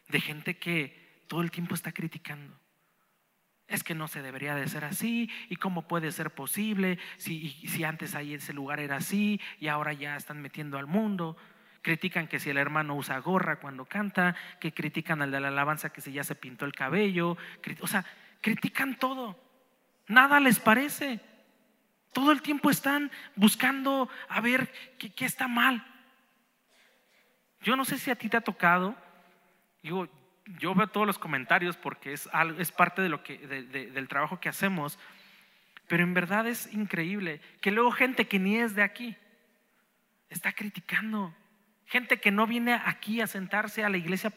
de 0.08 0.20
gente 0.20 0.58
que 0.58 1.24
todo 1.26 1.40
el 1.40 1.50
tiempo 1.50 1.74
está 1.74 1.90
criticando 1.90 2.60
es 3.70 3.84
que 3.84 3.94
no 3.94 4.08
se 4.08 4.20
debería 4.20 4.54
de 4.56 4.68
ser 4.68 4.84
así 4.84 5.30
y 5.48 5.56
cómo 5.56 5.86
puede 5.86 6.10
ser 6.10 6.32
posible 6.32 6.98
si, 7.16 7.50
si 7.68 7.84
antes 7.84 8.14
ahí 8.14 8.34
ese 8.34 8.52
lugar 8.52 8.80
era 8.80 8.96
así 8.96 9.40
y 9.60 9.68
ahora 9.68 9.92
ya 9.92 10.16
están 10.16 10.42
metiendo 10.42 10.76
al 10.76 10.88
mundo. 10.88 11.36
Critican 11.82 12.28
que 12.28 12.38
si 12.38 12.50
el 12.50 12.58
hermano 12.58 12.94
usa 12.94 13.18
gorra 13.18 13.56
cuando 13.56 13.86
canta, 13.86 14.36
que 14.60 14.72
critican 14.72 15.22
al 15.22 15.30
de 15.30 15.40
la 15.40 15.48
alabanza 15.48 15.90
que 15.90 16.00
si 16.00 16.12
ya 16.12 16.24
se 16.24 16.34
pintó 16.34 16.66
el 16.66 16.72
cabello, 16.72 17.38
o 17.80 17.86
sea, 17.86 18.04
critican 18.40 18.98
todo. 18.98 19.38
Nada 20.06 20.40
les 20.40 20.58
parece. 20.58 21.20
Todo 22.12 22.32
el 22.32 22.42
tiempo 22.42 22.70
están 22.70 23.10
buscando 23.36 24.08
a 24.28 24.40
ver 24.40 24.72
qué, 24.98 25.24
está 25.24 25.48
mal. 25.48 25.86
Yo 27.62 27.76
no 27.76 27.84
sé 27.84 27.98
si 27.98 28.10
a 28.10 28.16
ti 28.16 28.28
te 28.28 28.36
ha 28.36 28.40
tocado, 28.40 28.96
digo, 29.82 30.08
yo 30.58 30.74
veo 30.74 30.88
todos 30.88 31.06
los 31.06 31.18
comentarios 31.18 31.76
porque 31.76 32.12
es, 32.12 32.28
es 32.58 32.72
parte 32.72 33.02
de 33.02 33.08
lo 33.08 33.22
que, 33.22 33.38
del 33.38 34.08
trabajo 34.08 34.40
que 34.40 34.48
hacemos, 34.48 34.98
pero 35.86 36.02
en 36.02 36.14
verdad 36.14 36.46
es 36.46 36.72
increíble 36.72 37.40
que 37.60 37.70
luego 37.70 37.92
gente 37.92 38.26
que 38.26 38.38
ni 38.38 38.56
es 38.56 38.74
de 38.74 38.82
aquí 38.82 39.16
está 40.28 40.52
criticando. 40.52 41.34
Gente 41.90 42.20
que 42.20 42.30
no 42.30 42.46
viene 42.46 42.74
aquí 42.74 43.20
a 43.20 43.26
sentarse 43.26 43.82
a 43.82 43.88
la 43.88 43.96
iglesia 43.96 44.32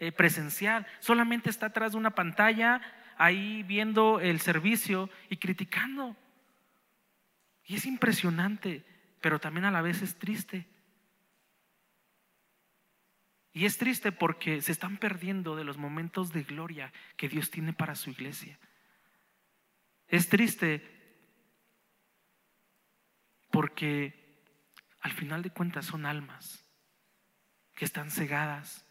eh, 0.00 0.10
presencial, 0.10 0.88
solamente 0.98 1.48
está 1.48 1.66
atrás 1.66 1.92
de 1.92 1.98
una 1.98 2.16
pantalla 2.16 2.82
ahí 3.16 3.62
viendo 3.62 4.18
el 4.18 4.40
servicio 4.40 5.08
y 5.30 5.36
criticando. 5.36 6.16
Y 7.64 7.76
es 7.76 7.86
impresionante, 7.86 8.84
pero 9.20 9.38
también 9.38 9.66
a 9.66 9.70
la 9.70 9.82
vez 9.82 10.02
es 10.02 10.18
triste. 10.18 10.66
Y 13.52 13.66
es 13.66 13.78
triste 13.78 14.10
porque 14.10 14.60
se 14.60 14.72
están 14.72 14.96
perdiendo 14.96 15.54
de 15.54 15.62
los 15.62 15.78
momentos 15.78 16.32
de 16.32 16.42
gloria 16.42 16.92
que 17.16 17.28
Dios 17.28 17.52
tiene 17.52 17.72
para 17.72 17.94
su 17.94 18.10
iglesia. 18.10 18.58
Es 20.08 20.28
triste 20.28 20.84
porque 23.52 24.42
al 25.02 25.12
final 25.12 25.44
de 25.44 25.50
cuentas 25.50 25.86
son 25.86 26.04
almas 26.04 26.65
que 27.76 27.84
están 27.84 28.10
cegadas 28.10 28.84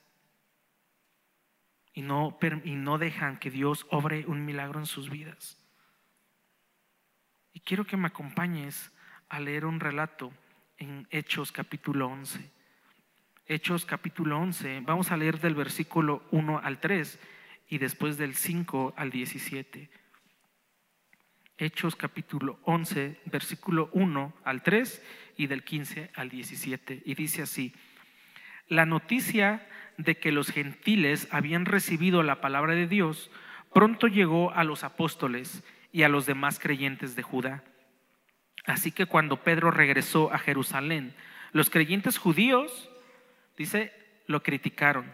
y 1.94 2.04
no, 2.04 2.38
y 2.64 2.76
no 2.76 2.98
dejan 2.98 3.40
que 3.40 3.50
Dios 3.50 3.86
obre 3.90 4.26
un 4.28 4.46
milagro 4.46 4.80
en 4.80 4.86
sus 4.86 5.10
vidas. 5.10 5.58
Y 7.52 7.62
quiero 7.62 7.86
que 7.86 7.98
me 7.98 8.08
acompañes 8.08 8.92
a 9.28 9.40
leer 9.40 9.66
un 9.66 9.80
relato 9.80 10.32
en 10.78 11.08
Hechos 11.10 11.52
capítulo 11.52 12.08
11. 12.08 12.52
Hechos 13.48 13.86
capítulo 13.86 14.38
11, 14.40 14.82
vamos 14.82 15.12
a 15.12 15.18
leer 15.18 15.40
del 15.40 15.56
versículo 15.56 16.24
1 16.32 16.60
al 16.64 16.80
3 16.80 17.20
y 17.70 17.78
después 17.80 18.18
del 18.18 18.36
5 18.36 18.94
al 18.98 19.10
17. 19.10 19.90
Hechos 21.58 21.96
capítulo 21.96 22.60
11, 22.64 23.22
versículo 23.26 23.90
1 23.94 24.34
al 24.44 24.62
3 24.62 25.02
y 25.38 25.48
del 25.48 25.64
15 25.64 26.12
al 26.14 26.30
17. 26.30 27.04
Y 27.06 27.16
dice 27.16 27.44
así, 27.44 27.74
la 28.68 28.86
noticia 28.86 29.68
de 29.98 30.18
que 30.18 30.32
los 30.32 30.52
gentiles 30.52 31.28
habían 31.32 31.66
recibido 31.66 32.24
la 32.24 32.42
palabra 32.42 32.74
de 32.74 32.88
Dios 32.88 33.32
pronto 33.74 34.08
llegó 34.08 34.52
a 34.52 34.64
los 34.64 34.84
apóstoles 34.84 35.64
y 35.92 36.04
a 36.04 36.10
los 36.10 36.26
demás 36.26 36.60
creyentes 36.60 37.16
de 37.16 37.24
Judá. 37.24 37.64
Así 38.66 38.92
que 38.92 39.06
cuando 39.06 39.44
Pedro 39.44 39.72
regresó 39.72 40.34
a 40.34 40.40
Jerusalén, 40.40 41.14
los 41.52 41.70
creyentes 41.70 42.18
judíos 42.18 42.90
dice, 43.58 43.94
lo 44.28 44.44
criticaron. 44.44 45.14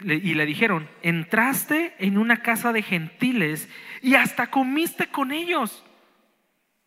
Y 0.00 0.34
le 0.34 0.46
dijeron, 0.46 0.88
entraste 1.02 1.94
en 1.98 2.18
una 2.18 2.40
casa 2.42 2.72
de 2.72 2.82
gentiles 2.82 3.68
y 4.00 4.14
hasta 4.14 4.48
comiste 4.48 5.08
con 5.08 5.32
ellos. 5.32 5.84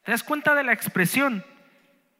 ¿Te 0.03 0.11
das 0.11 0.23
cuenta 0.23 0.55
de 0.55 0.63
la 0.63 0.71
expresión? 0.71 1.43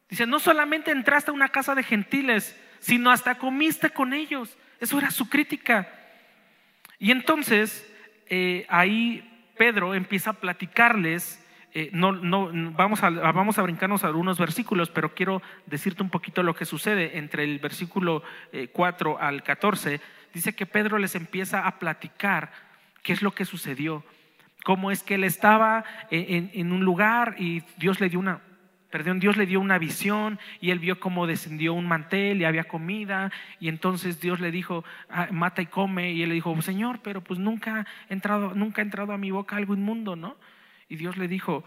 Dice, 0.10 0.28
no 0.28 0.40
solamente 0.40 0.92
entraste 0.92 1.32
a 1.32 1.34
una 1.34 1.50
casa 1.50 1.74
de 1.74 1.84
gentiles, 1.84 2.60
sino 2.82 3.12
hasta 3.12 3.36
comiste 3.36 3.92
con 3.92 4.14
ellos. 4.14 4.58
Eso 4.80 4.98
era 4.98 5.12
su 5.12 5.30
crítica. 5.30 5.88
Y 7.00 7.12
entonces 7.12 7.88
eh, 8.28 8.66
ahí 8.68 9.50
Pedro 9.58 9.94
empieza 9.94 10.32
a 10.32 10.34
platicarles. 10.34 11.38
Eh, 11.74 11.90
no, 11.94 12.12
no, 12.12 12.52
vamos, 12.72 13.02
a, 13.04 13.10
vamos 13.10 13.58
a 13.58 13.62
brincarnos 13.62 14.04
algunos 14.04 14.38
versículos, 14.38 14.90
pero 14.90 15.14
quiero 15.14 15.42
decirte 15.68 16.04
un 16.04 16.10
poquito 16.10 16.44
lo 16.44 16.56
que 16.56 16.66
sucede 16.66 17.18
entre 17.18 17.46
el 17.46 17.60
versículo 17.60 18.24
4 18.74 19.12
eh, 19.12 19.18
al 19.22 19.44
14. 19.44 20.02
Dice 20.34 20.54
que 20.54 20.66
Pedro 20.66 20.98
les 20.98 21.16
empieza 21.16 21.66
a 21.66 21.80
platicar 21.80 22.52
qué 23.04 23.14
es 23.14 23.22
lo 23.22 23.32
que 23.32 23.46
sucedió, 23.46 24.04
cómo 24.64 24.92
es 24.92 25.04
que 25.04 25.16
él 25.16 25.24
estaba 25.24 25.86
en 26.10 26.72
un 26.72 26.84
lugar 26.84 27.36
y 27.38 27.64
Dios 27.78 28.00
le 28.00 28.10
dio 28.10 28.20
una, 28.20 28.42
Perdón, 28.92 29.20
Dios 29.20 29.38
le 29.38 29.46
dio 29.46 29.62
una 29.62 29.78
visión 29.78 30.38
y 30.60 30.72
él 30.72 30.80
vio 30.80 31.00
cómo 31.00 31.26
descendió 31.26 31.74
un 31.74 31.88
mantel 31.88 32.42
y 32.42 32.46
había 32.46 32.66
comida 32.66 33.32
y 33.60 33.70
entonces 33.70 34.20
Dios 34.20 34.42
le 34.42 34.52
dijo, 34.52 34.84
ah, 35.10 35.30
mata 35.32 35.62
y 35.62 35.68
come 35.68 36.12
y 36.12 36.24
él 36.24 36.30
le 36.30 36.36
dijo, 36.36 36.62
Señor, 36.62 37.00
pero 37.02 37.22
pues 37.22 37.40
nunca 37.40 37.80
ha 37.80 38.14
entrado, 38.14 38.54
nunca 38.54 38.82
ha 38.82 38.86
entrado 38.86 39.14
a 39.14 39.18
mi 39.18 39.32
boca 39.32 39.56
algo 39.56 39.74
inmundo, 39.74 40.18
¿no? 40.18 40.36
Y 40.90 40.98
Dios 40.98 41.18
le 41.18 41.30
dijo, 41.30 41.64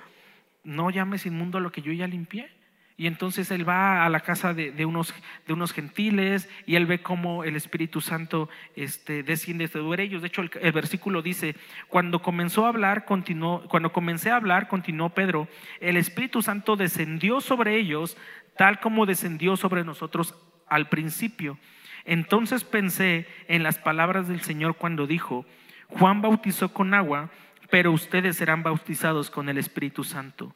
no 0.65 0.91
llames 0.91 1.25
inmundo 1.25 1.61
lo 1.61 1.73
que 1.73 1.81
yo 1.81 1.93
ya 1.93 2.07
limpié. 2.07 2.51
Y 2.97 3.09
entonces 3.09 3.51
él 3.51 3.69
va 3.69 4.07
a 4.07 4.09
la 4.09 4.21
casa 4.21 4.55
de, 4.55 4.87
unos, 4.87 5.13
de 5.49 5.53
unos, 5.53 5.73
gentiles 5.73 6.49
y 6.65 6.77
él 6.77 6.87
ve 6.87 7.03
cómo 7.03 7.43
el 7.43 7.57
Espíritu 7.57 8.01
Santo 8.01 8.49
este, 8.77 9.25
desciende 9.25 9.67
sobre 9.67 10.05
ellos. 10.05 10.23
De 10.23 10.29
hecho, 10.29 10.43
el, 10.43 10.73
versículo 10.73 11.21
dice, 11.21 11.57
cuando 11.89 12.23
comenzó 12.23 12.67
a 12.67 12.69
hablar, 12.69 13.05
continuó, 13.05 13.67
cuando 13.69 13.93
comencé 13.93 14.31
a 14.31 14.37
hablar, 14.37 14.69
continuó 14.69 15.09
Pedro, 15.09 15.49
el 15.81 15.97
Espíritu 15.97 16.41
Santo 16.41 16.77
descendió 16.77 17.41
sobre 17.41 17.77
ellos 17.77 18.17
tal 18.57 18.79
como 18.79 19.07
descendió 19.07 19.57
sobre 19.57 19.83
nosotros 19.83 20.37
al 20.69 20.89
principio. 20.89 21.59
Entonces 22.05 22.63
pensé 22.63 23.27
en 23.49 23.65
las 23.65 23.79
palabras 23.79 24.29
del 24.29 24.43
Señor 24.43 24.77
cuando 24.77 25.09
dijo, 25.09 25.45
Juan 25.89 26.23
bautizó 26.23 26.73
con 26.73 26.95
agua, 26.95 27.31
pero 27.71 27.91
ustedes 27.91 28.37
serán 28.37 28.63
bautizados 28.63 29.31
con 29.31 29.49
el 29.49 29.59
Espíritu 29.59 30.05
Santo 30.05 30.55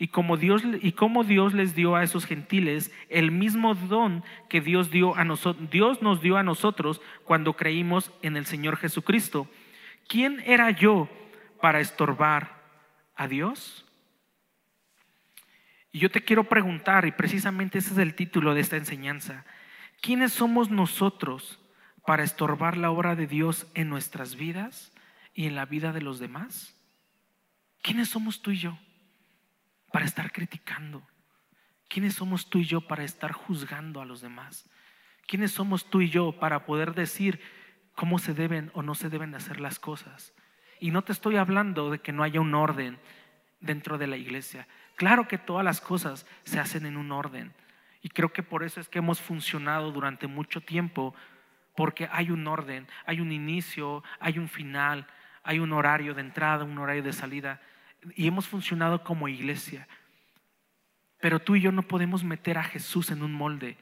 y 0.00 0.08
como 0.08 0.38
Dios 0.38 0.62
y 0.80 0.92
como 0.92 1.24
Dios 1.24 1.52
les 1.52 1.74
dio 1.74 1.94
a 1.94 2.02
esos 2.02 2.24
gentiles 2.24 2.90
el 3.10 3.30
mismo 3.30 3.74
don 3.74 4.24
que 4.48 4.62
Dios 4.62 4.90
dio 4.90 5.14
a 5.14 5.24
Dios 5.70 6.00
nos 6.00 6.22
dio 6.22 6.38
a 6.38 6.42
nosotros 6.42 7.02
cuando 7.24 7.52
creímos 7.52 8.10
en 8.22 8.38
el 8.38 8.46
Señor 8.46 8.78
Jesucristo. 8.78 9.46
¿Quién 10.08 10.42
era 10.46 10.70
yo 10.70 11.10
para 11.60 11.80
estorbar 11.80 12.62
a 13.14 13.28
Dios? 13.28 13.84
Y 15.92 15.98
yo 15.98 16.10
te 16.10 16.22
quiero 16.22 16.44
preguntar, 16.44 17.04
y 17.04 17.12
precisamente 17.12 17.76
ese 17.76 17.92
es 17.92 17.98
el 17.98 18.14
título 18.14 18.54
de 18.54 18.62
esta 18.62 18.78
enseñanza, 18.78 19.44
¿quiénes 20.00 20.32
somos 20.32 20.70
nosotros 20.70 21.60
para 22.06 22.22
estorbar 22.22 22.78
la 22.78 22.90
obra 22.90 23.16
de 23.16 23.26
Dios 23.26 23.66
en 23.74 23.90
nuestras 23.90 24.36
vidas 24.36 24.94
y 25.34 25.46
en 25.46 25.56
la 25.56 25.66
vida 25.66 25.92
de 25.92 26.00
los 26.00 26.20
demás? 26.20 26.74
¿Quiénes 27.82 28.08
somos 28.08 28.40
tú 28.40 28.52
y 28.52 28.58
yo? 28.58 28.78
Para 29.92 30.04
estar 30.04 30.32
criticando? 30.32 31.06
¿Quiénes 31.88 32.14
somos 32.14 32.48
tú 32.48 32.58
y 32.58 32.64
yo 32.64 32.80
para 32.82 33.04
estar 33.04 33.32
juzgando 33.32 34.00
a 34.00 34.04
los 34.04 34.20
demás? 34.20 34.68
¿Quiénes 35.26 35.52
somos 35.52 35.90
tú 35.90 36.00
y 36.00 36.08
yo 36.08 36.32
para 36.32 36.64
poder 36.64 36.94
decir 36.94 37.40
cómo 37.94 38.18
se 38.18 38.32
deben 38.34 38.70
o 38.74 38.82
no 38.82 38.94
se 38.94 39.08
deben 39.08 39.34
hacer 39.34 39.60
las 39.60 39.78
cosas? 39.78 40.32
Y 40.78 40.92
no 40.92 41.02
te 41.02 41.12
estoy 41.12 41.36
hablando 41.36 41.90
de 41.90 41.98
que 41.98 42.12
no 42.12 42.22
haya 42.22 42.40
un 42.40 42.54
orden 42.54 42.98
dentro 43.60 43.98
de 43.98 44.06
la 44.06 44.16
iglesia. 44.16 44.66
Claro 44.96 45.28
que 45.28 45.38
todas 45.38 45.64
las 45.64 45.80
cosas 45.80 46.26
se 46.44 46.60
hacen 46.60 46.86
en 46.86 46.96
un 46.96 47.12
orden. 47.12 47.52
Y 48.02 48.08
creo 48.08 48.32
que 48.32 48.42
por 48.42 48.62
eso 48.62 48.80
es 48.80 48.88
que 48.88 48.98
hemos 48.98 49.20
funcionado 49.20 49.92
durante 49.92 50.26
mucho 50.26 50.60
tiempo, 50.60 51.14
porque 51.76 52.08
hay 52.12 52.30
un 52.30 52.46
orden, 52.46 52.86
hay 53.04 53.20
un 53.20 53.32
inicio, 53.32 54.02
hay 54.20 54.38
un 54.38 54.48
final, 54.48 55.06
hay 55.42 55.58
un 55.58 55.72
horario 55.72 56.14
de 56.14 56.22
entrada, 56.22 56.64
un 56.64 56.78
horario 56.78 57.02
de 57.02 57.12
salida 57.12 57.60
y 58.14 58.26
hemos 58.26 58.46
funcionado 58.46 59.04
como 59.04 59.28
iglesia. 59.28 59.88
Pero 61.20 61.40
tú 61.40 61.56
y 61.56 61.60
yo 61.60 61.72
no 61.72 61.82
podemos 61.82 62.24
meter 62.24 62.58
a 62.58 62.64
Jesús 62.64 63.10
en 63.10 63.22
un 63.22 63.32
molde. 63.32 63.76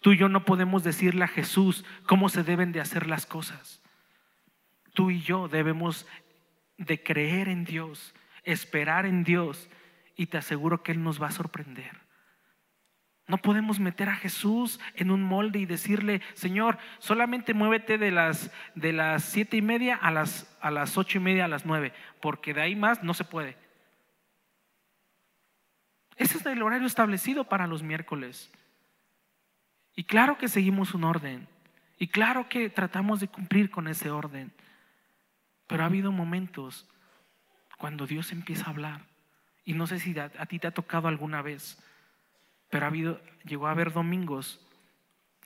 Tú 0.00 0.12
y 0.12 0.16
yo 0.16 0.28
no 0.28 0.44
podemos 0.44 0.82
decirle 0.82 1.24
a 1.24 1.28
Jesús 1.28 1.84
cómo 2.06 2.28
se 2.28 2.42
deben 2.42 2.72
de 2.72 2.80
hacer 2.80 3.06
las 3.06 3.26
cosas. 3.26 3.82
Tú 4.94 5.10
y 5.10 5.20
yo 5.20 5.48
debemos 5.48 6.06
de 6.78 7.02
creer 7.02 7.48
en 7.48 7.64
Dios, 7.64 8.14
esperar 8.44 9.04
en 9.04 9.24
Dios 9.24 9.68
y 10.16 10.26
te 10.26 10.38
aseguro 10.38 10.82
que 10.82 10.92
Él 10.92 11.02
nos 11.02 11.20
va 11.20 11.28
a 11.28 11.32
sorprender. 11.32 12.09
No 13.30 13.38
podemos 13.38 13.78
meter 13.78 14.08
a 14.08 14.16
Jesús 14.16 14.80
en 14.96 15.12
un 15.12 15.22
molde 15.22 15.60
y 15.60 15.64
decirle, 15.64 16.20
Señor, 16.34 16.78
solamente 16.98 17.54
muévete 17.54 17.96
de 17.96 18.10
las, 18.10 18.50
de 18.74 18.92
las 18.92 19.22
siete 19.22 19.56
y 19.56 19.62
media 19.62 19.94
a 19.94 20.10
las, 20.10 20.52
a 20.60 20.72
las 20.72 20.98
ocho 20.98 21.18
y 21.18 21.20
media, 21.20 21.44
a 21.44 21.48
las 21.48 21.64
nueve, 21.64 21.92
porque 22.20 22.54
de 22.54 22.62
ahí 22.62 22.74
más 22.74 23.04
no 23.04 23.14
se 23.14 23.22
puede. 23.22 23.56
Ese 26.16 26.38
es 26.38 26.46
el 26.46 26.60
horario 26.60 26.88
establecido 26.88 27.44
para 27.44 27.68
los 27.68 27.84
miércoles. 27.84 28.50
Y 29.94 30.02
claro 30.02 30.36
que 30.36 30.48
seguimos 30.48 30.92
un 30.92 31.04
orden. 31.04 31.46
Y 32.00 32.08
claro 32.08 32.48
que 32.48 32.68
tratamos 32.68 33.20
de 33.20 33.28
cumplir 33.28 33.70
con 33.70 33.86
ese 33.86 34.10
orden. 34.10 34.52
Pero 35.68 35.84
ha 35.84 35.86
habido 35.86 36.10
momentos 36.10 36.90
cuando 37.78 38.08
Dios 38.08 38.32
empieza 38.32 38.66
a 38.66 38.70
hablar. 38.70 39.02
Y 39.64 39.74
no 39.74 39.86
sé 39.86 40.00
si 40.00 40.18
a, 40.18 40.32
a 40.36 40.46
ti 40.46 40.58
te 40.58 40.66
ha 40.66 40.72
tocado 40.72 41.06
alguna 41.06 41.42
vez 41.42 41.80
pero 42.70 42.86
ha 42.86 42.88
habido, 42.88 43.20
llegó 43.44 43.66
a 43.66 43.72
haber 43.72 43.92
domingos 43.92 44.60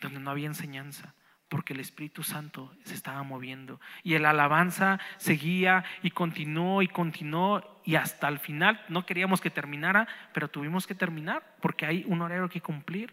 donde 0.01 0.21
no 0.21 0.31
había 0.31 0.47
enseñanza, 0.47 1.15
porque 1.49 1.73
el 1.73 1.81
Espíritu 1.81 2.23
Santo 2.23 2.77
se 2.85 2.95
estaba 2.95 3.23
moviendo. 3.23 3.81
Y 4.03 4.15
el 4.15 4.27
alabanza 4.27 5.01
seguía 5.17 5.85
y 6.03 6.11
continuó 6.11 6.83
y 6.83 6.89
continuó 6.89 7.81
y 7.85 7.97
hasta 7.97 8.29
el 8.29 8.39
final 8.39 8.85
no 8.89 9.07
queríamos 9.07 9.41
que 9.41 9.51
terminara, 9.51 10.07
pero 10.33 10.49
tuvimos 10.49 10.87
que 10.87 10.95
terminar 10.95 11.57
porque 11.61 11.87
hay 11.87 12.05
un 12.07 12.21
horario 12.21 12.49
que 12.49 12.61
cumplir. 12.61 13.13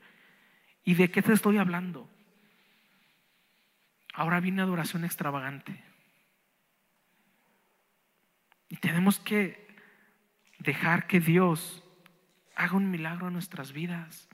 ¿Y 0.83 0.95
de 0.95 1.09
qué 1.11 1.21
te 1.21 1.33
estoy 1.33 1.57
hablando? 1.57 2.09
Ahora 4.13 4.39
viene 4.39 4.61
adoración 4.61 5.05
extravagante. 5.05 5.83
Y 8.67 8.77
tenemos 8.77 9.19
que 9.19 9.67
dejar 10.59 11.07
que 11.07 11.19
Dios 11.19 11.83
haga 12.61 12.77
un 12.77 12.91
milagro 12.91 13.27
en 13.27 13.33
nuestras 13.33 13.71
vidas. 13.71 14.29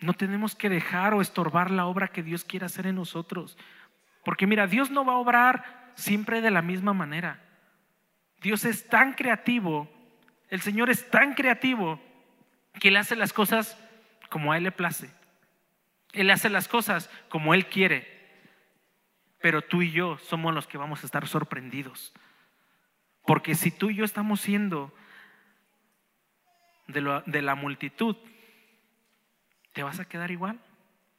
No 0.00 0.14
tenemos 0.14 0.54
que 0.54 0.68
dejar 0.68 1.14
o 1.14 1.20
estorbar 1.20 1.70
la 1.70 1.86
obra 1.86 2.08
que 2.08 2.22
Dios 2.22 2.44
quiere 2.44 2.66
hacer 2.66 2.86
en 2.86 2.96
nosotros. 2.96 3.56
Porque 4.24 4.46
mira, 4.46 4.66
Dios 4.66 4.90
no 4.90 5.04
va 5.04 5.14
a 5.14 5.18
obrar 5.18 5.92
siempre 5.94 6.40
de 6.40 6.50
la 6.50 6.62
misma 6.62 6.92
manera. 6.92 7.42
Dios 8.42 8.64
es 8.64 8.88
tan 8.88 9.14
creativo, 9.14 9.88
el 10.48 10.60
Señor 10.60 10.90
es 10.90 11.08
tan 11.10 11.34
creativo 11.34 12.00
que 12.80 12.88
Él 12.88 12.96
hace 12.96 13.16
las 13.16 13.32
cosas 13.32 13.78
como 14.28 14.52
a 14.52 14.58
Él 14.58 14.64
le 14.64 14.72
place. 14.72 15.10
Él 16.12 16.30
hace 16.30 16.50
las 16.50 16.68
cosas 16.68 17.08
como 17.28 17.54
Él 17.54 17.66
quiere. 17.66 18.20
Pero 19.40 19.62
tú 19.62 19.82
y 19.82 19.92
yo 19.92 20.18
somos 20.18 20.54
los 20.54 20.66
que 20.66 20.78
vamos 20.78 21.02
a 21.02 21.06
estar 21.06 21.26
sorprendidos. 21.26 22.12
Porque 23.24 23.54
si 23.54 23.70
tú 23.70 23.90
y 23.90 23.96
yo 23.96 24.04
estamos 24.04 24.40
siendo 24.40 24.92
de, 26.92 27.42
la 27.42 27.54
multitud, 27.54 28.16
¿te 29.72 29.82
vas 29.82 30.00
a 30.00 30.04
quedar 30.04 30.30
igual? 30.30 30.60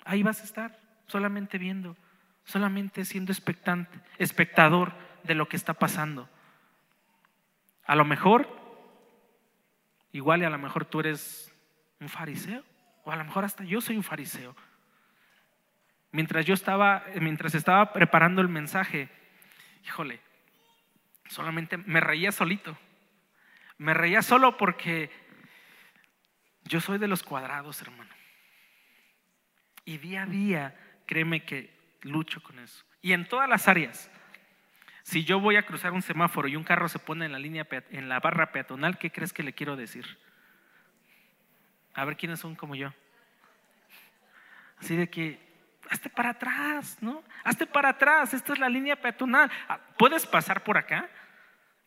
Ahí 0.06 0.24
vas 0.24 0.42
a 0.42 0.44
estar, 0.44 0.80
solamente 1.08 1.58
viendo, 1.58 1.96
solamente 2.44 3.06
siendo 3.06 3.32
expectante, 3.32 4.00
espectador 4.18 4.94
de 5.24 5.36
lo 5.36 5.48
que 5.48 5.58
está 5.58 5.74
pasando. 5.74 6.30
A 7.86 7.96
lo 7.96 8.06
mejor, 8.06 8.48
igual 10.12 10.42
y 10.42 10.46
a 10.46 10.50
lo 10.50 10.58
mejor 10.58 10.86
tú 10.86 11.00
eres 11.00 11.54
un 12.00 12.10
fariseo, 12.10 12.64
o 13.04 13.12
a 13.12 13.16
lo 13.16 13.24
mejor 13.24 13.44
hasta 13.44 13.64
yo 13.64 13.82
soy 13.82 13.98
un 13.98 14.04
fariseo. 14.04 14.56
Mientras 16.12 16.46
yo 16.46 16.54
estaba, 16.54 17.04
mientras 17.20 17.56
estaba 17.56 17.92
preparando 17.92 18.42
el 18.42 18.48
mensaje, 18.48 19.10
híjole, 19.84 20.22
solamente 21.28 21.78
me 21.78 22.00
reía 22.00 22.32
solito. 22.32 22.78
Me 23.78 23.94
reía 23.94 24.22
solo 24.22 24.56
porque 24.58 25.10
yo 26.66 26.80
soy 26.80 26.98
de 26.98 27.08
los 27.08 27.24
cuadrados, 27.24 27.82
hermano. 27.82 28.12
Y 29.86 29.98
día 29.98 30.24
a 30.24 30.26
día, 30.26 30.76
créeme 31.06 31.44
que 31.44 31.76
lucho 32.02 32.42
con 32.42 32.60
eso. 32.60 32.86
Y 33.02 33.14
en 33.14 33.28
todas 33.28 33.50
las 33.50 33.68
áreas. 33.68 34.10
Si 35.04 35.26
yo 35.26 35.40
voy 35.40 35.58
a 35.58 35.66
cruzar 35.66 35.92
un 35.92 36.02
semáforo 36.02 36.48
y 36.48 36.56
un 36.56 36.64
carro 36.64 36.88
se 36.88 37.00
pone 37.00 37.26
en 37.26 37.34
la 37.34 37.40
línea 37.40 37.68
en 37.92 38.08
la 38.08 38.22
barra 38.22 38.52
peatonal, 38.52 38.98
¿qué 38.98 39.12
crees 39.12 39.34
que 39.34 39.44
le 39.44 39.54
quiero 39.54 39.76
decir? 39.76 40.06
A 41.94 42.06
ver 42.06 42.16
quiénes 42.16 42.40
son 42.40 42.56
como 42.56 42.76
yo. 42.76 42.94
Así 44.78 44.96
de 44.96 45.10
que 45.10 45.40
hazte 45.90 46.10
para 46.10 46.30
atrás, 46.30 46.98
¿no? 47.02 47.24
Hazte 47.44 47.68
para 47.68 47.90
atrás, 47.90 48.34
esta 48.34 48.54
es 48.54 48.60
la 48.60 48.70
línea 48.70 48.96
peatonal. 48.96 49.52
Ah, 49.68 49.80
puedes 49.98 50.26
pasar 50.26 50.64
por 50.64 50.78
acá, 50.78 51.10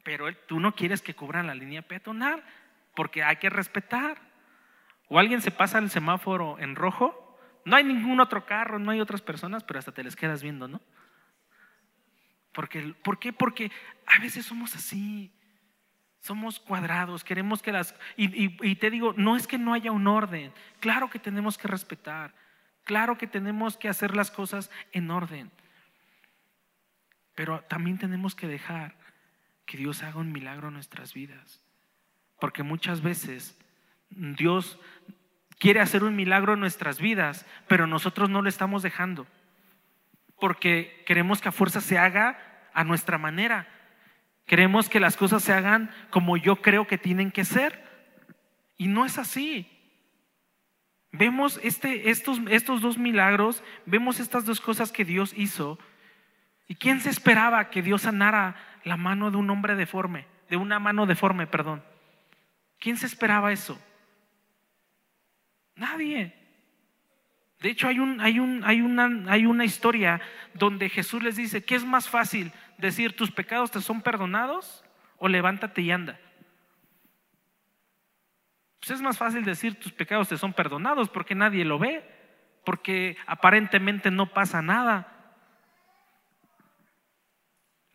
pero 0.02 0.34
tú 0.46 0.60
no 0.60 0.74
quieres 0.74 1.00
que 1.00 1.14
cubran 1.14 1.46
la 1.46 1.54
línea 1.54 1.82
peatonal 1.82 2.44
porque 2.94 3.22
hay 3.22 3.36
que 3.36 3.50
respetar. 3.50 4.18
O 5.08 5.18
alguien 5.18 5.40
se 5.40 5.50
pasa 5.50 5.78
el 5.78 5.90
semáforo 5.90 6.58
en 6.58 6.74
rojo, 6.74 7.38
no 7.64 7.76
hay 7.76 7.84
ningún 7.84 8.20
otro 8.20 8.46
carro, 8.46 8.78
no 8.78 8.90
hay 8.90 9.00
otras 9.00 9.22
personas, 9.22 9.64
pero 9.64 9.78
hasta 9.78 9.92
te 9.92 10.04
les 10.04 10.16
quedas 10.16 10.42
viendo, 10.42 10.68
¿no? 10.68 10.80
Porque, 12.52 12.94
¿Por 13.02 13.18
qué? 13.18 13.32
Porque 13.32 13.70
a 14.06 14.20
veces 14.20 14.46
somos 14.46 14.74
así, 14.74 15.32
somos 16.20 16.58
cuadrados, 16.58 17.22
queremos 17.22 17.62
que 17.62 17.72
las... 17.72 17.94
Y, 18.16 18.56
y 18.66 18.76
te 18.76 18.90
digo, 18.90 19.14
no 19.16 19.36
es 19.36 19.46
que 19.46 19.58
no 19.58 19.74
haya 19.74 19.92
un 19.92 20.06
orden, 20.06 20.52
claro 20.80 21.10
que 21.10 21.18
tenemos 21.18 21.58
que 21.58 21.68
respetar, 21.68 22.34
claro 22.84 23.18
que 23.18 23.26
tenemos 23.26 23.76
que 23.76 23.88
hacer 23.88 24.16
las 24.16 24.30
cosas 24.30 24.70
en 24.92 25.10
orden, 25.10 25.50
pero 27.34 27.60
también 27.62 27.98
tenemos 27.98 28.34
que 28.34 28.48
dejar 28.48 28.96
que 29.66 29.76
Dios 29.76 30.02
haga 30.02 30.20
un 30.20 30.32
milagro 30.32 30.68
en 30.68 30.74
nuestras 30.74 31.12
vidas. 31.12 31.60
Porque 32.40 32.62
muchas 32.62 33.02
veces 33.02 33.58
Dios 34.16 34.78
quiere 35.58 35.80
hacer 35.80 36.04
un 36.04 36.16
milagro 36.16 36.54
en 36.54 36.60
nuestras 36.60 37.00
vidas, 37.00 37.46
pero 37.68 37.86
nosotros 37.86 38.30
no 38.30 38.42
lo 38.42 38.48
estamos 38.48 38.82
dejando. 38.82 39.26
Porque 40.40 41.04
queremos 41.06 41.40
que 41.40 41.48
a 41.48 41.52
fuerza 41.52 41.80
se 41.80 41.98
haga 41.98 42.38
a 42.72 42.84
nuestra 42.84 43.18
manera. 43.18 43.68
Queremos 44.46 44.88
que 44.88 45.00
las 45.00 45.16
cosas 45.16 45.42
se 45.42 45.52
hagan 45.52 45.90
como 46.10 46.36
yo 46.36 46.56
creo 46.56 46.86
que 46.86 46.98
tienen 46.98 47.30
que 47.30 47.44
ser. 47.44 47.84
Y 48.76 48.88
no 48.88 49.04
es 49.04 49.18
así. 49.18 49.68
Vemos 51.12 51.58
este, 51.62 52.10
estos, 52.10 52.40
estos 52.50 52.82
dos 52.82 52.98
milagros, 52.98 53.62
vemos 53.86 54.20
estas 54.20 54.44
dos 54.44 54.60
cosas 54.60 54.92
que 54.92 55.04
Dios 55.04 55.32
hizo. 55.36 55.78
¿Y 56.68 56.74
quién 56.74 57.00
se 57.00 57.10
esperaba 57.10 57.70
que 57.70 57.82
Dios 57.82 58.02
sanara 58.02 58.56
la 58.84 58.96
mano 58.96 59.30
de 59.30 59.36
un 59.36 59.48
hombre 59.50 59.76
deforme? 59.76 60.26
De 60.50 60.56
una 60.56 60.78
mano 60.78 61.06
deforme, 61.06 61.46
perdón. 61.46 61.82
¿Quién 62.78 62.96
se 62.98 63.06
esperaba 63.06 63.52
eso? 63.52 63.80
Nadie. 65.76 66.34
De 67.60 67.70
hecho, 67.70 67.88
hay, 67.88 67.98
un, 67.98 68.20
hay, 68.20 68.38
un, 68.38 68.64
hay, 68.64 68.80
una, 68.80 69.32
hay 69.32 69.46
una 69.46 69.64
historia 69.64 70.20
donde 70.54 70.88
Jesús 70.88 71.22
les 71.22 71.36
dice, 71.36 71.64
¿qué 71.64 71.74
es 71.74 71.84
más 71.84 72.08
fácil? 72.08 72.52
¿Decir 72.78 73.14
tus 73.14 73.30
pecados 73.30 73.70
te 73.70 73.80
son 73.80 74.02
perdonados 74.02 74.84
o 75.18 75.28
levántate 75.28 75.82
y 75.82 75.90
anda? 75.90 76.18
Pues 78.80 78.90
es 78.90 79.02
más 79.02 79.18
fácil 79.18 79.44
decir 79.44 79.80
tus 79.80 79.92
pecados 79.92 80.28
te 80.28 80.36
son 80.36 80.52
perdonados 80.52 81.08
porque 81.08 81.34
nadie 81.34 81.64
lo 81.64 81.78
ve, 81.78 82.04
porque 82.64 83.16
aparentemente 83.26 84.10
no 84.10 84.32
pasa 84.32 84.62
nada. 84.62 85.12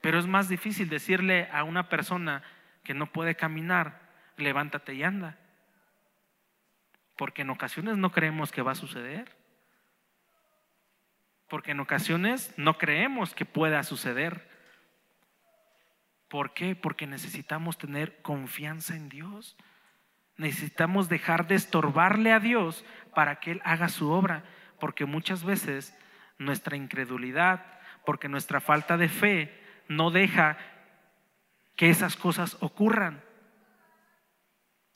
Pero 0.01 0.19
es 0.19 0.27
más 0.27 0.49
difícil 0.49 0.89
decirle 0.89 1.47
a 1.53 1.63
una 1.63 1.87
persona 1.87 2.43
que 2.83 2.93
no 2.93 3.05
puede 3.05 3.35
caminar, 3.35 4.01
levántate 4.37 4.95
y 4.95 5.03
anda. 5.03 5.37
Porque 7.21 7.43
en 7.43 7.51
ocasiones 7.51 7.97
no 7.97 8.11
creemos 8.11 8.51
que 8.51 8.63
va 8.63 8.71
a 8.71 8.73
suceder. 8.73 9.37
Porque 11.47 11.69
en 11.69 11.79
ocasiones 11.79 12.51
no 12.57 12.79
creemos 12.79 13.35
que 13.35 13.45
pueda 13.45 13.83
suceder. 13.83 14.49
¿Por 16.29 16.55
qué? 16.55 16.75
Porque 16.75 17.05
necesitamos 17.05 17.77
tener 17.77 18.23
confianza 18.23 18.95
en 18.95 19.07
Dios. 19.07 19.55
Necesitamos 20.37 21.09
dejar 21.09 21.45
de 21.45 21.53
estorbarle 21.53 22.33
a 22.33 22.39
Dios 22.39 22.83
para 23.13 23.39
que 23.39 23.51
Él 23.51 23.61
haga 23.65 23.87
su 23.89 24.09
obra. 24.09 24.43
Porque 24.79 25.05
muchas 25.05 25.43
veces 25.43 25.95
nuestra 26.39 26.75
incredulidad, 26.75 27.63
porque 28.03 28.29
nuestra 28.29 28.61
falta 28.61 28.97
de 28.97 29.09
fe 29.09 29.63
no 29.87 30.09
deja 30.09 30.57
que 31.75 31.91
esas 31.91 32.15
cosas 32.15 32.57
ocurran. 32.61 33.21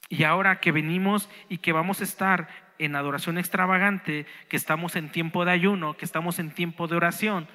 Y 0.10 0.24
ahora 0.24 0.60
que 0.60 0.72
venimos 0.72 1.30
y 1.50 1.58
que 1.58 1.72
vamos 1.72 2.02
a 2.02 2.04
estar 2.04 2.48
en 2.78 2.96
adoración 2.96 3.38
extravagante, 3.38 4.26
que 4.50 4.58
estamos 4.58 4.96
en 4.96 5.10
tiempo 5.10 5.46
de 5.46 5.52
ayuno, 5.52 5.98
que 5.98 6.06
estamos 6.06 6.40
en 6.40 6.52
tiempo 6.52 6.88
de 6.88 6.96
oración, 6.96 7.48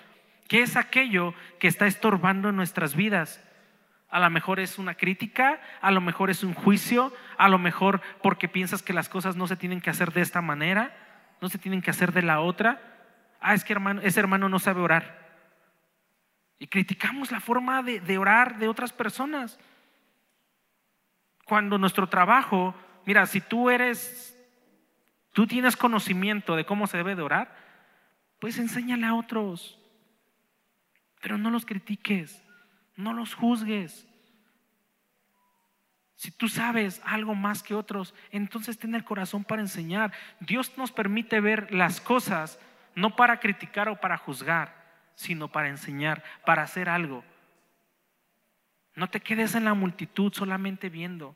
¿qué 0.48 0.62
es 0.62 0.76
aquello 0.76 1.34
que 1.58 1.68
está 1.68 1.86
estorbando 1.86 2.48
en 2.48 2.56
nuestras 2.56 2.96
vidas? 2.96 3.44
A 4.08 4.18
lo 4.18 4.28
mejor 4.30 4.58
es 4.58 4.78
una 4.78 4.94
crítica, 4.94 5.60
a 5.80 5.92
lo 5.92 6.00
mejor 6.00 6.30
es 6.30 6.42
un 6.42 6.54
juicio, 6.54 7.12
a 7.36 7.48
lo 7.48 7.58
mejor 7.58 8.00
porque 8.22 8.48
piensas 8.48 8.82
que 8.82 8.92
las 8.92 9.08
cosas 9.08 9.36
no 9.36 9.46
se 9.46 9.56
tienen 9.56 9.80
que 9.80 9.90
hacer 9.90 10.12
de 10.12 10.22
esta 10.22 10.40
manera, 10.40 10.96
no 11.40 11.48
se 11.48 11.58
tienen 11.58 11.80
que 11.80 11.90
hacer 11.90 12.12
de 12.12 12.22
la 12.22 12.40
otra. 12.40 12.80
Ah, 13.40 13.54
es 13.54 13.62
que 13.62 13.72
hermano, 13.72 14.00
ese 14.02 14.18
hermano 14.18 14.48
no 14.48 14.58
sabe 14.58 14.80
orar. 14.80 15.20
Y 16.58 16.66
criticamos 16.66 17.30
la 17.30 17.40
forma 17.40 17.82
de, 17.82 18.00
de 18.00 18.18
orar 18.18 18.58
de 18.58 18.68
otras 18.68 18.92
personas 18.92 19.58
cuando 21.50 21.78
nuestro 21.78 22.08
trabajo, 22.08 22.76
mira, 23.04 23.26
si 23.26 23.40
tú 23.40 23.70
eres, 23.70 24.38
tú 25.32 25.48
tienes 25.48 25.76
conocimiento 25.76 26.54
de 26.54 26.64
cómo 26.64 26.86
se 26.86 26.98
debe 26.98 27.16
de 27.16 27.22
orar, 27.22 27.52
pues 28.38 28.56
enséñale 28.56 29.04
a 29.04 29.16
otros. 29.16 29.76
Pero 31.20 31.38
no 31.38 31.50
los 31.50 31.66
critiques, 31.66 32.40
no 32.94 33.14
los 33.14 33.34
juzgues. 33.34 34.06
Si 36.14 36.30
tú 36.30 36.48
sabes 36.48 37.02
algo 37.04 37.34
más 37.34 37.64
que 37.64 37.74
otros, 37.74 38.14
entonces 38.30 38.78
ten 38.78 38.94
el 38.94 39.02
corazón 39.02 39.42
para 39.42 39.60
enseñar. 39.60 40.12
Dios 40.38 40.78
nos 40.78 40.92
permite 40.92 41.40
ver 41.40 41.74
las 41.74 42.00
cosas 42.00 42.60
no 42.94 43.16
para 43.16 43.40
criticar 43.40 43.88
o 43.88 44.00
para 44.00 44.18
juzgar, 44.18 44.72
sino 45.16 45.48
para 45.48 45.68
enseñar, 45.68 46.22
para 46.46 46.62
hacer 46.62 46.88
algo. 46.88 47.24
No 49.00 49.08
te 49.08 49.20
quedes 49.20 49.54
en 49.54 49.64
la 49.64 49.72
multitud 49.72 50.30
solamente 50.30 50.90
viendo. 50.90 51.34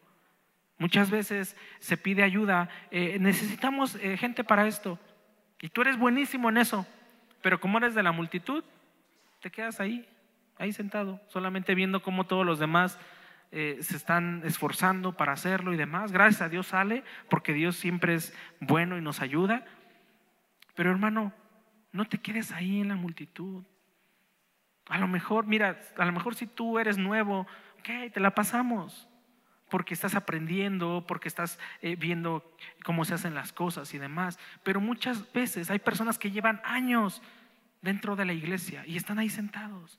Muchas 0.77 1.11
veces 1.11 1.57
se 1.79 1.96
pide 1.96 2.22
ayuda. 2.22 2.68
Eh, 2.90 3.16
necesitamos 3.18 3.94
eh, 4.03 4.18
gente 4.18 4.44
para 4.44 4.66
esto. 4.66 4.98
Y 5.62 5.70
tú 5.70 5.81
eres 5.81 5.96
buenísimo 5.96 6.50
en 6.50 6.59
eso. 6.59 6.87
Pero 7.40 7.59
como 7.61 7.79
eres 7.79 7.94
de 7.94 8.03
la 8.03 8.12
multitud, 8.12 8.62
te 9.40 9.50
quedas 9.50 9.81
ahí, 9.81 10.07
ahí 10.59 10.74
sentado, 10.74 11.22
solamente 11.29 11.74
viendo 11.74 12.03
cómo 12.03 12.27
todos 12.27 12.44
los 12.44 12.59
demás 12.59 12.98
eh, 13.50 13.79
se 13.81 13.96
están 13.96 14.42
esforzando 14.44 15.16
para 15.16 15.33
hacerlo 15.33 15.72
y 15.72 15.79
demás. 15.79 16.12
Gracias 16.12 16.42
a 16.42 16.50
Dios 16.50 16.66
sale, 16.66 17.03
porque 17.31 17.55
Dios 17.55 17.77
siempre 17.77 18.12
es 18.14 18.35
bueno 18.61 18.98
y 18.98 19.00
nos 19.00 19.22
ayuda. 19.22 19.64
Pero 20.74 20.90
hermano, 20.90 21.33
no 21.92 22.05
te 22.05 22.18
quedes 22.18 22.53
ahí 22.53 22.83
en 22.83 22.88
la 22.88 22.96
multitud. 22.96 23.64
A 24.88 24.99
lo 24.99 25.09
mejor, 25.09 25.47
mira, 25.47 25.81
a 25.97 26.05
lo 26.05 26.12
mejor 26.12 26.35
si 26.35 26.47
tú 26.47 26.79
eres 26.79 26.99
nuevo, 26.99 27.47
ok, 27.79 28.12
te 28.12 28.20
la 28.20 28.35
pasamos 28.35 29.09
porque 29.75 29.94
estás 29.94 30.14
aprendiendo, 30.14 31.05
porque 31.07 31.27
estás 31.27 31.59
eh, 31.83 31.97
viendo 31.97 32.57
cómo 32.85 33.05
se 33.05 33.14
hacen 33.14 33.35
las 33.35 33.53
cosas 33.53 33.92
y 33.94 33.99
demás. 33.99 34.38
Pero 34.62 34.81
muchas 34.81 35.33
veces 35.33 35.70
hay 35.70 35.79
personas 35.79 36.18
que 36.18 36.31
llevan 36.31 36.61
años 36.64 37.23
dentro 37.83 38.14
de 38.14 38.25
la 38.25 38.33
iglesia 38.33 38.85
y 38.87 38.97
están 38.97 39.18
ahí 39.18 39.29
sentados. 39.29 39.99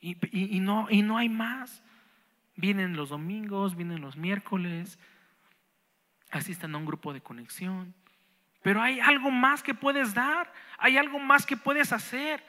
Y, 0.00 0.60
no, 0.60 0.88
y 0.90 1.02
no 1.02 1.18
hay 1.18 1.28
más. 1.28 1.82
Vienen 2.54 2.96
los 2.96 3.08
domingos, 3.08 3.76
vienen 3.76 4.00
los 4.00 4.16
miércoles, 4.16 4.98
asisten 6.30 6.74
a 6.74 6.78
un 6.78 6.86
grupo 6.86 7.12
de 7.12 7.20
conexión. 7.20 7.94
Pero 8.66 8.82
hay 8.82 8.98
algo 8.98 9.30
más 9.30 9.62
que 9.62 9.74
puedes 9.74 10.12
dar, 10.12 10.52
hay 10.76 10.96
algo 10.96 11.20
más 11.20 11.46
que 11.46 11.56
puedes 11.56 11.92
hacer. 11.92 12.42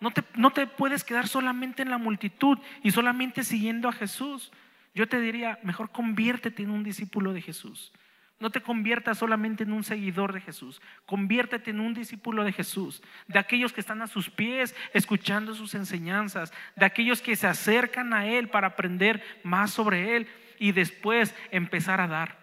No 0.00 0.10
te, 0.10 0.24
no 0.34 0.50
te 0.50 0.66
puedes 0.66 1.04
quedar 1.04 1.28
solamente 1.28 1.82
en 1.82 1.90
la 1.90 1.98
multitud 1.98 2.58
y 2.82 2.90
solamente 2.90 3.44
siguiendo 3.44 3.86
a 3.86 3.92
Jesús. 3.92 4.50
Yo 4.94 5.06
te 5.10 5.20
diría, 5.20 5.58
mejor 5.62 5.90
conviértete 5.90 6.62
en 6.62 6.70
un 6.70 6.82
discípulo 6.82 7.34
de 7.34 7.42
Jesús. 7.42 7.92
No 8.40 8.48
te 8.48 8.62
conviertas 8.62 9.18
solamente 9.18 9.64
en 9.64 9.74
un 9.74 9.84
seguidor 9.84 10.32
de 10.32 10.40
Jesús. 10.40 10.80
Conviértete 11.04 11.70
en 11.70 11.80
un 11.80 11.92
discípulo 11.92 12.44
de 12.44 12.52
Jesús. 12.54 13.02
De 13.28 13.38
aquellos 13.38 13.74
que 13.74 13.82
están 13.82 14.00
a 14.00 14.06
sus 14.06 14.30
pies 14.30 14.74
escuchando 14.94 15.54
sus 15.54 15.74
enseñanzas. 15.74 16.50
De 16.76 16.86
aquellos 16.86 17.20
que 17.20 17.36
se 17.36 17.46
acercan 17.46 18.14
a 18.14 18.26
Él 18.26 18.48
para 18.48 18.68
aprender 18.68 19.22
más 19.44 19.70
sobre 19.70 20.16
Él 20.16 20.28
y 20.58 20.72
después 20.72 21.34
empezar 21.50 22.00
a 22.00 22.08
dar. 22.08 22.38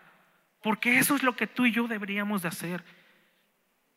Porque 0.62 1.00
eso 1.00 1.16
es 1.16 1.24
lo 1.24 1.36
que 1.36 1.48
tú 1.48 1.66
y 1.66 1.72
yo 1.72 1.88
deberíamos 1.88 2.44
de 2.44 2.50
hacer. 2.50 2.84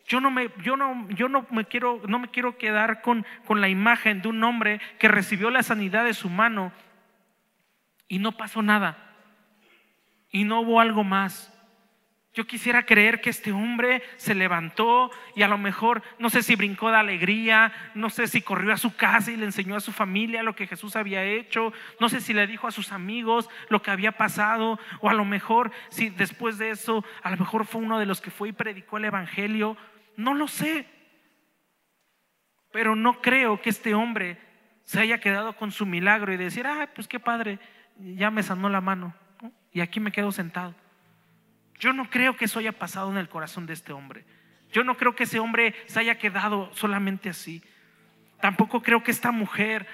Yo 0.06 0.20
no 0.20 0.30
me, 0.30 0.50
yo 0.62 0.76
no, 0.76 1.08
yo 1.10 1.28
no 1.28 1.46
me, 1.50 1.64
quiero, 1.64 2.00
no 2.06 2.18
me 2.18 2.28
quiero 2.28 2.58
quedar 2.58 3.02
con, 3.02 3.24
con 3.46 3.60
la 3.60 3.68
imagen 3.68 4.22
de 4.22 4.28
un 4.28 4.42
hombre 4.42 4.80
que 4.98 5.08
recibió 5.08 5.50
la 5.50 5.62
sanidad 5.62 6.04
de 6.04 6.14
su 6.14 6.28
mano 6.28 6.72
y 8.08 8.18
no 8.18 8.32
pasó 8.32 8.62
nada. 8.62 8.96
Y 10.30 10.44
no 10.44 10.60
hubo 10.60 10.80
algo 10.80 11.04
más. 11.04 11.52
Yo 12.34 12.46
quisiera 12.46 12.86
creer 12.86 13.20
que 13.20 13.28
este 13.28 13.52
hombre 13.52 14.02
se 14.16 14.34
levantó 14.34 15.10
y 15.36 15.42
a 15.42 15.48
lo 15.48 15.58
mejor, 15.58 16.02
no 16.18 16.30
sé 16.30 16.42
si 16.42 16.56
brincó 16.56 16.90
de 16.90 16.96
alegría, 16.96 17.72
no 17.94 18.08
sé 18.08 18.26
si 18.26 18.40
corrió 18.40 18.72
a 18.72 18.78
su 18.78 18.96
casa 18.96 19.30
y 19.30 19.36
le 19.36 19.44
enseñó 19.44 19.76
a 19.76 19.80
su 19.80 19.92
familia 19.92 20.42
lo 20.42 20.56
que 20.56 20.66
Jesús 20.66 20.96
había 20.96 21.24
hecho, 21.24 21.74
no 22.00 22.08
sé 22.08 22.22
si 22.22 22.32
le 22.32 22.46
dijo 22.46 22.66
a 22.66 22.72
sus 22.72 22.90
amigos 22.90 23.50
lo 23.68 23.82
que 23.82 23.90
había 23.90 24.12
pasado, 24.12 24.80
o 25.00 25.10
a 25.10 25.14
lo 25.14 25.26
mejor 25.26 25.72
si 25.90 26.08
después 26.08 26.56
de 26.56 26.70
eso, 26.70 27.04
a 27.22 27.30
lo 27.30 27.36
mejor 27.36 27.66
fue 27.66 27.82
uno 27.82 27.98
de 27.98 28.06
los 28.06 28.22
que 28.22 28.30
fue 28.30 28.48
y 28.48 28.52
predicó 28.52 28.96
el 28.96 29.04
Evangelio, 29.04 29.76
no 30.16 30.34
lo 30.34 30.48
sé. 30.48 30.86
Pero 32.72 32.96
no 32.96 33.20
creo 33.20 33.60
que 33.60 33.70
este 33.70 33.94
hombre 33.94 34.38
se 34.82 35.00
haya 35.00 35.20
quedado 35.20 35.56
con 35.56 35.72
su 35.72 35.86
milagro 35.86 36.32
y 36.32 36.36
decir, 36.36 36.66
ah, 36.66 36.90
pues 36.94 37.06
qué 37.06 37.20
padre, 37.20 37.58
ya 37.98 38.30
me 38.30 38.42
sanó 38.42 38.68
la 38.68 38.80
mano 38.80 39.14
y 39.72 39.80
aquí 39.80 40.00
me 40.00 40.12
quedo 40.12 40.32
sentado. 40.32 40.74
Yo 41.78 41.92
no 41.92 42.08
creo 42.10 42.36
que 42.36 42.44
eso 42.44 42.58
haya 42.58 42.72
pasado 42.72 43.10
en 43.10 43.16
el 43.16 43.28
corazón 43.28 43.66
de 43.66 43.72
este 43.72 43.92
hombre. 43.92 44.24
Yo 44.70 44.84
no 44.84 44.96
creo 44.96 45.14
que 45.14 45.24
ese 45.24 45.38
hombre 45.38 45.74
se 45.86 46.00
haya 46.00 46.18
quedado 46.18 46.70
solamente 46.74 47.28
así. 47.28 47.62
Tampoco 48.40 48.82
creo 48.82 49.02
que 49.02 49.10
esta 49.10 49.32
mujer 49.32 49.86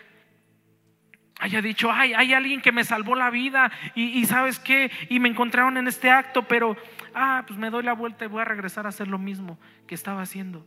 haya 1.38 1.62
dicho, 1.62 1.90
ay, 1.92 2.14
hay 2.14 2.32
alguien 2.32 2.60
que 2.60 2.72
me 2.72 2.84
salvó 2.84 3.14
la 3.14 3.30
vida 3.30 3.70
y, 3.94 4.24
sabes 4.26 4.58
qué, 4.58 4.90
y 5.08 5.20
me 5.20 5.28
encontraron 5.28 5.76
en 5.76 5.86
este 5.86 6.10
acto, 6.10 6.42
pero, 6.48 6.76
ah, 7.14 7.44
pues 7.46 7.58
me 7.58 7.70
doy 7.70 7.84
la 7.84 7.92
vuelta 7.92 8.24
y 8.24 8.28
voy 8.28 8.42
a 8.42 8.44
regresar 8.44 8.86
a 8.86 8.88
hacer 8.88 9.08
lo 9.08 9.18
mismo 9.18 9.58
que 9.86 9.94
estaba 9.94 10.22
haciendo. 10.22 10.66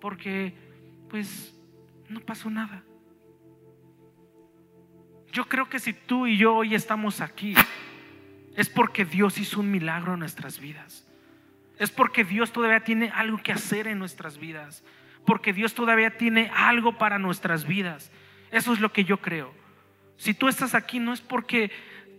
Porque, 0.00 0.54
pues, 1.08 1.58
no 2.08 2.20
pasó 2.20 2.50
nada. 2.50 2.82
Yo 5.32 5.48
creo 5.48 5.68
que 5.68 5.78
si 5.78 5.92
tú 5.92 6.26
y 6.26 6.36
yo 6.36 6.54
hoy 6.56 6.74
estamos 6.74 7.20
aquí, 7.20 7.54
es 8.56 8.68
porque 8.68 9.04
Dios 9.04 9.38
hizo 9.38 9.60
un 9.60 9.70
milagro 9.70 10.14
en 10.14 10.20
nuestras 10.20 10.58
vidas. 10.58 11.06
Es 11.78 11.90
porque 11.90 12.24
Dios 12.24 12.52
todavía 12.52 12.84
tiene 12.84 13.10
algo 13.14 13.38
que 13.38 13.52
hacer 13.52 13.86
en 13.86 13.98
nuestras 13.98 14.38
vidas. 14.38 14.84
Porque 15.24 15.52
Dios 15.52 15.74
todavía 15.74 16.18
tiene 16.18 16.50
algo 16.54 16.98
para 16.98 17.18
nuestras 17.18 17.66
vidas. 17.66 18.10
Eso 18.50 18.72
es 18.72 18.80
lo 18.80 18.92
que 18.92 19.04
yo 19.04 19.18
creo. 19.18 19.59
Si 20.20 20.34
tú 20.34 20.48
estás 20.48 20.74
aquí 20.74 20.98
no 20.98 21.14
es 21.14 21.22
porque 21.22 21.70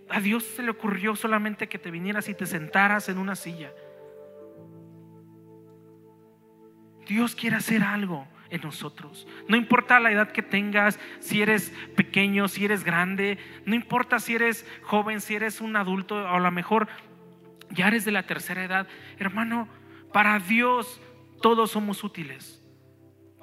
a 0.10 0.20
Dios 0.20 0.44
se 0.44 0.64
le 0.64 0.72
ocurrió 0.72 1.16
solamente 1.16 1.70
que 1.70 1.78
te 1.78 1.92
vinieras 1.92 2.30
y 2.30 2.34
te 2.34 2.48
sentaras 2.48 3.10
en 3.10 3.20
una 3.20 3.36
silla. 3.36 3.72
Dios 7.08 7.36
quiere 7.36 7.58
hacer 7.58 7.84
algo 7.84 8.28
en 8.50 8.62
nosotros. 8.62 9.28
No 9.48 9.56
importa 9.56 10.00
la 10.00 10.12
edad 10.12 10.32
que 10.32 10.42
tengas, 10.42 11.00
si 11.20 11.44
eres 11.44 11.72
pequeño, 11.96 12.48
si 12.48 12.66
eres 12.66 12.84
grande, 12.84 13.38
no 13.68 13.76
importa 13.76 14.20
si 14.20 14.34
eres 14.34 14.66
joven, 14.82 15.22
si 15.22 15.36
eres 15.36 15.62
un 15.62 15.76
adulto, 15.76 16.16
o 16.16 16.28
a 16.28 16.40
lo 16.40 16.50
mejor 16.50 16.88
ya 17.70 17.88
eres 17.88 18.04
de 18.04 18.12
la 18.12 18.26
tercera 18.26 18.64
edad. 18.64 18.88
Hermano, 19.20 19.68
para 20.12 20.40
Dios 20.40 21.00
todos 21.40 21.70
somos 21.70 22.04
útiles. 22.04 22.66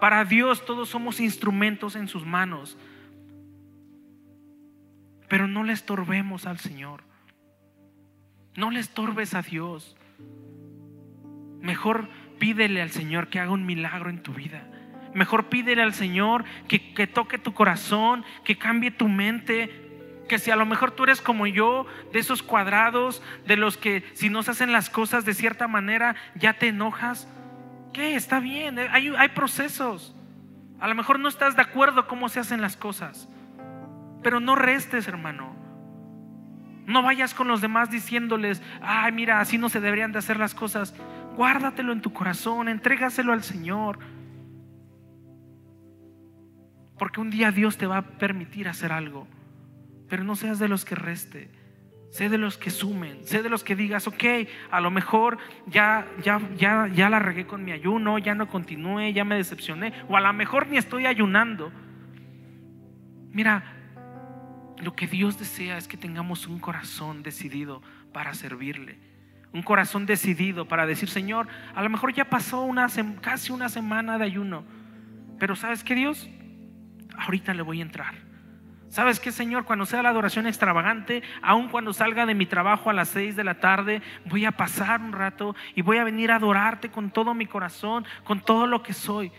Para 0.01 0.25
Dios 0.25 0.65
todos 0.65 0.89
somos 0.89 1.21
instrumentos 1.21 1.95
en 1.95 2.09
sus 2.09 2.27
manos. 2.27 2.77
Pero 5.29 5.47
no 5.47 5.63
le 5.63 5.73
estorbemos 5.73 6.47
al 6.47 6.59
Señor. 6.59 7.03
No 8.57 8.71
le 8.71 8.81
estorbes 8.81 9.35
a 9.35 9.43
Dios. 9.43 9.97
Mejor 11.61 12.09
pídele 12.39 12.83
al 12.83 12.91
Señor 12.91 13.29
que 13.29 13.41
haga 13.41 13.53
un 13.53 13.67
milagro 13.67 14.11
en 14.11 14.23
tu 14.23 14.33
vida. 14.33 14.67
Mejor 15.15 15.49
pídele 15.49 15.83
al 15.83 15.95
Señor 15.95 16.45
que, 16.67 16.95
que, 16.95 17.07
toque 17.07 17.39
tu 17.39 17.53
corazón, 17.55 18.25
que 18.45 18.59
cambie 18.59 18.91
tu 18.91 19.09
mente. 19.09 19.87
Que 20.29 20.39
si 20.39 20.51
a 20.51 20.57
lo 20.57 20.67
mejor 20.67 20.91
tú 20.91 21.05
eres 21.05 21.21
como 21.21 21.47
yo, 21.47 21.87
de 22.13 22.19
esos 22.19 22.43
cuadrados, 22.43 23.23
de 23.47 23.57
los 23.57 23.77
que 23.77 24.05
si 24.13 24.29
no 24.29 24.43
se 24.43 24.51
hacen 24.51 24.73
las 24.73 24.91
cosas 24.91 25.25
de 25.25 25.35
cierta 25.35 25.69
manera 25.69 26.17
ya 26.35 26.55
te 26.55 26.69
enojas. 26.69 27.29
¿Qué? 27.93 28.15
Está 28.15 28.41
bien, 28.41 28.79
hay, 28.79 29.09
hay 29.17 29.29
procesos. 29.31 30.15
A 30.81 30.89
lo 30.89 30.95
mejor 30.95 31.19
no 31.19 31.29
estás 31.29 31.57
de 31.57 31.63
acuerdo 31.63 32.07
cómo 32.07 32.29
se 32.29 32.41
hacen 32.41 32.61
las 32.61 32.77
cosas. 32.77 33.29
Pero 34.23 34.41
no 34.41 34.55
restes, 34.55 35.09
hermano. 35.09 35.55
No 36.87 37.03
vayas 37.03 37.35
con 37.35 37.49
los 37.49 37.61
demás 37.61 37.91
diciéndoles, 37.91 38.63
ay, 38.81 39.13
mira, 39.13 39.41
así 39.41 39.59
no 39.59 39.69
se 39.69 39.81
deberían 39.81 40.13
de 40.13 40.19
hacer 40.19 40.39
las 40.39 40.55
cosas. 40.55 40.95
Guárdatelo 41.37 41.93
en 41.93 42.01
tu 42.01 42.13
corazón, 42.13 42.69
entrégaselo 42.69 43.33
al 43.33 43.43
Señor. 43.43 43.99
Porque 46.99 47.21
un 47.21 47.31
día 47.31 47.53
Dios 47.53 47.77
te 47.77 47.87
va 47.87 47.99
a 47.99 48.03
permitir 48.03 48.69
hacer 48.69 48.93
algo. 48.93 49.29
Pero 50.09 50.25
no 50.25 50.35
seas 50.35 50.59
de 50.59 50.69
los 50.69 50.85
que 50.85 50.95
reste. 50.95 51.51
Sé 52.11 52.31
de 52.31 52.39
los 52.39 52.57
que 52.57 52.71
sumen, 52.71 53.19
sé 53.25 53.43
de 53.43 53.51
los 53.51 53.63
que 53.63 53.77
digas, 53.77 54.09
ok, 54.09 54.25
a 54.71 54.81
lo 54.81 54.91
mejor 54.91 55.37
ya, 55.67 56.07
ya, 56.23 56.41
ya, 56.57 56.89
ya 56.89 57.11
la 57.11 57.19
regué 57.19 57.47
con 57.47 57.63
mi 57.65 57.73
ayuno, 57.73 58.19
ya 58.19 58.35
no 58.35 58.49
continué, 58.49 59.13
ya 59.13 59.25
me 59.25 59.37
decepcioné, 59.37 59.93
o 60.09 60.17
a 60.17 60.21
lo 60.23 60.33
mejor 60.33 60.69
ni 60.69 60.79
estoy 60.79 61.05
ayunando. 61.05 61.71
Mira, 63.31 63.78
lo 64.81 64.95
que 64.95 65.07
Dios 65.07 65.39
desea 65.39 65.77
es 65.77 65.89
que 65.89 65.97
tengamos 65.97 66.47
un 66.47 66.59
corazón 66.59 67.23
decidido 67.23 67.83
para 68.13 68.35
servirle. 68.35 68.99
Un 69.53 69.63
corazón 69.63 70.07
decidido 70.07 70.69
para 70.69 70.87
decir, 70.87 71.09
Señor, 71.09 71.49
a 71.75 71.83
lo 71.83 71.91
mejor 71.91 72.13
ya 72.13 72.27
pasó 72.27 72.63
una, 72.63 72.87
casi 73.21 73.53
una 73.53 73.69
semana 73.69 74.19
de 74.19 74.25
ayuno, 74.25 74.65
pero 75.39 75.57
¿sabes 75.57 75.83
qué 75.83 75.95
Dios? 75.95 76.29
Ahorita 77.17 77.55
le 77.55 77.63
voy 77.63 77.81
a 77.81 77.83
entrar. 77.83 78.15
¿Sabes 78.91 79.21
qué, 79.21 79.33
Señor? 79.33 79.65
Cuando 79.65 79.85
sea 79.85 80.03
la 80.03 80.09
adoración 80.09 80.47
extravagante, 80.47 81.23
aun 81.43 81.69
cuando 81.69 81.93
salga 81.93 82.25
de 82.25 82.35
mi 82.35 82.47
trabajo 82.47 82.89
a 82.89 82.95
las 82.95 83.09
seis 83.09 83.37
de 83.37 83.45
la 83.45 83.61
tarde, 83.61 84.01
voy 84.25 84.47
a 84.47 84.53
pasar 84.53 85.01
un 85.01 85.13
rato 85.13 85.55
y 85.75 85.83
voy 85.83 85.99
a 85.99 86.05
venir 86.05 86.31
a 86.31 86.37
adorarte 86.37 86.91
con 86.91 87.11
todo 87.11 87.35
mi 87.35 87.45
corazón, 87.45 88.07
con 88.25 88.41
todo 88.41 88.67
lo 88.67 88.83
que 88.83 88.95
soy. 88.95 89.31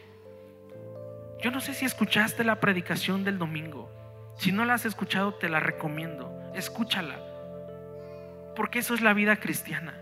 Yo 1.41 1.49
no 1.51 1.61
sé 1.61 1.73
si 1.73 1.85
escuchaste 1.85 2.43
la 2.43 2.59
predicación 2.59 3.23
del 3.23 3.39
domingo. 3.39 3.98
Si 4.39 4.53
no 4.53 4.63
la 4.63 4.75
has 4.75 4.85
escuchado, 4.85 5.33
te 5.33 5.49
la 5.49 5.59
recomiendo. 5.59 6.31
Escúchala. 6.55 7.19
Porque 8.55 8.79
eso 8.79 8.93
es 8.93 9.01
la 9.01 9.13
vida 9.13 9.35
cristiana. 9.35 9.99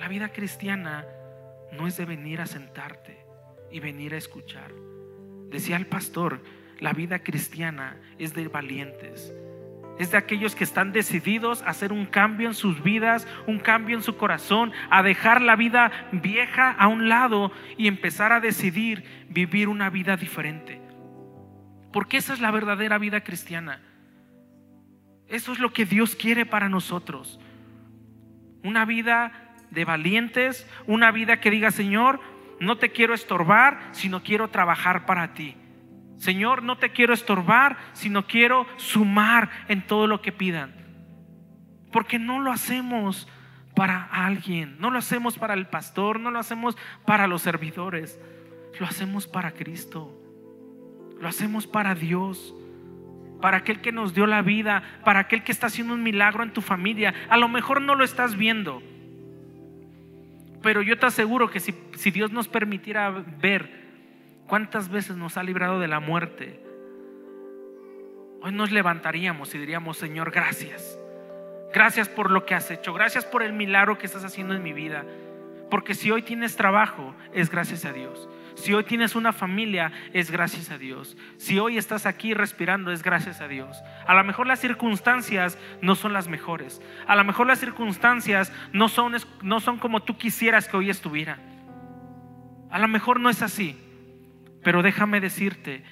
La 0.00 0.08
vida 0.08 0.30
cristiana 0.30 1.06
no 1.70 1.86
es 1.86 1.98
de 1.98 2.06
venir 2.06 2.40
a 2.40 2.46
sentarte 2.46 3.22
y 3.70 3.80
venir 3.80 4.14
a 4.14 4.16
escuchar. 4.16 4.72
Decía 5.50 5.76
el 5.76 5.86
pastor, 5.86 6.40
la 6.80 6.94
vida 6.94 7.18
cristiana 7.18 8.00
es 8.18 8.32
de 8.32 8.48
valientes. 8.48 9.34
Es 9.98 10.12
de 10.12 10.16
aquellos 10.16 10.54
que 10.54 10.64
están 10.64 10.92
decididos 10.92 11.60
a 11.60 11.66
hacer 11.66 11.92
un 11.92 12.06
cambio 12.06 12.48
en 12.48 12.54
sus 12.54 12.82
vidas, 12.82 13.28
un 13.46 13.58
cambio 13.58 13.98
en 13.98 14.02
su 14.02 14.16
corazón, 14.16 14.72
a 14.88 15.02
dejar 15.02 15.42
la 15.42 15.56
vida 15.56 15.92
vieja 16.10 16.70
a 16.70 16.88
un 16.88 17.10
lado 17.10 17.52
y 17.76 17.86
empezar 17.86 18.32
a 18.32 18.40
decidir 18.40 19.04
vivir 19.28 19.68
una 19.68 19.90
vida 19.90 20.16
diferente. 20.16 20.83
Porque 21.94 22.16
esa 22.16 22.32
es 22.32 22.40
la 22.40 22.50
verdadera 22.50 22.98
vida 22.98 23.20
cristiana. 23.20 23.80
Eso 25.28 25.52
es 25.52 25.60
lo 25.60 25.72
que 25.72 25.86
Dios 25.86 26.16
quiere 26.16 26.44
para 26.44 26.68
nosotros. 26.68 27.38
Una 28.64 28.84
vida 28.84 29.54
de 29.70 29.84
valientes, 29.84 30.68
una 30.88 31.12
vida 31.12 31.38
que 31.38 31.52
diga, 31.52 31.70
Señor, 31.70 32.18
no 32.58 32.78
te 32.78 32.90
quiero 32.90 33.14
estorbar, 33.14 33.78
sino 33.92 34.24
quiero 34.24 34.48
trabajar 34.50 35.06
para 35.06 35.34
ti. 35.34 35.54
Señor, 36.16 36.64
no 36.64 36.78
te 36.78 36.90
quiero 36.90 37.14
estorbar, 37.14 37.76
sino 37.92 38.26
quiero 38.26 38.66
sumar 38.76 39.48
en 39.68 39.86
todo 39.86 40.08
lo 40.08 40.20
que 40.20 40.32
pidan. 40.32 40.74
Porque 41.92 42.18
no 42.18 42.40
lo 42.40 42.50
hacemos 42.50 43.28
para 43.76 44.02
alguien, 44.02 44.80
no 44.80 44.90
lo 44.90 44.98
hacemos 44.98 45.38
para 45.38 45.54
el 45.54 45.68
pastor, 45.68 46.18
no 46.18 46.32
lo 46.32 46.40
hacemos 46.40 46.76
para 47.06 47.28
los 47.28 47.42
servidores, 47.42 48.18
lo 48.80 48.86
hacemos 48.86 49.28
para 49.28 49.52
Cristo. 49.52 50.23
Lo 51.20 51.28
hacemos 51.28 51.66
para 51.66 51.94
Dios, 51.94 52.54
para 53.40 53.58
aquel 53.58 53.80
que 53.80 53.92
nos 53.92 54.14
dio 54.14 54.26
la 54.26 54.42
vida, 54.42 54.82
para 55.04 55.20
aquel 55.20 55.44
que 55.44 55.52
está 55.52 55.66
haciendo 55.66 55.94
un 55.94 56.02
milagro 56.02 56.42
en 56.42 56.52
tu 56.52 56.60
familia. 56.60 57.14
A 57.28 57.36
lo 57.36 57.48
mejor 57.48 57.80
no 57.80 57.94
lo 57.94 58.04
estás 58.04 58.36
viendo, 58.36 58.82
pero 60.62 60.82
yo 60.82 60.98
te 60.98 61.06
aseguro 61.06 61.50
que 61.50 61.60
si, 61.60 61.74
si 61.94 62.10
Dios 62.10 62.32
nos 62.32 62.48
permitiera 62.48 63.10
ver 63.10 63.84
cuántas 64.46 64.88
veces 64.88 65.16
nos 65.16 65.36
ha 65.36 65.42
librado 65.42 65.78
de 65.80 65.88
la 65.88 66.00
muerte, 66.00 66.60
hoy 68.40 68.52
nos 68.52 68.72
levantaríamos 68.72 69.54
y 69.54 69.58
diríamos, 69.58 69.98
Señor, 69.98 70.30
gracias. 70.30 70.98
Gracias 71.74 72.08
por 72.08 72.30
lo 72.30 72.46
que 72.46 72.54
has 72.54 72.70
hecho. 72.70 72.94
Gracias 72.94 73.24
por 73.26 73.42
el 73.42 73.52
milagro 73.52 73.98
que 73.98 74.06
estás 74.06 74.24
haciendo 74.24 74.54
en 74.54 74.62
mi 74.62 74.72
vida. 74.72 75.04
Porque 75.70 75.94
si 75.94 76.10
hoy 76.10 76.22
tienes 76.22 76.56
trabajo, 76.56 77.14
es 77.32 77.50
gracias 77.50 77.84
a 77.84 77.92
Dios. 77.92 78.28
Si 78.54 78.72
hoy 78.72 78.84
tienes 78.84 79.16
una 79.16 79.32
familia, 79.32 79.92
es 80.12 80.30
gracias 80.30 80.70
a 80.70 80.78
Dios. 80.78 81.16
Si 81.36 81.58
hoy 81.58 81.76
estás 81.76 82.06
aquí 82.06 82.34
respirando, 82.34 82.92
es 82.92 83.02
gracias 83.02 83.40
a 83.40 83.48
Dios. 83.48 83.82
A 84.06 84.14
lo 84.14 84.24
mejor 84.24 84.46
las 84.46 84.60
circunstancias 84.60 85.58
no 85.82 85.96
son 85.96 86.12
las 86.12 86.28
mejores. 86.28 86.80
A 87.06 87.16
lo 87.16 87.24
mejor 87.24 87.46
las 87.46 87.58
circunstancias 87.58 88.52
no 88.72 88.88
son, 88.88 89.14
no 89.42 89.60
son 89.60 89.78
como 89.78 90.02
tú 90.02 90.16
quisieras 90.16 90.68
que 90.68 90.76
hoy 90.76 90.90
estuviera. 90.90 91.38
A 92.70 92.78
lo 92.78 92.88
mejor 92.88 93.20
no 93.20 93.28
es 93.28 93.42
así. 93.42 93.78
Pero 94.62 94.82
déjame 94.82 95.20
decirte, 95.20 95.84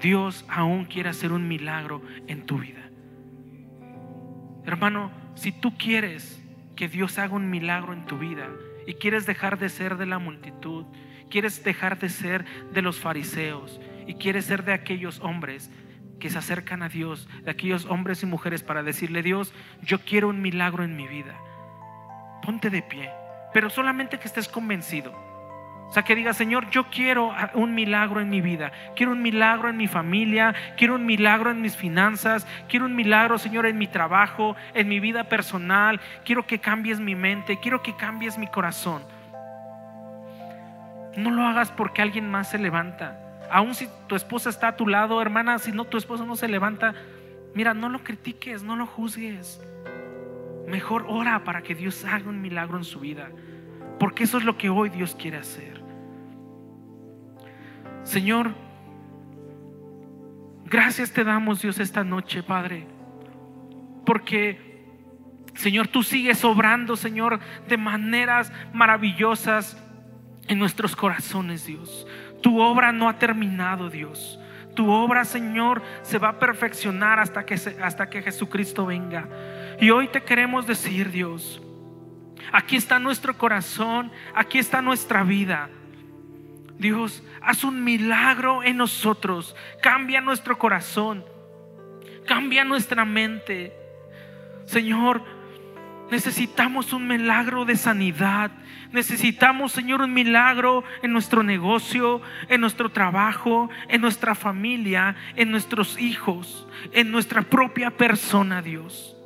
Dios 0.00 0.44
aún 0.48 0.84
quiere 0.84 1.08
hacer 1.08 1.32
un 1.32 1.48
milagro 1.48 2.02
en 2.28 2.46
tu 2.46 2.58
vida. 2.58 2.80
Hermano, 4.64 5.10
si 5.34 5.52
tú 5.52 5.76
quieres 5.76 6.42
que 6.76 6.88
Dios 6.88 7.18
haga 7.18 7.34
un 7.34 7.50
milagro 7.50 7.92
en 7.92 8.06
tu 8.06 8.18
vida 8.18 8.48
y 8.86 8.94
quieres 8.94 9.26
dejar 9.26 9.58
de 9.58 9.68
ser 9.68 9.96
de 9.96 10.06
la 10.06 10.18
multitud, 10.18 10.86
quieres 11.30 11.64
dejar 11.64 11.98
de 11.98 12.10
ser 12.10 12.44
de 12.72 12.82
los 12.82 12.98
fariseos 12.98 13.80
y 14.06 14.14
quieres 14.14 14.44
ser 14.44 14.64
de 14.64 14.72
aquellos 14.74 15.20
hombres 15.20 15.70
que 16.18 16.28
se 16.28 16.38
acercan 16.38 16.82
a 16.82 16.88
Dios, 16.88 17.28
de 17.42 17.50
aquellos 17.50 17.86
hombres 17.86 18.22
y 18.22 18.26
mujeres 18.26 18.62
para 18.62 18.82
decirle, 18.82 19.22
Dios, 19.22 19.54
yo 19.82 20.00
quiero 20.00 20.28
un 20.28 20.42
milagro 20.42 20.84
en 20.84 20.94
mi 20.94 21.08
vida. 21.08 21.34
Ponte 22.42 22.68
de 22.68 22.82
pie, 22.82 23.10
pero 23.54 23.70
solamente 23.70 24.18
que 24.18 24.28
estés 24.28 24.48
convencido. 24.48 25.12
O 25.88 25.92
sea, 25.92 26.04
que 26.04 26.14
diga, 26.14 26.32
Señor, 26.34 26.70
yo 26.70 26.84
quiero 26.84 27.34
un 27.54 27.74
milagro 27.74 28.20
en 28.20 28.30
mi 28.30 28.40
vida, 28.40 28.70
quiero 28.94 29.10
un 29.10 29.22
milagro 29.22 29.68
en 29.68 29.76
mi 29.76 29.88
familia, 29.88 30.54
quiero 30.76 30.94
un 30.94 31.04
milagro 31.04 31.50
en 31.50 31.60
mis 31.60 31.74
finanzas, 31.74 32.46
quiero 32.68 32.84
un 32.84 32.94
milagro, 32.94 33.38
Señor, 33.38 33.66
en 33.66 33.76
mi 33.76 33.88
trabajo, 33.88 34.54
en 34.72 34.88
mi 34.88 35.00
vida 35.00 35.24
personal, 35.24 36.00
quiero 36.24 36.46
que 36.46 36.60
cambies 36.60 37.00
mi 37.00 37.16
mente, 37.16 37.58
quiero 37.58 37.82
que 37.82 37.96
cambies 37.96 38.38
mi 38.38 38.46
corazón. 38.46 39.02
No 41.16 41.30
lo 41.30 41.42
hagas 41.42 41.70
porque 41.70 42.02
alguien 42.02 42.30
más 42.30 42.50
se 42.50 42.58
levanta. 42.58 43.18
Aun 43.50 43.74
si 43.74 43.88
tu 44.06 44.14
esposa 44.14 44.48
está 44.48 44.68
a 44.68 44.76
tu 44.76 44.86
lado, 44.86 45.20
hermana, 45.20 45.58
si 45.58 45.72
no 45.72 45.84
tu 45.84 45.98
esposa 45.98 46.24
no 46.24 46.36
se 46.36 46.48
levanta, 46.48 46.94
mira, 47.54 47.74
no 47.74 47.88
lo 47.88 48.04
critiques, 48.04 48.62
no 48.62 48.76
lo 48.76 48.86
juzgues. 48.86 49.60
Mejor 50.68 51.06
ora 51.08 51.42
para 51.42 51.62
que 51.62 51.74
Dios 51.74 52.04
haga 52.04 52.28
un 52.28 52.40
milagro 52.40 52.78
en 52.78 52.84
su 52.84 53.00
vida. 53.00 53.30
Porque 53.98 54.24
eso 54.24 54.38
es 54.38 54.44
lo 54.44 54.56
que 54.56 54.70
hoy 54.70 54.88
Dios 54.88 55.16
quiere 55.16 55.38
hacer. 55.38 55.82
Señor, 58.04 58.54
gracias 60.64 61.12
te 61.12 61.24
damos 61.24 61.60
Dios 61.60 61.80
esta 61.80 62.04
noche, 62.04 62.42
Padre. 62.42 62.86
Porque, 64.06 64.86
Señor, 65.54 65.88
tú 65.88 66.02
sigues 66.02 66.44
obrando, 66.44 66.96
Señor, 66.96 67.40
de 67.68 67.76
maneras 67.76 68.52
maravillosas 68.72 69.76
en 70.50 70.58
nuestros 70.58 70.96
corazones, 70.96 71.64
Dios. 71.64 72.08
Tu 72.42 72.60
obra 72.60 72.90
no 72.90 73.08
ha 73.08 73.20
terminado, 73.20 73.88
Dios. 73.88 74.36
Tu 74.74 74.90
obra, 74.90 75.24
Señor, 75.24 75.80
se 76.02 76.18
va 76.18 76.30
a 76.30 76.38
perfeccionar 76.40 77.20
hasta 77.20 77.46
que, 77.46 77.54
hasta 77.54 78.10
que 78.10 78.20
Jesucristo 78.20 78.84
venga. 78.84 79.28
Y 79.80 79.90
hoy 79.90 80.08
te 80.08 80.24
queremos 80.24 80.66
decir, 80.66 81.12
Dios, 81.12 81.62
aquí 82.50 82.74
está 82.74 82.98
nuestro 82.98 83.38
corazón, 83.38 84.10
aquí 84.34 84.58
está 84.58 84.82
nuestra 84.82 85.22
vida. 85.22 85.70
Dios, 86.78 87.22
haz 87.40 87.62
un 87.62 87.84
milagro 87.84 88.64
en 88.64 88.76
nosotros, 88.76 89.54
cambia 89.80 90.20
nuestro 90.20 90.58
corazón, 90.58 91.24
cambia 92.26 92.64
nuestra 92.64 93.04
mente. 93.04 93.72
Señor, 94.64 95.22
necesitamos 96.10 96.92
un 96.92 97.06
milagro 97.06 97.64
de 97.64 97.76
sanidad, 97.76 98.50
Necesitamos, 98.92 99.70
Señor, 99.72 100.02
un 100.02 100.12
milagro 100.12 100.82
en 101.02 101.12
nuestro 101.12 101.42
negocio, 101.44 102.20
en 102.48 102.60
nuestro 102.60 102.90
trabajo, 102.90 103.70
en 103.88 104.00
nuestra 104.00 104.34
familia, 104.34 105.14
en 105.36 105.52
nuestros 105.52 105.98
hijos, 106.00 106.66
en 106.92 107.12
nuestra 107.12 107.42
propia 107.42 107.90
persona, 107.92 108.62
Dios. 108.62 109.19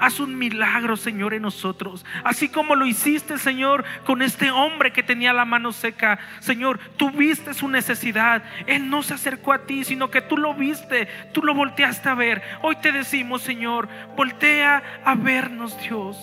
Haz 0.00 0.20
un 0.20 0.38
milagro, 0.38 0.96
Señor, 0.96 1.34
en 1.34 1.42
nosotros. 1.42 2.04
Así 2.24 2.48
como 2.48 2.76
lo 2.76 2.86
hiciste, 2.86 3.38
Señor, 3.38 3.84
con 4.04 4.22
este 4.22 4.50
hombre 4.50 4.92
que 4.92 5.02
tenía 5.02 5.32
la 5.32 5.44
mano 5.44 5.72
seca. 5.72 6.18
Señor, 6.40 6.78
tú 6.96 7.10
viste 7.10 7.54
su 7.54 7.68
necesidad. 7.68 8.42
Él 8.66 8.88
no 8.90 9.02
se 9.02 9.14
acercó 9.14 9.52
a 9.52 9.66
ti, 9.66 9.84
sino 9.84 10.10
que 10.10 10.20
tú 10.20 10.36
lo 10.36 10.54
viste, 10.54 11.08
tú 11.32 11.42
lo 11.42 11.54
volteaste 11.54 12.08
a 12.08 12.14
ver. 12.14 12.42
Hoy 12.62 12.76
te 12.76 12.92
decimos, 12.92 13.42
Señor, 13.42 13.88
voltea 14.16 14.82
a 15.04 15.14
vernos, 15.14 15.78
Dios. 15.80 16.16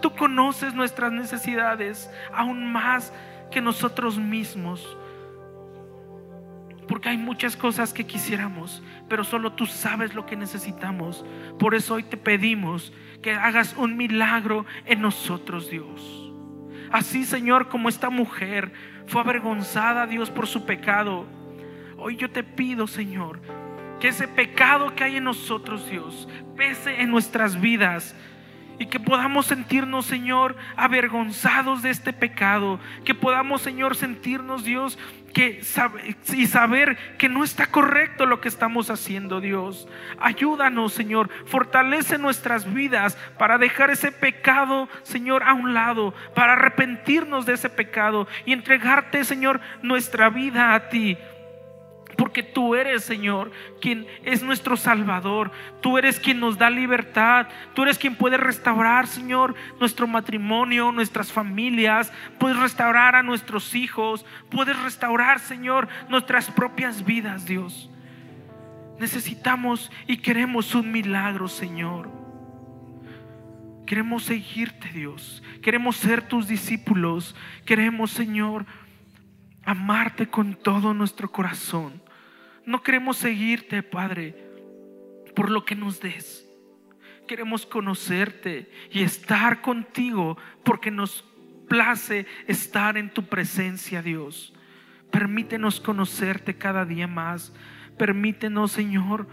Tú 0.00 0.14
conoces 0.14 0.74
nuestras 0.74 1.12
necesidades 1.12 2.10
aún 2.32 2.72
más 2.72 3.12
que 3.50 3.60
nosotros 3.60 4.18
mismos. 4.18 4.96
Porque 6.88 7.08
hay 7.08 7.16
muchas 7.16 7.56
cosas 7.56 7.92
que 7.92 8.06
quisiéramos, 8.06 8.82
pero 9.08 9.24
solo 9.24 9.52
tú 9.52 9.66
sabes 9.66 10.14
lo 10.14 10.26
que 10.26 10.36
necesitamos. 10.36 11.24
Por 11.58 11.74
eso 11.74 11.94
hoy 11.94 12.02
te 12.02 12.16
pedimos 12.16 12.92
que 13.22 13.32
hagas 13.32 13.74
un 13.78 13.96
milagro 13.96 14.66
en 14.84 15.00
nosotros, 15.00 15.70
Dios. 15.70 16.32
Así, 16.90 17.24
Señor, 17.24 17.68
como 17.68 17.88
esta 17.88 18.10
mujer 18.10 18.72
fue 19.06 19.20
avergonzada, 19.22 20.06
Dios, 20.06 20.30
por 20.30 20.46
su 20.46 20.64
pecado. 20.64 21.26
Hoy 21.96 22.16
yo 22.16 22.30
te 22.30 22.44
pido, 22.44 22.86
Señor, 22.86 23.40
que 24.00 24.08
ese 24.08 24.28
pecado 24.28 24.94
que 24.94 25.04
hay 25.04 25.16
en 25.16 25.24
nosotros, 25.24 25.88
Dios, 25.90 26.28
pese 26.56 27.00
en 27.00 27.10
nuestras 27.10 27.60
vidas 27.60 28.14
y 28.78 28.86
que 28.86 29.00
podamos 29.00 29.46
sentirnos, 29.46 30.06
Señor, 30.06 30.56
avergonzados 30.76 31.82
de 31.82 31.90
este 31.90 32.12
pecado. 32.12 32.80
Que 33.04 33.14
podamos, 33.14 33.62
Señor, 33.62 33.96
sentirnos, 33.96 34.64
Dios, 34.64 34.98
que 35.32 35.60
y 36.32 36.46
saber 36.46 36.96
que 37.18 37.28
no 37.28 37.44
está 37.44 37.66
correcto 37.66 38.24
lo 38.24 38.40
que 38.40 38.48
estamos 38.48 38.90
haciendo, 38.90 39.40
Dios. 39.40 39.88
Ayúdanos, 40.18 40.92
Señor. 40.92 41.28
Fortalece 41.46 42.18
nuestras 42.18 42.72
vidas 42.72 43.18
para 43.38 43.58
dejar 43.58 43.90
ese 43.90 44.12
pecado, 44.12 44.88
Señor, 45.02 45.42
a 45.42 45.54
un 45.54 45.74
lado, 45.74 46.14
para 46.34 46.54
arrepentirnos 46.54 47.46
de 47.46 47.54
ese 47.54 47.68
pecado 47.68 48.28
y 48.46 48.52
entregarte, 48.52 49.24
Señor, 49.24 49.60
nuestra 49.82 50.30
vida 50.30 50.74
a 50.74 50.88
ti. 50.88 51.18
Porque 52.16 52.42
tú 52.42 52.74
eres, 52.74 53.04
Señor, 53.04 53.50
quien 53.80 54.06
es 54.24 54.42
nuestro 54.42 54.76
Salvador. 54.76 55.50
Tú 55.80 55.98
eres 55.98 56.20
quien 56.20 56.40
nos 56.40 56.58
da 56.58 56.70
libertad. 56.70 57.48
Tú 57.74 57.82
eres 57.82 57.98
quien 57.98 58.16
puede 58.16 58.36
restaurar, 58.36 59.06
Señor, 59.06 59.54
nuestro 59.80 60.06
matrimonio, 60.06 60.92
nuestras 60.92 61.32
familias. 61.32 62.12
Puedes 62.38 62.58
restaurar 62.58 63.16
a 63.16 63.22
nuestros 63.22 63.74
hijos. 63.74 64.24
Puedes 64.50 64.80
restaurar, 64.82 65.40
Señor, 65.40 65.88
nuestras 66.08 66.50
propias 66.50 67.04
vidas, 67.04 67.46
Dios. 67.46 67.90
Necesitamos 68.98 69.90
y 70.06 70.18
queremos 70.18 70.74
un 70.74 70.92
milagro, 70.92 71.48
Señor. 71.48 72.10
Queremos 73.86 74.24
seguirte, 74.24 74.88
Dios. 74.92 75.42
Queremos 75.62 75.96
ser 75.96 76.26
tus 76.26 76.46
discípulos. 76.46 77.34
Queremos, 77.64 78.12
Señor, 78.12 78.66
amarte 79.64 80.28
con 80.28 80.54
todo 80.54 80.94
nuestro 80.94 81.30
corazón. 81.30 82.03
No 82.66 82.82
queremos 82.82 83.18
seguirte, 83.18 83.82
Padre, 83.82 84.34
por 85.34 85.50
lo 85.50 85.64
que 85.64 85.74
nos 85.74 86.00
des. 86.00 86.48
Queremos 87.26 87.66
conocerte 87.66 88.70
y 88.90 89.02
estar 89.02 89.60
contigo 89.62 90.36
porque 90.62 90.90
nos 90.90 91.24
place 91.68 92.26
estar 92.46 92.96
en 92.96 93.10
tu 93.10 93.24
presencia, 93.24 94.02
Dios. 94.02 94.54
Permítenos 95.10 95.80
conocerte 95.80 96.56
cada 96.56 96.84
día 96.84 97.06
más. 97.06 97.54
Permítenos, 97.98 98.72
Señor, 98.72 99.28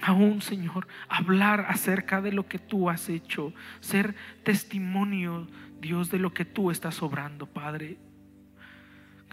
aún, 0.00 0.42
Señor, 0.42 0.86
hablar 1.08 1.66
acerca 1.68 2.20
de 2.20 2.32
lo 2.32 2.46
que 2.46 2.58
tú 2.58 2.90
has 2.90 3.08
hecho, 3.08 3.52
ser 3.80 4.14
testimonio, 4.44 5.48
Dios, 5.80 6.10
de 6.10 6.18
lo 6.18 6.32
que 6.32 6.44
tú 6.44 6.70
estás 6.70 7.02
obrando, 7.02 7.46
Padre. 7.46 7.98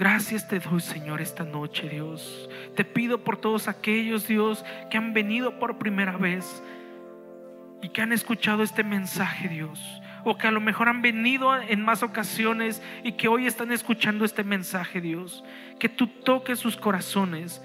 Gracias 0.01 0.47
te 0.47 0.57
doy, 0.57 0.79
Señor, 0.81 1.21
esta 1.21 1.43
noche, 1.43 1.87
Dios. 1.87 2.49
Te 2.75 2.83
pido 2.83 3.23
por 3.23 3.37
todos 3.37 3.67
aquellos, 3.67 4.27
Dios, 4.27 4.65
que 4.89 4.97
han 4.97 5.13
venido 5.13 5.59
por 5.59 5.77
primera 5.77 6.17
vez 6.17 6.63
y 7.83 7.89
que 7.89 8.01
han 8.01 8.11
escuchado 8.11 8.63
este 8.63 8.83
mensaje, 8.83 9.47
Dios. 9.47 9.79
O 10.25 10.39
que 10.39 10.47
a 10.47 10.51
lo 10.51 10.59
mejor 10.59 10.89
han 10.89 11.03
venido 11.03 11.55
en 11.55 11.85
más 11.85 12.01
ocasiones 12.01 12.81
y 13.03 13.11
que 13.11 13.27
hoy 13.27 13.45
están 13.45 13.71
escuchando 13.71 14.25
este 14.25 14.43
mensaje, 14.43 15.01
Dios. 15.01 15.43
Que 15.77 15.87
tú 15.87 16.07
toques 16.07 16.57
sus 16.57 16.77
corazones. 16.77 17.61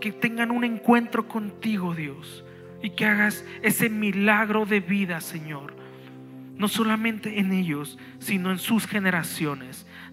Que 0.00 0.12
tengan 0.12 0.50
un 0.50 0.64
encuentro 0.64 1.28
contigo, 1.28 1.94
Dios. 1.94 2.46
Y 2.82 2.88
que 2.88 3.04
hagas 3.04 3.44
ese 3.60 3.90
milagro 3.90 4.64
de 4.64 4.80
vida, 4.80 5.20
Señor. 5.20 5.74
No 6.56 6.66
solamente 6.66 7.40
en 7.40 7.52
ellos, 7.52 7.98
sino 8.20 8.50
en 8.50 8.58
sus 8.58 8.86
generaciones. 8.86 9.86